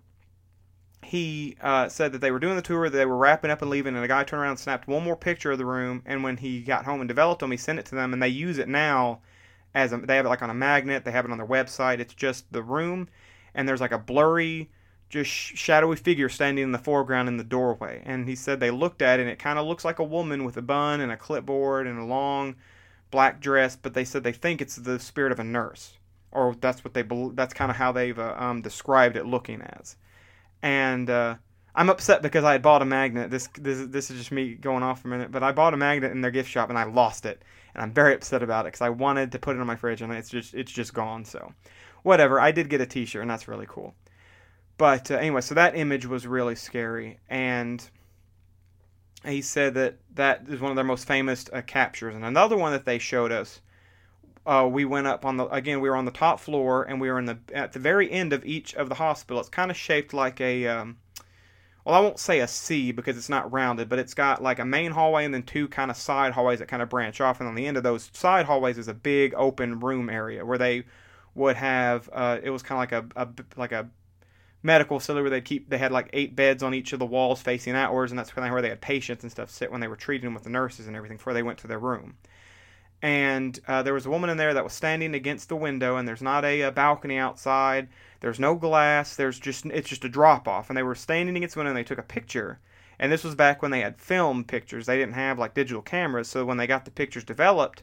he 1.04 1.56
uh, 1.60 1.88
said 1.88 2.12
that 2.12 2.20
they 2.20 2.30
were 2.30 2.38
doing 2.38 2.56
the 2.56 2.62
tour, 2.62 2.88
that 2.88 2.96
they 2.96 3.06
were 3.06 3.16
wrapping 3.16 3.50
up 3.50 3.62
and 3.62 3.70
leaving, 3.70 3.94
and 3.94 4.04
a 4.04 4.08
guy 4.08 4.24
turned 4.24 4.42
around 4.42 4.50
and 4.50 4.58
snapped 4.58 4.88
one 4.88 5.04
more 5.04 5.16
picture 5.16 5.52
of 5.52 5.58
the 5.58 5.66
room. 5.66 6.02
And 6.04 6.22
when 6.22 6.36
he 6.36 6.60
got 6.62 6.84
home 6.84 7.00
and 7.00 7.08
developed 7.08 7.40
them, 7.40 7.50
he 7.50 7.56
sent 7.56 7.78
it 7.78 7.86
to 7.86 7.94
them, 7.94 8.12
and 8.12 8.22
they 8.22 8.28
use 8.28 8.58
it 8.58 8.68
now 8.68 9.20
as 9.74 9.92
a, 9.92 9.98
they 9.98 10.16
have 10.16 10.26
it 10.26 10.28
like 10.28 10.42
on 10.42 10.50
a 10.50 10.54
magnet. 10.54 11.04
They 11.04 11.10
have 11.10 11.24
it 11.24 11.30
on 11.30 11.38
their 11.38 11.46
website. 11.46 11.98
It's 11.98 12.14
just 12.14 12.52
the 12.52 12.62
room, 12.62 13.08
and 13.54 13.68
there's 13.68 13.80
like 13.80 13.92
a 13.92 13.98
blurry, 13.98 14.70
just 15.08 15.30
shadowy 15.30 15.96
figure 15.96 16.28
standing 16.28 16.64
in 16.64 16.72
the 16.72 16.78
foreground 16.78 17.28
in 17.28 17.36
the 17.36 17.44
doorway. 17.44 18.02
And 18.04 18.28
he 18.28 18.34
said 18.34 18.60
they 18.60 18.70
looked 18.70 19.02
at 19.02 19.18
it, 19.18 19.22
and 19.22 19.30
it 19.30 19.38
kind 19.38 19.58
of 19.58 19.66
looks 19.66 19.84
like 19.84 19.98
a 19.98 20.04
woman 20.04 20.44
with 20.44 20.56
a 20.56 20.62
bun 20.62 21.00
and 21.00 21.12
a 21.12 21.16
clipboard 21.16 21.86
and 21.86 21.98
a 21.98 22.04
long 22.04 22.56
black 23.10 23.40
dress. 23.40 23.76
But 23.76 23.94
they 23.94 24.04
said 24.04 24.22
they 24.22 24.32
think 24.32 24.60
it's 24.60 24.76
the 24.76 24.98
spirit 24.98 25.32
of 25.32 25.38
a 25.38 25.44
nurse, 25.44 25.98
or 26.30 26.54
that's 26.60 26.84
what 26.84 26.94
they 26.94 27.04
that's 27.34 27.54
kind 27.54 27.70
of 27.70 27.76
how 27.76 27.92
they've 27.92 28.18
uh, 28.18 28.34
um, 28.38 28.62
described 28.62 29.16
it 29.16 29.26
looking 29.26 29.62
as. 29.62 29.96
And 30.64 31.10
uh, 31.10 31.34
I'm 31.74 31.90
upset 31.90 32.22
because 32.22 32.42
I 32.42 32.52
had 32.52 32.62
bought 32.62 32.80
a 32.80 32.86
magnet. 32.86 33.30
This 33.30 33.48
this 33.60 33.86
this 33.86 34.10
is 34.10 34.18
just 34.18 34.32
me 34.32 34.54
going 34.54 34.82
off 34.82 35.02
for 35.02 35.08
a 35.08 35.10
minute, 35.10 35.30
but 35.30 35.42
I 35.42 35.52
bought 35.52 35.74
a 35.74 35.76
magnet 35.76 36.10
in 36.10 36.22
their 36.22 36.30
gift 36.30 36.50
shop 36.50 36.70
and 36.70 36.78
I 36.78 36.84
lost 36.84 37.26
it 37.26 37.42
and 37.74 37.82
I'm 37.82 37.92
very 37.92 38.14
upset 38.14 38.42
about 38.42 38.64
it 38.64 38.68
because 38.68 38.80
I 38.80 38.88
wanted 38.88 39.32
to 39.32 39.38
put 39.38 39.56
it 39.56 39.60
on 39.60 39.66
my 39.66 39.76
fridge 39.76 40.00
and 40.00 40.10
it's 40.12 40.30
just 40.30 40.54
it's 40.54 40.72
just 40.72 40.94
gone. 40.94 41.26
So, 41.26 41.52
whatever. 42.02 42.40
I 42.40 42.50
did 42.50 42.70
get 42.70 42.80
a 42.80 42.86
T-shirt 42.86 43.20
and 43.20 43.30
that's 43.30 43.46
really 43.46 43.66
cool. 43.68 43.94
But 44.78 45.10
uh, 45.10 45.16
anyway, 45.16 45.42
so 45.42 45.54
that 45.54 45.76
image 45.76 46.06
was 46.06 46.26
really 46.26 46.56
scary, 46.56 47.20
and 47.28 47.88
he 49.24 49.40
said 49.40 49.74
that 49.74 49.98
that 50.14 50.46
is 50.48 50.60
one 50.60 50.72
of 50.72 50.76
their 50.76 50.84
most 50.84 51.06
famous 51.06 51.44
uh, 51.52 51.62
captures. 51.62 52.14
And 52.14 52.24
another 52.24 52.56
one 52.56 52.72
that 52.72 52.84
they 52.84 52.98
showed 52.98 53.30
us, 53.30 53.60
uh, 54.46 54.68
we 54.70 54.84
went 54.84 55.06
up 55.06 55.24
on 55.24 55.36
the 55.36 55.46
again. 55.46 55.80
We 55.80 55.88
were 55.88 55.96
on 55.96 56.04
the 56.04 56.10
top 56.10 56.40
floor, 56.40 56.84
and 56.84 57.00
we 57.00 57.10
were 57.10 57.18
in 57.18 57.24
the 57.24 57.38
at 57.52 57.72
the 57.72 57.78
very 57.78 58.10
end 58.10 58.32
of 58.32 58.44
each 58.44 58.74
of 58.74 58.88
the 58.88 58.96
hospital. 58.96 59.40
It's 59.40 59.48
kind 59.48 59.70
of 59.70 59.76
shaped 59.76 60.12
like 60.12 60.40
a 60.40 60.66
um, 60.66 60.98
well, 61.84 61.94
I 61.94 62.00
won't 62.00 62.18
say 62.18 62.40
a 62.40 62.48
C 62.48 62.92
because 62.92 63.18
it's 63.18 63.28
not 63.28 63.52
rounded, 63.52 63.88
but 63.88 63.98
it's 63.98 64.14
got 64.14 64.42
like 64.42 64.58
a 64.58 64.64
main 64.64 64.92
hallway 64.92 65.24
and 65.24 65.34
then 65.34 65.42
two 65.42 65.68
kind 65.68 65.90
of 65.90 65.96
side 65.96 66.32
hallways 66.32 66.60
that 66.60 66.68
kind 66.68 66.82
of 66.82 66.88
branch 66.88 67.20
off. 67.20 67.40
And 67.40 67.48
on 67.48 67.54
the 67.54 67.66
end 67.66 67.76
of 67.76 67.82
those 67.82 68.10
side 68.14 68.46
hallways 68.46 68.78
is 68.78 68.88
a 68.88 68.94
big 68.94 69.34
open 69.34 69.80
room 69.80 70.08
area 70.08 70.44
where 70.44 70.58
they 70.58 70.84
would 71.34 71.56
have. 71.56 72.08
Uh, 72.12 72.38
it 72.42 72.50
was 72.50 72.62
kind 72.62 72.76
of 72.76 72.80
like 72.80 73.16
a, 73.16 73.22
a 73.22 73.28
like 73.58 73.72
a 73.72 73.88
medical 74.62 74.98
facility 74.98 75.22
where 75.22 75.30
they 75.30 75.42
keep 75.42 75.68
they 75.68 75.76
had 75.76 75.92
like 75.92 76.08
eight 76.14 76.34
beds 76.34 76.62
on 76.62 76.72
each 76.72 76.94
of 76.94 76.98
the 76.98 77.06
walls 77.06 77.42
facing 77.42 77.74
outwards, 77.74 78.12
and 78.12 78.18
that's 78.18 78.30
kind 78.30 78.46
of 78.46 78.52
where 78.52 78.62
they 78.62 78.70
had 78.70 78.80
patients 78.80 79.22
and 79.22 79.30
stuff 79.30 79.50
sit 79.50 79.70
when 79.70 79.80
they 79.80 79.88
were 79.88 79.96
treating 79.96 80.26
them 80.26 80.34
with 80.34 80.44
the 80.44 80.50
nurses 80.50 80.86
and 80.86 80.96
everything 80.96 81.18
before 81.18 81.34
they 81.34 81.42
went 81.42 81.58
to 81.58 81.66
their 81.66 81.78
room. 81.78 82.16
And 83.04 83.60
uh, 83.68 83.82
there 83.82 83.92
was 83.92 84.06
a 84.06 84.10
woman 84.10 84.30
in 84.30 84.38
there 84.38 84.54
that 84.54 84.64
was 84.64 84.72
standing 84.72 85.14
against 85.14 85.50
the 85.50 85.56
window, 85.56 85.96
and 85.96 86.08
there's 86.08 86.22
not 86.22 86.44
a, 86.44 86.62
a 86.62 86.72
balcony 86.72 87.18
outside 87.18 87.88
there's 88.24 88.40
no 88.40 88.54
glass. 88.54 89.16
There's 89.16 89.38
just 89.38 89.66
it's 89.66 89.90
just 89.90 90.06
a 90.06 90.08
drop 90.08 90.48
off, 90.48 90.70
and 90.70 90.76
they 90.78 90.82
were 90.82 90.94
standing 90.94 91.36
against 91.36 91.54
the 91.54 91.58
window 91.58 91.72
and 91.72 91.76
they 91.76 91.84
took 91.84 91.98
a 91.98 92.02
picture. 92.02 92.58
And 92.98 93.12
this 93.12 93.22
was 93.22 93.34
back 93.34 93.60
when 93.60 93.70
they 93.70 93.80
had 93.80 94.00
film 94.00 94.44
pictures. 94.44 94.86
They 94.86 94.96
didn't 94.96 95.12
have 95.12 95.38
like 95.38 95.52
digital 95.52 95.82
cameras, 95.82 96.28
so 96.28 96.46
when 96.46 96.56
they 96.56 96.66
got 96.66 96.86
the 96.86 96.90
pictures 96.90 97.22
developed, 97.22 97.82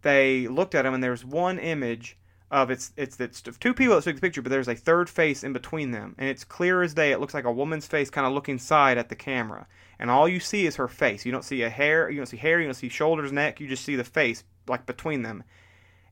they 0.00 0.48
looked 0.48 0.74
at 0.74 0.84
them 0.84 0.94
and 0.94 1.04
there's 1.04 1.22
one 1.22 1.58
image 1.58 2.16
of 2.50 2.70
it's 2.70 2.92
it's 2.96 3.20
it's 3.20 3.42
two 3.42 3.74
people 3.74 3.94
that 3.94 4.04
took 4.04 4.14
the 4.14 4.22
picture, 4.22 4.40
but 4.40 4.48
there's 4.48 4.68
a 4.68 4.74
third 4.74 5.10
face 5.10 5.44
in 5.44 5.52
between 5.52 5.90
them, 5.90 6.14
and 6.16 6.30
it's 6.30 6.44
clear 6.44 6.82
as 6.82 6.94
day. 6.94 7.12
It 7.12 7.20
looks 7.20 7.34
like 7.34 7.44
a 7.44 7.52
woman's 7.52 7.86
face, 7.86 8.08
kind 8.08 8.26
of 8.26 8.32
looking 8.32 8.58
side 8.58 8.96
at 8.96 9.10
the 9.10 9.16
camera, 9.16 9.66
and 9.98 10.10
all 10.10 10.26
you 10.26 10.40
see 10.40 10.64
is 10.64 10.76
her 10.76 10.88
face. 10.88 11.26
You 11.26 11.32
don't 11.32 11.44
see 11.44 11.60
a 11.60 11.68
hair, 11.68 12.08
you 12.08 12.16
don't 12.16 12.24
see 12.24 12.38
hair, 12.38 12.58
you 12.58 12.66
don't 12.66 12.72
see 12.72 12.88
shoulders, 12.88 13.32
neck. 13.32 13.60
You 13.60 13.68
just 13.68 13.84
see 13.84 13.96
the 13.96 14.04
face 14.04 14.44
like 14.68 14.86
between 14.86 15.22
them, 15.22 15.44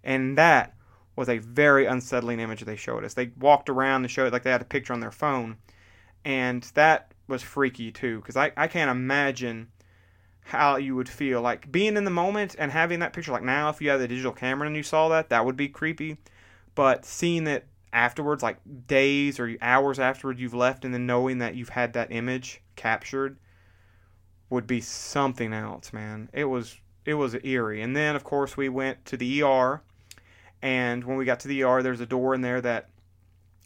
and 0.05 0.37
that 0.39 0.75
was 1.17 1.29
a 1.29 1.39
very 1.39 1.87
unsettling 1.87 2.41
image 2.41 2.63
they 2.63 2.77
showed 2.77 3.05
us. 3.05 3.15
They 3.15 3.31
walked 3.39 3.69
around 3.69 4.03
and 4.03 4.11
showed 4.11 4.27
it 4.27 4.33
like 4.33 4.43
they 4.43 4.51
had 4.51 4.63
a 4.63 4.67
picture 4.67 4.93
on 4.93 5.01
their 5.01 5.11
phone, 5.11 5.57
and 6.25 6.63
that 6.75 7.13
was 7.29 7.43
freaky 7.43 7.91
too 7.91 8.19
because 8.19 8.37
I, 8.37 8.53
I 8.57 8.69
can't 8.69 8.91
imagine 8.91 9.69
how 10.45 10.77
you 10.77 10.95
would 10.97 11.09
feel. 11.09 11.41
Like 11.41 11.71
being 11.71 11.97
in 11.97 12.05
the 12.05 12.11
moment 12.11 12.57
and 12.59 12.71
having 12.71 13.01
that 13.01 13.13
picture 13.13 13.33
like 13.33 13.43
now 13.43 13.69
if 13.69 13.81
you 13.81 13.91
had 13.91 14.01
the 14.01 14.09
digital 14.09 14.33
camera 14.33 14.67
and 14.67 14.77
you 14.77 14.83
saw 14.83 15.09
that 15.09 15.31
that 15.31 15.45
would 15.45 15.57
be 15.57 15.69
creepy. 15.69 16.19
But 16.75 17.05
seeing 17.05 17.47
it 17.47 17.67
afterwards 17.93 18.43
like 18.43 18.59
days 18.87 19.39
or 19.39 19.55
hours 19.61 19.99
afterwards 19.99 20.41
you've 20.41 20.55
left 20.55 20.85
and 20.85 20.95
then 20.95 21.07
knowing 21.07 21.39
that 21.39 21.55
you've 21.55 21.69
had 21.69 21.93
that 21.93 22.11
image 22.11 22.63
captured 22.75 23.39
would 24.49 24.67
be 24.67 24.81
something 24.81 25.53
else 25.53 25.93
man. 25.93 26.29
It 26.33 26.45
was 26.45 26.79
it 27.05 27.15
was 27.15 27.37
eerie 27.43 27.83
and 27.83 27.97
then 27.97 28.15
of 28.17 28.25
course 28.25 28.57
we 28.57 28.69
went 28.69 29.05
to 29.05 29.17
the 29.17 29.43
ER 29.43 29.83
and 30.63 31.03
when 31.05 31.17
we 31.17 31.25
got 31.25 31.41
to 31.41 31.49
the 31.49 31.65
ER, 31.65 31.83
there's 31.83 32.01
a 32.01 32.07
door 32.07 32.35
in 32.35 32.41
there 32.41 32.61
that 32.61 32.89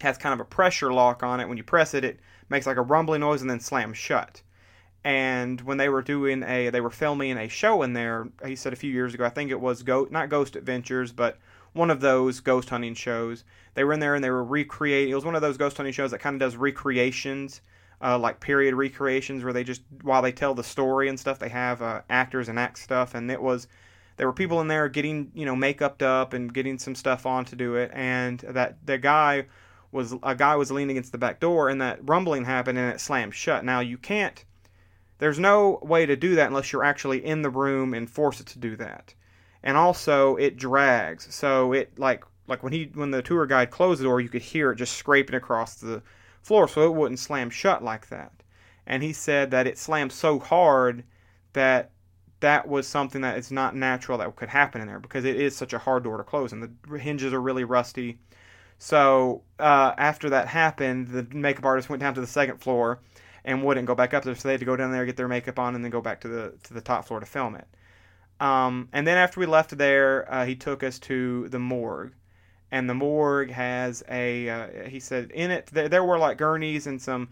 has 0.00 0.16
kind 0.16 0.32
of 0.32 0.40
a 0.40 0.48
pressure 0.48 0.92
lock 0.92 1.22
on 1.22 1.40
it. 1.40 1.48
When 1.48 1.58
you 1.58 1.62
press 1.62 1.92
it, 1.94 2.04
it 2.04 2.18
makes 2.48 2.66
like 2.66 2.78
a 2.78 2.82
rumbling 2.82 3.20
noise 3.20 3.42
and 3.42 3.50
then 3.50 3.60
slams 3.60 3.98
shut. 3.98 4.42
And 5.04 5.60
when 5.60 5.76
they 5.76 5.88
were 5.88 6.02
doing 6.02 6.42
a, 6.42 6.70
they 6.70 6.80
were 6.80 6.90
filming 6.90 7.36
a 7.36 7.48
show 7.48 7.82
in 7.82 7.92
there. 7.92 8.28
He 8.44 8.56
said 8.56 8.72
a 8.72 8.76
few 8.76 8.90
years 8.90 9.14
ago, 9.14 9.24
I 9.24 9.28
think 9.28 9.50
it 9.50 9.60
was 9.60 9.82
go, 9.82 10.08
not 10.10 10.30
Ghost 10.30 10.56
Adventures, 10.56 11.12
but 11.12 11.38
one 11.74 11.90
of 11.90 12.00
those 12.00 12.40
ghost 12.40 12.70
hunting 12.70 12.94
shows. 12.94 13.44
They 13.74 13.84
were 13.84 13.92
in 13.92 14.00
there 14.00 14.14
and 14.14 14.24
they 14.24 14.30
were 14.30 14.42
recreating. 14.42 15.12
It 15.12 15.14
was 15.14 15.24
one 15.24 15.36
of 15.36 15.42
those 15.42 15.58
ghost 15.58 15.76
hunting 15.76 15.92
shows 15.92 16.10
that 16.10 16.20
kind 16.20 16.34
of 16.34 16.40
does 16.40 16.56
recreations, 16.56 17.60
uh, 18.02 18.18
like 18.18 18.40
period 18.40 18.74
recreations, 18.74 19.44
where 19.44 19.52
they 19.52 19.64
just 19.64 19.82
while 20.02 20.22
they 20.22 20.32
tell 20.32 20.54
the 20.54 20.64
story 20.64 21.08
and 21.08 21.18
stuff, 21.18 21.38
they 21.38 21.48
have 21.48 21.82
uh, 21.82 22.02
actors 22.10 22.48
and 22.48 22.58
act 22.58 22.78
stuff. 22.78 23.14
And 23.14 23.30
it 23.30 23.40
was 23.40 23.68
there 24.16 24.26
were 24.26 24.32
people 24.32 24.60
in 24.60 24.68
there 24.68 24.88
getting 24.88 25.30
you 25.34 25.44
know 25.46 25.54
makeuped 25.54 26.02
up 26.02 26.32
and 26.32 26.52
getting 26.52 26.78
some 26.78 26.94
stuff 26.94 27.26
on 27.26 27.44
to 27.46 27.56
do 27.56 27.74
it, 27.76 27.90
and 27.94 28.40
that 28.40 28.78
the 28.84 28.98
guy 28.98 29.46
was 29.92 30.14
a 30.22 30.34
guy 30.34 30.56
was 30.56 30.70
leaning 30.70 30.96
against 30.96 31.12
the 31.12 31.18
back 31.18 31.40
door, 31.40 31.68
and 31.68 31.80
that 31.80 32.00
rumbling 32.02 32.44
happened, 32.44 32.78
and 32.78 32.92
it 32.92 33.00
slammed 33.00 33.34
shut. 33.34 33.64
Now 33.64 33.80
you 33.80 33.98
can't. 33.98 34.44
There's 35.18 35.38
no 35.38 35.78
way 35.82 36.04
to 36.04 36.16
do 36.16 36.34
that 36.34 36.48
unless 36.48 36.72
you're 36.72 36.84
actually 36.84 37.24
in 37.24 37.42
the 37.42 37.50
room 37.50 37.94
and 37.94 38.08
force 38.08 38.40
it 38.40 38.46
to 38.48 38.58
do 38.58 38.76
that. 38.76 39.14
And 39.62 39.76
also, 39.76 40.36
it 40.36 40.56
drags. 40.56 41.34
So 41.34 41.72
it 41.72 41.98
like 41.98 42.24
like 42.46 42.62
when 42.62 42.72
he 42.72 42.90
when 42.94 43.10
the 43.10 43.22
tour 43.22 43.46
guide 43.46 43.70
closed 43.70 44.00
the 44.00 44.04
door, 44.04 44.20
you 44.20 44.28
could 44.28 44.42
hear 44.42 44.70
it 44.70 44.76
just 44.76 44.94
scraping 44.94 45.36
across 45.36 45.76
the 45.76 46.02
floor, 46.46 46.68
so 46.68 46.82
it 46.82 46.94
wouldn't 46.94 47.18
slam 47.18 47.50
shut 47.50 47.82
like 47.82 48.08
that. 48.08 48.32
And 48.86 49.02
he 49.02 49.12
said 49.12 49.50
that 49.50 49.66
it 49.66 49.78
slammed 49.78 50.12
so 50.12 50.38
hard 50.38 51.04
that 51.52 51.90
that 52.40 52.68
was 52.68 52.86
something 52.86 53.22
that 53.22 53.38
is 53.38 53.50
not 53.50 53.74
natural 53.74 54.18
that 54.18 54.36
could 54.36 54.48
happen 54.48 54.80
in 54.80 54.86
there 54.86 55.00
because 55.00 55.24
it 55.24 55.36
is 55.36 55.56
such 55.56 55.72
a 55.72 55.78
hard 55.78 56.04
door 56.04 56.18
to 56.18 56.22
close 56.22 56.52
and 56.52 56.62
the 56.62 56.98
hinges 56.98 57.32
are 57.32 57.40
really 57.40 57.64
rusty. 57.64 58.18
So 58.78 59.42
uh, 59.58 59.94
after 59.96 60.30
that 60.30 60.48
happened, 60.48 61.08
the 61.08 61.26
makeup 61.34 61.64
artist 61.64 61.88
went 61.88 62.00
down 62.00 62.14
to 62.14 62.20
the 62.20 62.26
second 62.26 62.58
floor 62.58 63.00
and 63.44 63.64
wouldn't 63.64 63.86
go 63.86 63.94
back 63.94 64.12
up 64.12 64.24
there, 64.24 64.34
so 64.34 64.48
they 64.48 64.54
had 64.54 64.60
to 64.60 64.66
go 64.66 64.76
down 64.76 64.92
there 64.92 65.06
get 65.06 65.16
their 65.16 65.28
makeup 65.28 65.58
on 65.58 65.74
and 65.74 65.82
then 65.82 65.90
go 65.90 66.00
back 66.00 66.20
to 66.20 66.28
the 66.28 66.54
to 66.64 66.74
the 66.74 66.80
top 66.80 67.06
floor 67.06 67.20
to 67.20 67.26
film 67.26 67.56
it. 67.56 67.66
Um, 68.38 68.88
and 68.92 69.06
then 69.06 69.16
after 69.16 69.40
we 69.40 69.46
left 69.46 69.76
there, 69.78 70.30
uh, 70.32 70.44
he 70.44 70.56
took 70.56 70.82
us 70.82 70.98
to 71.00 71.48
the 71.48 71.58
morgue, 71.58 72.12
and 72.70 72.88
the 72.88 72.94
morgue 72.94 73.50
has 73.50 74.02
a 74.10 74.48
uh, 74.48 74.88
he 74.88 75.00
said 75.00 75.30
in 75.30 75.50
it 75.50 75.66
there, 75.66 75.88
there 75.88 76.04
were 76.04 76.18
like 76.18 76.38
gurneys 76.38 76.86
and 76.86 77.00
some 77.00 77.28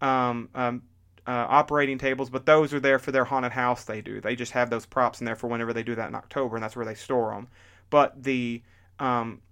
um, 0.00 0.48
um, 0.54 0.82
uh, 1.26 1.46
operating 1.48 1.98
tables, 1.98 2.30
but 2.30 2.46
those 2.46 2.72
are 2.72 2.80
there 2.80 2.98
for 2.98 3.12
their 3.12 3.24
haunted 3.24 3.52
house. 3.52 3.84
They 3.84 4.00
do. 4.00 4.20
They 4.20 4.36
just 4.36 4.52
have 4.52 4.70
those 4.70 4.86
props 4.86 5.20
in 5.20 5.26
there 5.26 5.36
for 5.36 5.48
whenever 5.48 5.72
they 5.72 5.82
do 5.82 5.94
that 5.94 6.08
in 6.08 6.14
October, 6.14 6.56
and 6.56 6.62
that's 6.62 6.76
where 6.76 6.86
they 6.86 6.94
store 6.94 7.32
them. 7.32 7.48
But 7.90 8.22
the 8.22 8.62
um, 8.98 9.42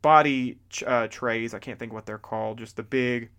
body 0.00 0.58
uh, 0.86 1.08
trays, 1.08 1.54
I 1.54 1.58
can't 1.58 1.78
think 1.78 1.92
what 1.92 2.06
they're 2.06 2.18
called, 2.18 2.58
just 2.58 2.76
the 2.76 2.82
big 2.82 3.30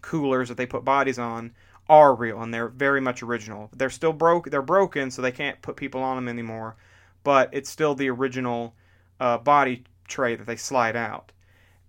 coolers 0.00 0.48
that 0.48 0.56
they 0.56 0.66
put 0.66 0.84
bodies 0.84 1.18
on, 1.18 1.52
are 1.88 2.14
real 2.14 2.42
and 2.42 2.52
they're 2.52 2.68
very 2.68 3.00
much 3.00 3.22
original. 3.22 3.70
They're 3.74 3.90
still 3.90 4.12
broke. 4.12 4.50
They're 4.50 4.62
broken, 4.62 5.10
so 5.10 5.22
they 5.22 5.32
can't 5.32 5.60
put 5.62 5.76
people 5.76 6.02
on 6.02 6.16
them 6.16 6.28
anymore. 6.28 6.76
But 7.24 7.50
it's 7.52 7.70
still 7.70 7.94
the 7.94 8.10
original 8.10 8.74
uh, 9.20 9.38
body 9.38 9.84
tray 10.08 10.34
that 10.34 10.46
they 10.46 10.56
slide 10.56 10.96
out 10.96 11.32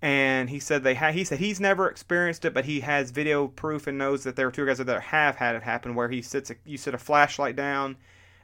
and 0.01 0.49
he 0.49 0.59
said 0.59 0.83
they 0.83 0.95
ha- 0.95 1.11
he 1.11 1.23
said 1.23 1.39
he's 1.39 1.59
never 1.59 1.89
experienced 1.89 2.45
it, 2.45 2.53
but 2.53 2.65
he 2.65 2.79
has 2.79 3.11
video 3.11 3.47
proof 3.47 3.85
and 3.87 3.97
knows 3.97 4.23
that 4.23 4.35
there 4.35 4.47
are 4.47 4.51
two 4.51 4.65
guys 4.65 4.77
that 4.77 5.01
have 5.01 5.35
had 5.35 5.55
it 5.55 5.63
happen 5.63 5.93
where 5.93 6.09
he 6.09 6.21
sits 6.21 6.49
a, 6.49 6.55
you 6.65 6.77
sit 6.77 6.93
a 6.93 6.97
flashlight 6.97 7.55
down 7.55 7.97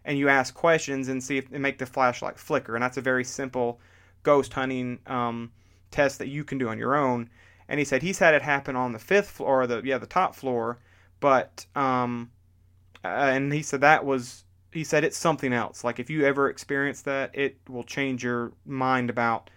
and 0.04 0.18
you 0.18 0.28
ask 0.28 0.54
questions 0.54 1.08
and 1.08 1.24
see 1.24 1.38
if 1.38 1.52
and 1.52 1.62
make 1.62 1.78
the 1.78 1.86
flashlight 1.86 2.38
flicker, 2.38 2.76
and 2.76 2.84
that's 2.84 2.98
a 2.98 3.02
very 3.02 3.24
simple 3.24 3.80
ghost 4.24 4.54
hunting 4.54 5.00
um, 5.08 5.52
test 5.92 6.20
that 6.20 6.28
you 6.28 6.44
can 6.44 6.58
do 6.58 6.68
on 6.68 6.78
your 6.78 6.96
own. 6.96 7.30
And 7.70 7.80
he 7.80 7.86
said 7.86 8.04
he's 8.04 8.20
had 8.20 8.34
it 8.34 8.42
happen 8.42 8.76
on 8.76 8.92
the 8.92 9.00
fifth 9.00 9.30
floor, 9.30 9.62
or 9.62 9.68
the 9.68 9.82
yeah 9.84 9.98
the 9.98 10.06
top 10.06 10.36
floor, 10.36 10.80
but 11.22 11.66
um, 11.74 12.32
uh, 13.04 13.08
and 13.08 13.54
he 13.54 13.62
said 13.62 13.80
that 13.80 14.04
was 14.04 14.44
he 14.74 14.84
said 14.84 15.06
it's 15.06 15.18
something 15.18 15.54
else. 15.54 15.86
Like 15.86 16.00
if 16.00 16.10
you 16.10 16.26
ever 16.26 16.50
experience 16.50 17.02
that, 17.04 17.32
it 17.34 17.58
will 17.70 17.86
change 17.86 18.26
your 18.26 18.52
mind 18.66 19.10
about 19.10 19.50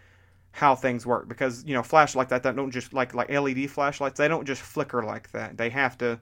how 0.58 0.74
things 0.74 1.06
work 1.06 1.28
because 1.28 1.64
you 1.64 1.72
know 1.72 1.84
flash 1.84 2.16
like 2.16 2.30
that 2.30 2.42
that 2.42 2.56
don't 2.56 2.72
just 2.72 2.92
like 2.92 3.14
like 3.14 3.30
LED 3.30 3.70
flashlights 3.70 4.18
they 4.18 4.26
don't 4.26 4.44
just 4.44 4.60
flicker 4.60 5.04
like 5.04 5.30
that. 5.30 5.56
They 5.56 5.70
have 5.70 5.96
to 5.98 6.18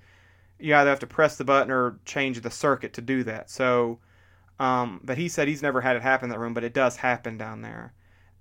you 0.58 0.74
either 0.74 0.90
have 0.90 0.98
to 1.00 1.06
press 1.06 1.36
the 1.36 1.44
button 1.44 1.70
or 1.70 1.98
change 2.04 2.38
the 2.42 2.50
circuit 2.50 2.92
to 2.92 3.00
do 3.00 3.24
that. 3.24 3.48
So 3.48 3.98
um, 4.60 5.00
but 5.02 5.16
he 5.16 5.28
said 5.28 5.48
he's 5.48 5.62
never 5.62 5.80
had 5.80 5.96
it 5.96 6.02
happen 6.02 6.26
in 6.26 6.30
that 6.30 6.38
room 6.38 6.52
but 6.52 6.64
it 6.64 6.74
does 6.74 6.96
happen 6.96 7.38
down 7.38 7.62
there. 7.62 7.94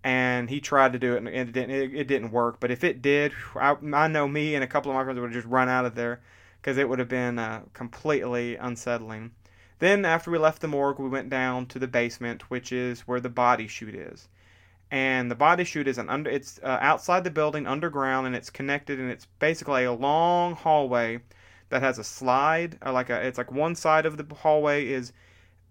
And 0.04 0.50
he 0.50 0.60
tried 0.60 0.92
to 0.94 1.00
do 1.00 1.14
it 1.14 1.20
and 1.20 1.30
it 1.30 1.54
didn't 1.54 1.72
it, 1.72 1.96
it 1.96 2.08
didn't 2.10 2.32
work. 2.32 2.60
But 2.60 2.72
if 2.72 2.84
it 2.84 3.02
did 3.02 3.32
I, 3.56 3.78
I, 3.94 4.10
know 4.10 4.28
me 4.28 4.54
and 4.54 4.66
a 4.66 4.68
couple 4.68 4.92
of 4.92 4.96
my 4.96 5.04
friends 5.06 5.18
would 5.18 5.32
have 5.32 5.42
just 5.42 5.48
run 5.48 5.70
out 5.70 5.86
of 5.86 5.96
there 5.96 6.20
because 6.62 6.78
it 6.78 6.90
would 6.90 7.00
have 7.00 7.08
been 7.08 7.40
uh, 7.40 7.62
completely 7.72 8.58
unsettling. 8.58 9.32
Then 9.80 10.04
after 10.04 10.30
we 10.30 10.40
left 10.40 10.62
the 10.62 10.68
morgue 10.68 11.00
we 11.00 11.08
went 11.08 11.30
down 11.30 11.68
to 11.68 11.80
the 11.80 11.88
basement 11.88 12.50
which 12.50 12.74
is 12.74 13.08
where 13.08 13.22
the 13.22 13.30
body 13.30 13.68
chute 13.68 13.96
is 13.96 14.28
and 14.96 15.30
the 15.30 15.36
body 15.36 15.66
chute 15.66 15.90
is 15.90 15.98
an 15.98 16.10
under 16.10 16.30
it's 16.30 16.58
uh, 16.64 16.78
outside 16.80 17.26
the 17.26 17.30
building 17.30 17.68
underground 17.68 18.26
and 18.26 18.34
it's 18.34 18.50
connected 18.50 18.98
and 18.98 19.12
it's 19.12 19.26
basically 19.40 19.84
a 19.84 19.92
long 19.92 20.56
hallway 20.56 21.20
that 21.68 21.82
has 21.82 22.00
a 22.00 22.04
slide 22.04 22.78
like 22.86 23.10
a 23.10 23.28
it's 23.28 23.38
like 23.38 23.52
one 23.52 23.76
side 23.76 24.06
of 24.06 24.16
the 24.16 24.36
hallway 24.36 24.88
is 24.88 25.12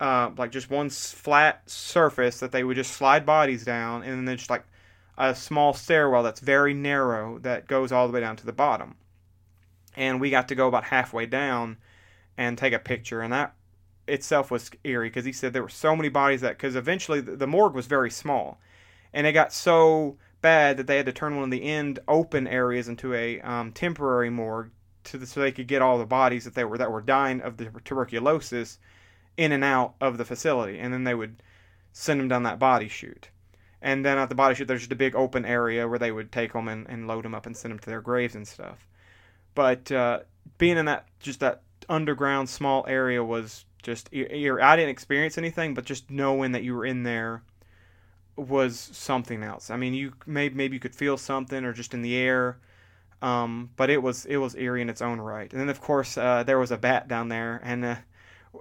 uh, 0.01 0.31
like 0.37 0.51
just 0.51 0.69
one 0.69 0.91
flat 0.91 1.63
surface 1.65 2.39
that 2.41 2.53
they 2.53 2.65
would 2.65 2.77
just 2.77 2.93
slide 2.93 3.25
bodies 3.25 3.65
down 3.65 4.03
and 4.03 4.29
then 4.29 4.37
just 4.37 4.51
like 4.51 4.65
a 5.17 5.35
small 5.35 5.73
stairwell 5.73 6.23
that's 6.23 6.41
very 6.41 6.75
narrow 6.75 7.39
that 7.39 7.67
goes 7.67 7.93
all 7.93 8.07
the 8.07 8.13
way 8.13 8.21
down 8.21 8.37
to 8.37 8.45
the 8.45 8.53
bottom. 8.53 8.97
And 9.97 10.21
we 10.21 10.29
got 10.29 10.49
to 10.49 10.55
go 10.55 10.67
about 10.67 10.85
halfway 10.85 11.25
down 11.25 11.79
and 12.37 12.59
take 12.59 12.73
a 12.75 12.79
picture 12.79 13.23
and 13.23 13.33
that 13.33 13.55
itself 14.07 14.51
was 14.51 14.71
eerie 14.83 15.09
because 15.09 15.25
he 15.25 15.33
said 15.33 15.53
there 15.53 15.63
were 15.63 15.69
so 15.69 15.97
many 15.97 16.09
bodies 16.11 16.43
that 16.43 16.59
because 16.59 16.77
eventually 16.77 17.21
the, 17.21 17.37
the 17.37 17.47
morgue 17.47 17.75
was 17.75 17.87
very 17.87 18.11
small 18.11 18.59
and 19.15 19.27
it 19.27 19.33
got 19.33 19.53
so 19.53 20.19
bad 20.43 20.77
that 20.77 20.87
they 20.87 20.99
had 20.99 21.07
to 21.07 21.13
turn 21.13 21.37
one 21.37 21.45
of 21.45 21.51
the 21.51 21.65
end 21.65 22.01
open 22.07 22.47
areas 22.47 22.89
into 22.89 23.15
a 23.15 23.41
um, 23.41 23.73
temporary 23.73 24.29
morgue 24.29 24.71
the, 25.13 25.27
so 25.27 25.41
they 25.41 25.53
could 25.53 25.69
get 25.69 25.83
all 25.83 25.99
the 25.99 26.05
bodies 26.05 26.45
that 26.45 26.55
they 26.55 26.65
were 26.65 26.79
that 26.79 26.91
were 26.91 27.01
dying 27.01 27.41
of 27.41 27.57
the 27.57 27.71
tuberculosis 27.85 28.79
in 29.37 29.53
and 29.53 29.65
out 29.65 29.95
of 30.01 30.19
the 30.19 30.25
facility, 30.25 30.79
and 30.79 30.93
then 30.93 31.05
they 31.05 31.15
would 31.15 31.43
send 31.93 32.21
them 32.21 32.29
down 32.29 32.43
that 32.43 32.59
body 32.59 32.89
chute. 32.89 33.29
And 33.81 34.05
then 34.05 34.19
at 34.19 34.29
the 34.29 34.35
body 34.35 34.55
chute, 34.55 34.67
there's 34.67 34.81
just 34.81 34.93
a 34.93 34.97
big 34.97 35.15
open 35.15 35.45
area 35.45 35.87
where 35.87 35.99
they 35.99 36.13
would 36.13 36.33
take 36.33 36.53
them 36.53 36.69
and, 36.69 36.87
and 36.89 37.07
load 37.07 37.25
them 37.25 37.35
up 37.35 37.47
and 37.47 37.57
send 37.57 37.73
them 37.73 37.79
to 37.81 37.91
their 37.91 38.01
graves 38.01 38.35
and 38.35 38.49
stuff. 38.49 38.87
But 39.55 39.93
uh, 39.93 40.21
being 40.59 40.79
in 40.79 40.87
that 40.87 41.07
just 41.21 41.41
that 41.41 41.63
underground 41.89 42.49
small 42.49 42.85
area 42.89 43.23
was 43.23 43.65
just. 43.83 44.09
I 44.13 44.77
didn't 44.77 44.89
experience 44.89 45.37
anything, 45.39 45.75
but 45.75 45.85
just 45.85 46.11
knowing 46.11 46.53
that 46.53 46.63
you 46.63 46.75
were 46.75 46.87
in 46.87 47.03
there 47.03 47.43
was 48.37 48.79
something 48.79 49.43
else. 49.43 49.71
I 49.71 49.77
mean, 49.77 49.95
you 49.95 50.13
maybe 50.27 50.55
maybe 50.55 50.77
you 50.77 50.81
could 50.81 50.95
feel 50.95 51.17
something 51.17 51.65
or 51.65 51.73
just 51.73 51.95
in 51.95 52.03
the 52.03 52.17
air, 52.17 52.59
um, 53.23 53.71
but 53.77 53.91
it 53.91 54.03
was 54.03 54.25
it 54.27 54.37
was 54.39 54.57
eerie 54.57 54.83
in 54.83 54.91
its 54.91 55.03
own 55.03 55.21
right. 55.21 55.51
And 55.53 55.61
then 55.61 55.69
of 55.69 55.81
course 55.81 56.19
uh, 56.19 56.43
there 56.43 56.59
was 56.59 56.71
a 56.71 56.77
bat 56.77 57.09
down 57.09 57.29
there, 57.29 57.61
and 57.63 57.85
uh, 57.85 57.97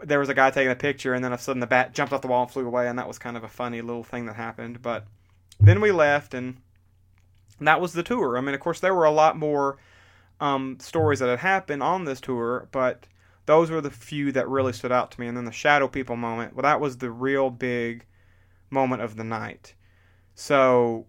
there 0.03 0.19
was 0.19 0.29
a 0.29 0.33
guy 0.33 0.51
taking 0.51 0.71
a 0.71 0.75
picture, 0.75 1.13
and 1.13 1.23
then 1.23 1.33
of 1.33 1.39
a 1.39 1.43
sudden 1.43 1.59
the 1.59 1.67
bat 1.67 1.93
jumped 1.93 2.13
off 2.13 2.21
the 2.21 2.27
wall 2.27 2.43
and 2.43 2.51
flew 2.51 2.65
away, 2.65 2.87
and 2.87 2.99
that 2.99 3.07
was 3.07 3.19
kind 3.19 3.37
of 3.37 3.43
a 3.43 3.49
funny 3.49 3.81
little 3.81 4.03
thing 4.03 4.25
that 4.27 4.35
happened. 4.35 4.81
But 4.81 5.05
then 5.59 5.81
we 5.81 5.91
left, 5.91 6.33
and 6.33 6.57
that 7.59 7.81
was 7.81 7.93
the 7.93 8.03
tour. 8.03 8.37
I 8.37 8.41
mean, 8.41 8.55
of 8.55 8.61
course 8.61 8.79
there 8.79 8.93
were 8.93 9.05
a 9.05 9.11
lot 9.11 9.37
more 9.37 9.77
um, 10.39 10.77
stories 10.79 11.19
that 11.19 11.29
had 11.29 11.39
happened 11.39 11.81
on 11.81 12.05
this 12.05 12.21
tour, 12.21 12.67
but 12.71 13.07
those 13.45 13.69
were 13.69 13.81
the 13.81 13.91
few 13.91 14.31
that 14.31 14.47
really 14.47 14.73
stood 14.73 14.91
out 14.91 15.11
to 15.11 15.19
me. 15.19 15.27
And 15.27 15.35
then 15.35 15.45
the 15.45 15.51
shadow 15.51 15.87
people 15.87 16.15
moment, 16.15 16.55
well, 16.55 16.63
that 16.63 16.79
was 16.79 16.97
the 16.97 17.11
real 17.11 17.49
big 17.49 18.05
moment 18.73 19.01
of 19.01 19.15
the 19.15 19.23
night. 19.23 19.75
So 20.35 21.05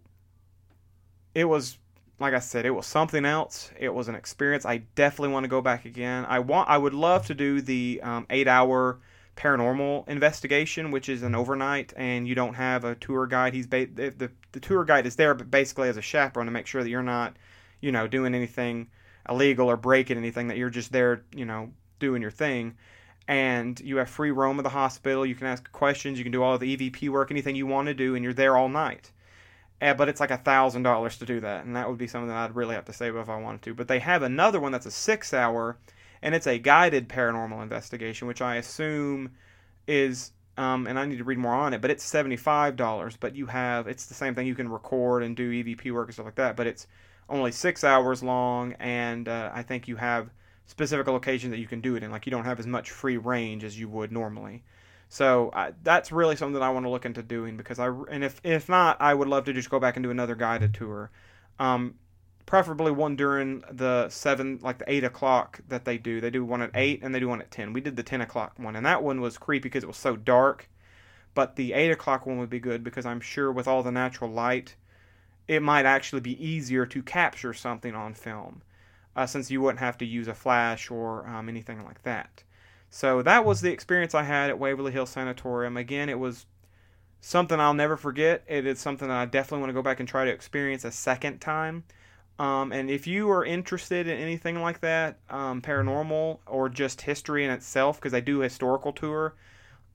it 1.35 1.47
was 1.47 1.79
like 2.21 2.35
I 2.35 2.39
said, 2.39 2.65
it 2.65 2.71
was 2.71 2.87
something 2.87 3.25
else. 3.25 3.71
It 3.79 3.93
was 3.93 4.09
an 4.09 4.15
experience. 4.15 4.65
I 4.65 4.79
definitely 4.95 5.33
want 5.33 5.45
to 5.45 5.49
go 5.49 5.61
back 5.61 5.85
again. 5.85 6.25
I 6.29 6.39
want. 6.39 6.69
I 6.69 6.79
would 6.79 6.95
love 6.95 7.27
to 7.27 7.35
do 7.35 7.61
the 7.61 8.01
um, 8.03 8.27
eight-hour 8.31 9.01
paranormal 9.37 10.09
investigation, 10.09 10.93
which 10.93 11.09
is 11.09 11.25
an 11.25 11.35
overnight, 11.35 11.93
and 11.97 12.29
you 12.29 12.37
don't 12.37 12.55
have 12.55 12.85
a 12.85 12.95
tour 12.95 13.27
guide. 13.27 13.53
He's 13.53 13.67
ba- 13.67 13.89
the 13.93 14.31
the 14.53 14.61
tour 14.61 14.85
guide 14.85 15.07
is 15.07 15.17
there, 15.17 15.35
but 15.35 15.51
basically 15.51 15.89
as 15.89 15.97
a 15.97 16.03
chaperone 16.03 16.47
to 16.47 16.53
make 16.53 16.67
sure 16.67 16.83
that 16.85 16.91
you're 16.91 17.03
not, 17.03 17.37
you 17.81 17.91
know, 17.91 18.07
doing 18.07 18.35
anything 18.35 18.89
illegal 19.29 19.69
or 19.69 19.77
breaking 19.77 20.17
anything. 20.17 20.49
That 20.49 20.57
you're 20.57 20.71
just 20.71 20.93
there, 20.93 21.25
you 21.35 21.45
know, 21.45 21.73
doing 21.99 22.23
your 22.23 22.31
thing 22.31 22.77
and 23.27 23.81
you 23.81 23.97
have 23.97 24.09
free 24.09 24.31
roam 24.31 24.59
of 24.59 24.65
the 24.65 24.71
hospital. 24.71 25.25
You 25.25 25.35
can 25.35 25.47
ask 25.47 25.71
questions. 25.73 26.19
You 26.19 26.25
can 26.25 26.33
do 26.33 26.43
all 26.43 26.59
the 26.59 26.77
EVP 26.77 27.09
work, 27.09 27.31
anything 27.31 27.57
you 27.57 27.67
want 27.67 27.89
to 27.89 27.95
do, 27.95 28.15
and 28.15 28.23
you're 28.23 28.35
there 28.35 28.57
all 28.57 28.69
night. 28.69 29.11
Uh, 29.81 29.95
but 29.95 30.09
it's 30.09 30.21
like 30.21 30.31
a 30.31 30.37
thousand 30.37 30.83
dollars 30.83 31.19
to 31.19 31.27
do 31.27 31.41
that, 31.41 31.65
and 31.65 31.77
that 31.77 31.89
would 31.89 31.99
be 31.99 32.07
something 32.07 32.29
that 32.29 32.37
I'd 32.37 32.55
really 32.55 32.75
have 32.75 32.85
to 32.87 32.93
save 32.93 33.17
if 33.17 33.29
I 33.29 33.39
wanted 33.39 33.63
to. 33.63 33.75
But 33.75 33.89
they 33.89 33.99
have 33.99 34.23
another 34.23 34.61
one 34.61 34.73
that's 34.73 34.87
a 34.87 34.91
six-hour, 34.91 35.77
and 36.23 36.35
it's 36.35 36.47
a 36.47 36.59
guided 36.59 37.09
paranormal 37.09 37.63
investigation, 37.63 38.29
which 38.29 38.41
I 38.41 38.57
assume 38.57 39.33
is, 39.87 40.33
um, 40.57 40.87
and 40.87 40.99
I 40.99 41.05
need 41.07 41.19
to 41.19 41.25
read 41.25 41.39
more 41.39 41.55
on 41.55 41.75
it. 41.75 41.81
But 41.81 41.91
it's 41.91 42.05
seventy-five 42.05 42.77
dollars. 42.77 43.17
But 43.17 43.35
you 43.35 43.47
have, 43.47 43.87
it's 43.89 44.07
the 44.07 44.15
same 44.15 44.35
thing. 44.35 44.47
You 44.47 44.55
can 44.55 44.69
record 44.69 45.23
and 45.23 45.37
do 45.37 45.51
EVP 45.51 45.93
work 45.93 46.09
and 46.09 46.15
stuff 46.15 46.27
like 46.27 46.37
that. 46.37 46.57
But 46.57 46.67
it's 46.67 46.87
only 47.29 47.53
six 47.53 47.85
hours 47.85 48.23
long, 48.23 48.75
and 48.75 49.29
uh, 49.29 49.51
I 49.53 49.63
think 49.63 49.89
you 49.89 49.97
have 49.97 50.31
specific 50.67 51.07
location 51.07 51.51
that 51.51 51.59
you 51.59 51.67
can 51.67 51.81
do 51.81 51.97
it 51.97 52.03
in. 52.03 52.11
Like 52.11 52.27
you 52.27 52.31
don't 52.31 52.45
have 52.45 52.59
as 52.59 52.67
much 52.67 52.91
free 52.91 53.17
range 53.17 53.65
as 53.65 53.79
you 53.79 53.89
would 53.89 54.13
normally. 54.13 54.63
So 55.09 55.51
I, 55.55 55.73
that's 55.83 56.11
really 56.11 56.37
something 56.37 56.55
that 56.55 56.63
I 56.63 56.71
want 56.71 56.87
to 56.87 56.91
look 56.91 57.05
into 57.05 57.23
doing 57.23 57.57
because 57.57 57.79
I 57.79 57.89
and 58.11 58.25
if 58.25 58.41
if 58.43 58.69
not, 58.69 59.01
I 59.01 59.15
would 59.15 59.29
love 59.29 59.45
to 59.45 59.53
just 59.53 59.71
go 59.71 59.79
back 59.79 59.97
and 59.97 60.03
do 60.03 60.11
another 60.11 60.35
guided 60.35 60.75
tour. 60.75 61.11
Um, 61.59 61.95
preferably 62.47 62.91
one 62.91 63.17
during 63.17 63.63
the 63.71 64.09
seven, 64.09 64.59
like 64.63 64.79
the 64.79 64.91
eight 64.91 65.05
o'clock 65.05 65.61
that 65.69 65.85
they 65.85 65.99
do. 65.99 66.21
They 66.21 66.31
do 66.31 66.45
one 66.45 66.63
at 66.63 66.71
eight 66.75 67.03
and 67.03 67.15
they 67.15 67.21
do 67.21 67.29
one 67.29 67.41
at 67.41 67.51
ten. 67.51 67.73
We 67.73 67.81
did 67.81 67.97
the 67.97 68.03
ten 68.03 68.21
o'clock 68.21 68.55
one, 68.57 68.77
and 68.77 68.87
that 68.87 69.03
one 69.03 69.21
was 69.21 69.39
creepy 69.39 69.69
because 69.69 69.85
it 69.85 69.89
was 69.89 69.97
so 69.97 70.17
dark. 70.17 70.69
But 71.35 71.57
the 71.57 71.73
eight 71.73 71.91
o'clock 71.91 72.27
one 72.27 72.39
would 72.39 72.51
be 72.51 72.61
good 72.61 72.83
because 72.85 73.07
I'm 73.07 73.21
sure 73.21 73.53
with 73.53 73.69
all 73.69 73.83
the 73.83 73.93
natural 73.93 74.31
light, 74.31 74.77
it 75.49 75.63
might 75.63 75.85
actually 75.85 76.21
be 76.21 76.45
easier 76.45 76.87
to 76.87 77.03
capture 77.03 77.53
something 77.53 77.95
on 77.95 78.15
film 78.15 78.63
uh, 79.17 79.27
since 79.27 79.51
you 79.51 79.61
wouldn't 79.61 79.81
have 79.81 79.99
to 79.99 80.05
use 80.05 80.29
a 80.29 80.35
flash 80.35 80.91
or 80.91 81.27
um, 81.27 81.49
anything 81.49 81.85
like 81.85 82.03
that. 82.03 82.43
So 82.91 83.23
that 83.23 83.45
was 83.45 83.61
the 83.61 83.73
experience 83.73 84.15
I 84.15 84.23
had 84.23 84.51
at 84.51 84.59
Waverly 84.59 84.93
Hill 84.93 85.07
Sanatorium. 85.07 85.77
Again, 85.77 86.09
it 86.09 86.19
was 86.19 86.47
something 87.21 87.59
I'll 87.59 87.75
never 87.75 87.97
forget. 87.97 88.45
It 88.47 88.67
is 88.67 88.79
something 88.79 89.09
that 89.09 89.17
I 89.17 89.25
definitely 89.25 89.61
want 89.61 89.71
to 89.71 89.75
go 89.75 89.83
back 89.83 89.99
and 89.99 90.09
try 90.09 90.25
to 90.25 90.31
experience 90.31 90.85
a 90.85 90.93
second 90.93 91.41
time. 91.41 91.85
Um, 92.39 92.73
and 92.73 92.91
if 92.91 93.07
you 93.07 93.31
are 93.31 93.45
interested 93.45 94.07
in 94.09 94.19
anything 94.19 94.61
like 94.61 94.81
that, 94.81 95.19
um, 95.31 95.63
paranormal 95.63 96.39
or 96.47 96.69
just 96.69 97.01
history 97.01 97.45
in 97.45 97.51
itself, 97.51 97.99
because 97.99 98.13
they 98.13 98.21
do 98.21 98.43
a 98.43 98.45
historical 98.45 98.93
tour, 98.93 99.35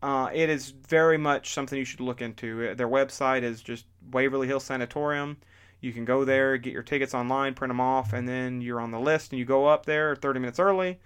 uh, 0.01 0.29
it 0.34 0.49
is 0.49 0.69
very 0.69 1.17
much 1.17 1.53
something 1.53 1.77
you 1.77 1.86
should 1.86 1.99
look 1.99 2.21
into. 2.21 2.73
Their 2.75 2.88
website 2.88 3.43
is 3.43 3.62
just 3.62 3.86
Waverly 4.12 4.47
Hill 4.47 4.62
Sanatorium. 4.62 5.38
You 5.82 5.94
can 5.94 6.06
go 6.06 6.26
there, 6.26 6.58
get 6.58 6.74
your 6.74 6.84
tickets 6.84 7.13
online, 7.13 7.54
print 7.54 7.70
them 7.70 7.80
off, 7.80 8.13
and 8.13 8.28
then 8.28 8.62
you're 8.62 8.82
on 8.82 8.92
the 8.92 9.00
list 9.00 9.32
and 9.32 9.39
you 9.39 9.46
go 9.46 9.65
up 9.68 9.86
there 9.86 10.15
30 10.15 10.39
minutes 10.39 10.60
early 10.60 11.00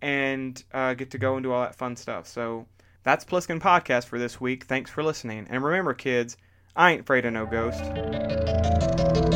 and 0.00 0.62
uh, 0.72 0.94
get 0.94 1.10
to 1.10 1.18
go 1.18 1.34
and 1.34 1.42
do 1.42 1.52
all 1.52 1.62
that 1.62 1.74
fun 1.74 1.96
stuff. 1.96 2.26
So 2.26 2.66
that's 3.02 3.24
Plissken 3.24 3.60
Podcast 3.60 4.04
for 4.06 4.18
this 4.18 4.40
week. 4.40 4.64
Thanks 4.64 4.90
for 4.90 5.02
listening. 5.02 5.46
And 5.50 5.64
remember, 5.64 5.94
kids, 5.94 6.36
I 6.76 6.92
ain't 6.92 7.02
afraid 7.02 7.24
of 7.26 7.32
no 7.32 7.46
ghost. 7.46 9.29